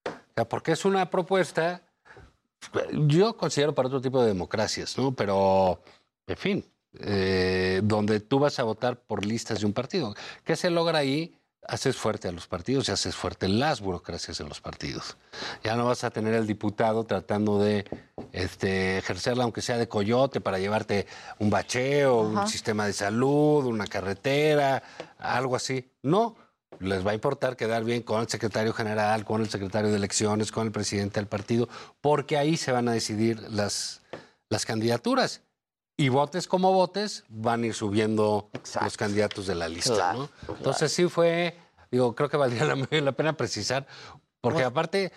[0.06, 1.84] O sea, porque es una propuesta,
[3.08, 5.14] yo considero para otro tipo de democracias, ¿no?
[5.14, 5.82] Pero,
[6.28, 6.66] en fin,
[7.00, 10.16] eh, donde tú vas a votar por listas de un partido.
[10.44, 11.36] ¿Qué se logra ahí?
[11.68, 15.18] Haces fuerte a los partidos y haces fuerte las burocracias de los partidos.
[15.64, 17.86] Ya no vas a tener el diputado tratando de
[18.32, 21.06] este, ejercerla, aunque sea de coyote, para llevarte
[21.38, 22.42] un bacheo, Ajá.
[22.42, 24.82] un sistema de salud, una carretera,
[25.20, 25.92] algo así.
[26.02, 26.36] No,
[26.80, 30.52] les va a importar quedar bien con el secretario general, con el secretario de elecciones,
[30.52, 31.68] con el presidente del partido,
[32.02, 34.02] porque ahí se van a decidir las,
[34.50, 35.42] las candidaturas.
[36.00, 38.50] Y votes como votes, van a ir subiendo
[38.82, 40.56] los candidatos de la lista, Claro, ¿no?
[40.56, 41.58] Entonces sí fue,
[41.92, 43.86] digo, creo que valdría la, la pena precisar,
[44.40, 45.12] porque Pues, aparte,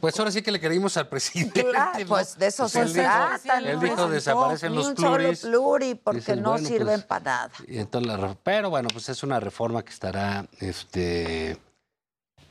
[0.00, 1.64] pues ahora sí que le querimos al presidente.
[1.64, 2.06] Claro, ¿no?
[2.06, 3.58] pues de eso se él dijo- trata.
[3.58, 3.80] Él ¿no?
[3.80, 5.40] dijo, desaparecen Ni los un solo pluris.
[5.40, 7.50] pluri, porque Dices, no bueno, sirven pues, para nada.
[7.66, 11.58] y entonces pero bueno, pues es una reforma que estará, este,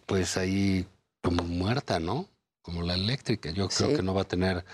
[0.06, 0.86] pues ahí
[1.24, 2.28] como muerta, ¿no?
[2.62, 3.50] Como la eléctrica.
[3.52, 3.96] Yo creo Sí.
[3.96, 4.66] que no va a tener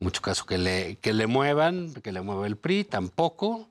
[0.00, 3.68] mucho caso que le, que le muevan, que le mueva el PRI, tampoco.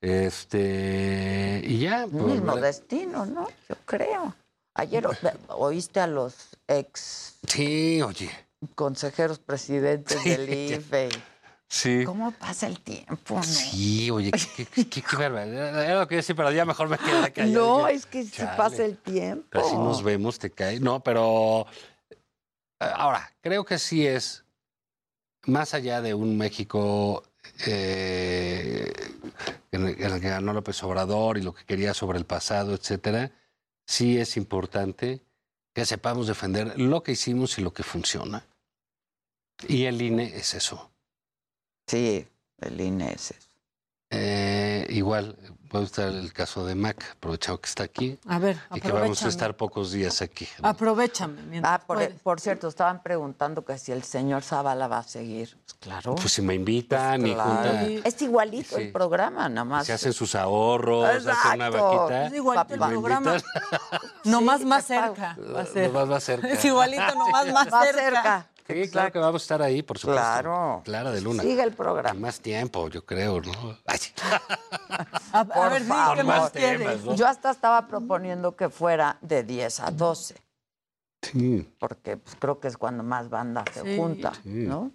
[0.00, 2.06] Este, y ya.
[2.10, 2.62] Pues, mismo vale.
[2.62, 3.48] destino, ¿no?
[3.68, 4.34] Yo creo.
[4.74, 5.16] Ayer o-
[5.56, 6.34] oíste a los
[6.68, 8.30] ex Sí, oye.
[8.74, 10.76] consejeros presidentes Sí, del ya.
[10.76, 11.08] IFE.
[11.70, 12.04] Sí.
[12.04, 13.42] ¿Cómo pasa el tiempo, no?
[13.42, 15.84] Sí, oye, qué, qué, qué, qué barbaridad.
[15.84, 17.78] Era lo que yo decía, pero ya mejor me quedé callado.
[17.80, 18.56] No, es que si Chale.
[18.56, 19.46] pasa el tiempo.
[19.50, 20.80] Pero si nos vemos, te cae.
[20.80, 21.66] No, pero
[22.10, 22.16] eh,
[22.80, 24.44] ahora, creo que sí es,
[25.48, 27.24] más allá de un México
[27.66, 28.92] eh,
[29.72, 32.74] en, el, en el que ganó López Obrador y lo que quería sobre el pasado,
[32.74, 33.32] etcétera,
[33.86, 35.20] sí es importante
[35.74, 38.44] que sepamos defender lo que hicimos y lo que funciona.
[39.66, 40.90] Y el INE es eso.
[41.86, 42.26] Sí,
[42.60, 43.48] el INE es eso.
[44.10, 45.36] Eh, igual,
[45.68, 48.18] puede estar el caso de Mac, aprovechado que está aquí.
[48.26, 50.48] A ver, Y que vamos a estar pocos días aquí.
[50.62, 51.42] Aprovechame.
[51.42, 55.56] mientras Ah, por, por cierto, estaban preguntando que si el señor Zavala va a seguir.
[55.64, 56.14] Pues claro.
[56.14, 57.50] Pues si me invitan y Claro.
[57.50, 58.82] juntan, Es igualito Sí.
[58.82, 59.86] el programa, nada más.
[59.86, 61.96] se hacen sus ahorros, hacen una Exacto.
[61.96, 62.26] vaquita.
[62.26, 63.36] Es igualito el ¿me programa.
[64.24, 65.36] Nomás más cerca.
[65.54, 65.88] Va a ser.
[65.92, 66.48] Nomás más cerca.
[66.48, 68.00] Es igualito, nomás más, Más cerca.
[68.02, 68.46] cerca.
[68.68, 70.22] Sí, claro que vamos a estar ahí, por supuesto.
[70.22, 70.82] Claro.
[70.84, 71.42] Clara de Luna.
[71.42, 72.20] Sigue el programa.
[72.20, 73.78] Más tiempo, yo creo, ¿no?
[73.86, 74.12] Ay, sí.
[75.32, 76.16] A, a Por ver, favor.
[76.16, 77.04] ¿qué más quieres?
[77.04, 77.14] ¿no?
[77.14, 80.34] Yo hasta estaba proponiendo que fuera de 10 a 12,
[81.22, 81.74] Sí.
[81.78, 83.96] porque pues, creo que es cuando más banda se Sí.
[83.96, 84.48] junta, Sí.
[84.66, 84.90] ¿no?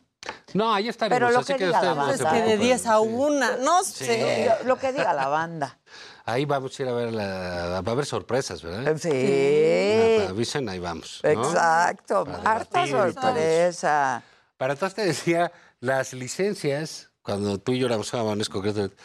[0.54, 1.18] No, ahí estaremos.
[1.18, 2.14] Pero lo así que que diga la banda.
[2.14, 3.06] Es que de preocupen, 10 a sí.
[3.08, 4.46] 1, no sé.
[4.62, 5.80] Lo, lo que diga la banda.
[6.26, 8.98] Ahí vamos a ir a ver, la, va a haber sorpresas, ¿verdad?
[8.98, 9.10] Sí.
[9.12, 11.20] Ah, avisen, ahí vamos.
[11.24, 11.30] ¿no?
[11.30, 12.24] Exacto.
[12.24, 14.24] Para Harta sorpresa.
[14.58, 15.52] Para entonces te decía,
[15.82, 18.96] las licencias, cuando tú y yo éramos jóvenes, concretamente,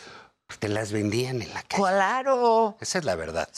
[0.46, 1.82] pues, te las vendían en la calle.
[1.82, 2.76] Claro.
[2.80, 3.48] Esa es la verdad.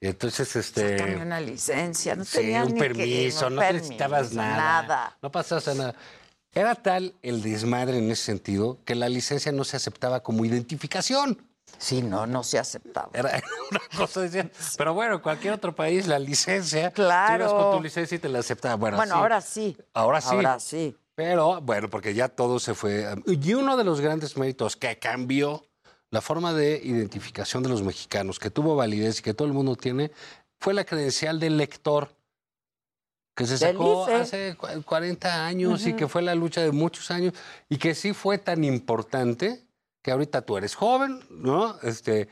[0.00, 0.98] Y entonces, este.
[0.98, 2.16] Sácame una licencia.
[2.16, 4.56] No sí, un ni que- permiso, no permiso, necesitabas nada.
[4.56, 5.18] Nada.
[5.20, 5.94] No pasabas nada.
[6.54, 11.38] Era tal el desmadre en ese sentido que la licencia no se aceptaba como identificación.
[11.82, 13.10] Sí, no, no se aceptaba.
[13.12, 14.52] Era una cosa, decían.
[14.78, 16.92] Pero bueno, en cualquier otro país, la licencia.
[16.92, 17.44] Claro.
[17.44, 18.76] Ibas con tu licencia y te la aceptaba.
[18.76, 19.18] Bueno, Bueno, sí.
[19.20, 19.76] ahora sí.
[19.92, 20.28] Ahora sí.
[20.36, 20.96] Ahora sí.
[21.16, 23.06] Pero bueno, porque ya todo se fue.
[23.26, 25.66] Y uno de los grandes méritos que cambió
[26.10, 29.74] la forma de identificación de los mexicanos, que tuvo validez y que todo el mundo
[29.76, 30.12] tiene,
[30.60, 32.14] fue la credencial del lector,
[33.34, 37.32] que se sacó hace cu- 40 años y que fue la lucha de muchos años
[37.68, 39.66] y que sí fue tan importante
[40.02, 41.76] que ahorita tú eres joven, ¿no?
[41.82, 42.28] Este,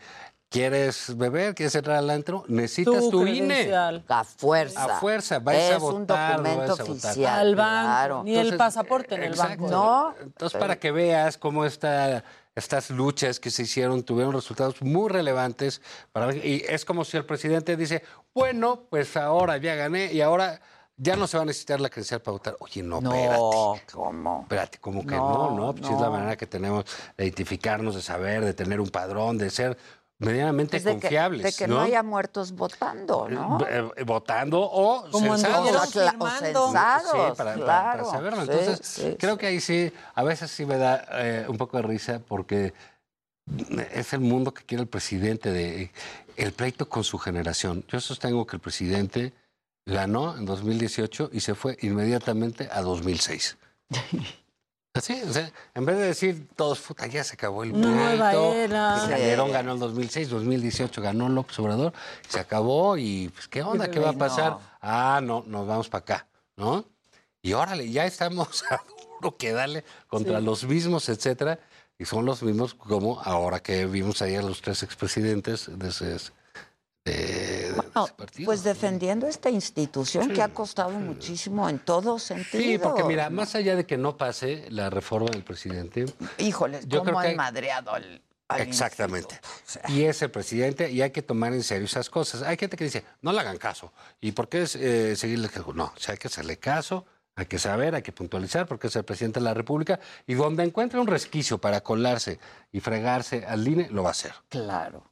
[0.48, 3.72] quieres beber, quieres entrar al antro, necesitas tu, Tu INE.
[3.74, 4.84] A fuerza.
[4.84, 7.10] A fuerza, vais a es un votar, no documento vais a votar.
[7.10, 7.38] oficial.
[7.38, 7.86] Al banco.
[7.86, 8.22] Claro.
[8.24, 9.62] Ni el pasaporte en el Exacto.
[9.62, 9.70] banco.
[9.70, 10.14] No.
[10.20, 12.24] Entonces, para que veas cómo esta,
[12.56, 15.80] estas luchas que se hicieron tuvieron resultados muy relevantes.
[16.10, 18.02] Para, y es como si el presidente dice,
[18.34, 20.60] bueno, pues ahora ya gané y ahora
[21.02, 22.56] ya no se va a necesitar la credencial para votar.
[22.60, 23.38] Oye, no, espérate.
[23.40, 24.40] No, ¿cómo?
[24.42, 25.66] Espérate, ¿cómo que No, no?
[25.66, 26.84] No, pues es la manera que tenemos
[27.16, 29.78] de identificarnos, de saber, de tener un padrón, de ser
[30.18, 31.42] medianamente Pues de que, confiables.
[31.42, 31.80] de que no.
[31.80, 33.58] haya muertos votando, ¿no?
[33.66, 35.70] Eh, eh, votando o Como censados.
[36.18, 37.66] O censados, Sí, para, claro.
[37.66, 38.42] para saberlo.
[38.42, 39.38] Entonces, sí, creo sí.
[39.38, 42.74] que ahí sí, a veces sí me da eh, un poco de risa porque
[43.94, 45.90] es el mundo que quiere el presidente, de
[46.36, 47.84] el pleito con su generación.
[47.88, 49.32] Yo sostengo que el presidente
[49.90, 53.56] ganó en 2018 y se fue inmediatamente a 2006.
[54.92, 57.88] Así, o sea, en vez de decir todos, puta, ya se acabó el pleito.
[57.88, 59.02] Nueva era.
[59.06, 61.92] y Calderón ganó el 2006, 2018 ganó López Obrador,
[62.28, 63.88] se acabó y pues, ¿qué onda?
[63.88, 64.18] ¿Qué va a no.
[64.18, 64.58] pasar?
[64.80, 66.26] Ah, no, nos vamos para acá,
[66.56, 66.84] ¿no?
[67.40, 68.80] Y órale, ya estamos a
[69.20, 70.44] duro que dale contra Sí.
[70.44, 71.60] los mismos, etcétera.
[71.96, 76.16] Y son los mismos como ahora que vimos ayer los tres expresidentes de ese,
[77.10, 78.46] de- de Bueno, ese partido.
[78.46, 82.64] pues defendiendo esta institución que ha costado muchísimo en todos sentidos.
[82.66, 86.06] Sí, porque mira, más allá de que no pase la reforma del presidente,
[86.38, 89.40] Híjoles, yo cómo creo han hay- madreado al, al Exactamente.
[89.88, 92.42] Y es el presidente y hay que tomar en serio esas cosas.
[92.42, 93.92] Hay gente que dice, no le hagan caso.
[94.20, 95.48] ¿Y por qué es, eh, seguirle?
[95.48, 95.72] caso?
[95.72, 97.06] No, o sea, hay que hacerle caso,
[97.36, 100.64] hay que saber, hay que puntualizar porque es el presidente de la República y donde
[100.64, 102.38] encuentre un resquicio para colarse
[102.72, 104.32] y fregarse al INE, lo va a hacer.
[104.48, 105.04] Claro,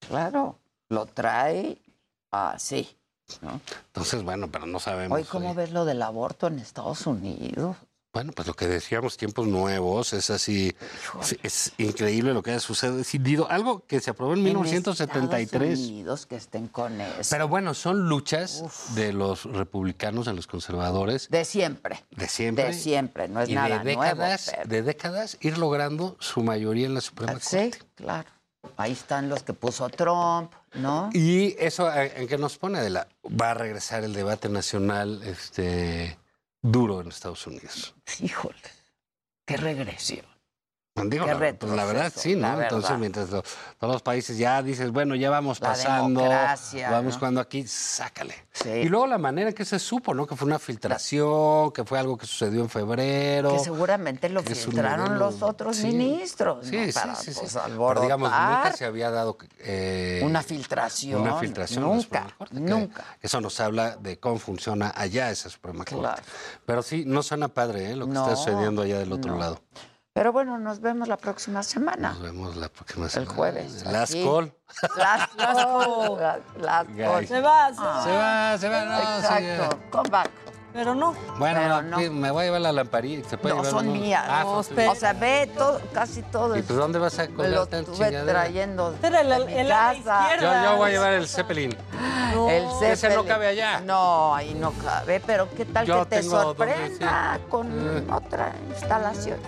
[0.00, 0.58] claro.
[0.92, 1.78] Lo trae
[2.30, 2.96] así.
[3.40, 3.60] ¿no?
[3.86, 5.16] Entonces, bueno, pero no sabemos.
[5.16, 7.76] Hoy, ¿cómo ves lo del aborto en Estados Unidos?
[8.12, 10.74] Bueno, pues lo que decíamos, tiempos nuevos, es así,
[11.22, 13.50] es, es increíble lo que ha sucedido.
[13.50, 15.62] Algo que se aprobó en, 1973.
[15.72, 17.30] Estados Unidos que estén con eso.
[17.30, 21.30] Pero bueno, son luchas de los republicanos, de los conservadores.
[21.30, 22.04] De siempre.
[22.10, 22.66] De siempre.
[22.66, 24.58] De siempre, no es y nada de décadas, nuevo.
[24.58, 27.78] pero- de décadas ir logrando su mayoría en la Suprema Sí, Corte.
[27.94, 28.28] claro.
[28.76, 31.10] Ahí están los que puso Trump, ¿no?
[31.12, 32.80] Y eso, ¿en en qué nos pone?
[32.80, 36.18] De la, va a regresar el debate nacional este,
[36.60, 37.94] duro en Estados Unidos.
[38.20, 38.56] Híjole,
[39.44, 40.31] qué regresión.
[40.94, 42.48] Digo, Qué la, pues la verdad, sí, ¿no?
[42.48, 42.64] verdad.
[42.64, 43.42] Entonces, mientras lo-
[43.78, 47.18] todos los países ya dices, bueno, ya vamos La pasando, vamos ¿no?
[47.18, 48.34] cuando aquí, sácale.
[48.52, 48.68] Sí.
[48.68, 50.26] Y luego la manera en que se supo, ¿no?
[50.26, 53.52] Que fue una filtración, que fue algo que sucedió en febrero.
[53.54, 55.86] Que seguramente lo que filtraron los otros sí.
[55.86, 56.84] ministros, Sí, ¿no?
[56.84, 57.40] sí, Para, sí, sí.
[57.40, 61.22] pues, Pero digamos, nunca se había dado eh, Una filtración.
[61.22, 61.84] Una filtración.
[61.84, 63.02] Nunca, Corte, nunca.
[63.22, 65.96] Eso nos habla de cómo funciona allá esa Suprema Corte.
[66.00, 66.22] Claro.
[66.66, 67.96] Pero sí, no suena padre ¿eh?
[67.96, 69.58] lo que No, está sucediendo allá del otro lado.
[70.14, 72.10] Pero bueno, nos vemos la próxima semana.
[72.10, 73.32] Nos vemos la próxima El semana.
[73.34, 73.84] jueves.
[73.86, 74.24] Last aquí.
[74.24, 74.52] call.
[74.98, 76.18] Last call.
[76.20, 77.26] La- last call.
[77.26, 78.16] Se va, se Se va.
[78.18, 79.78] va, se va, no, sí, Exacto.
[79.90, 80.30] Come back.
[80.74, 81.12] Pero no.
[81.38, 83.26] Bueno, Pero no, me voy a llevar la lamparilla.
[83.28, 84.24] ¿Se puede No, llevar son mías.
[84.26, 84.90] Ah, No, espera.
[84.90, 86.56] O sea, ve todo, casi todo.
[86.56, 88.32] ¿Y el- pues dónde vas a colgar lo tan estuve chingadera?
[88.40, 88.94] trayendo.
[89.02, 89.94] Era el- mi el casa.
[90.28, 90.64] Yo, izquierda.
[90.64, 91.74] yo voy a llevar el Zeppelin.
[92.34, 92.48] No.
[92.48, 93.26] El Ese no Zeppelin.
[93.26, 93.80] cabe allá.
[93.80, 95.20] No, ahí no cabe.
[95.26, 97.68] Pero ¿qué tal Yo que te sorprenda con
[97.98, 98.06] Eh.
[98.10, 99.38] otra instalación?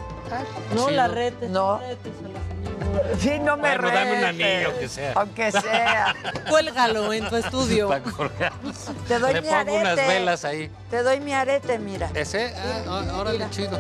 [0.75, 1.15] No, Sí, la no.
[1.15, 1.51] retes.
[1.51, 1.79] No.
[1.79, 3.19] retes a la señora.
[3.19, 5.13] Sí, no me Bueno, dame un anillo, que sea.
[5.17, 6.15] Aunque sea.
[6.49, 7.89] Cuélgalo en tu estudio.
[7.89, 8.53] Para colgar.
[9.09, 10.09] Te doy Le mi pongo unas arete.
[10.09, 10.71] velas ahí.
[10.91, 12.11] Te doy mi arete, mira.
[12.15, 12.55] ¿Ese?
[12.57, 12.83] Ah,
[13.15, 13.79] ó- órale, chido.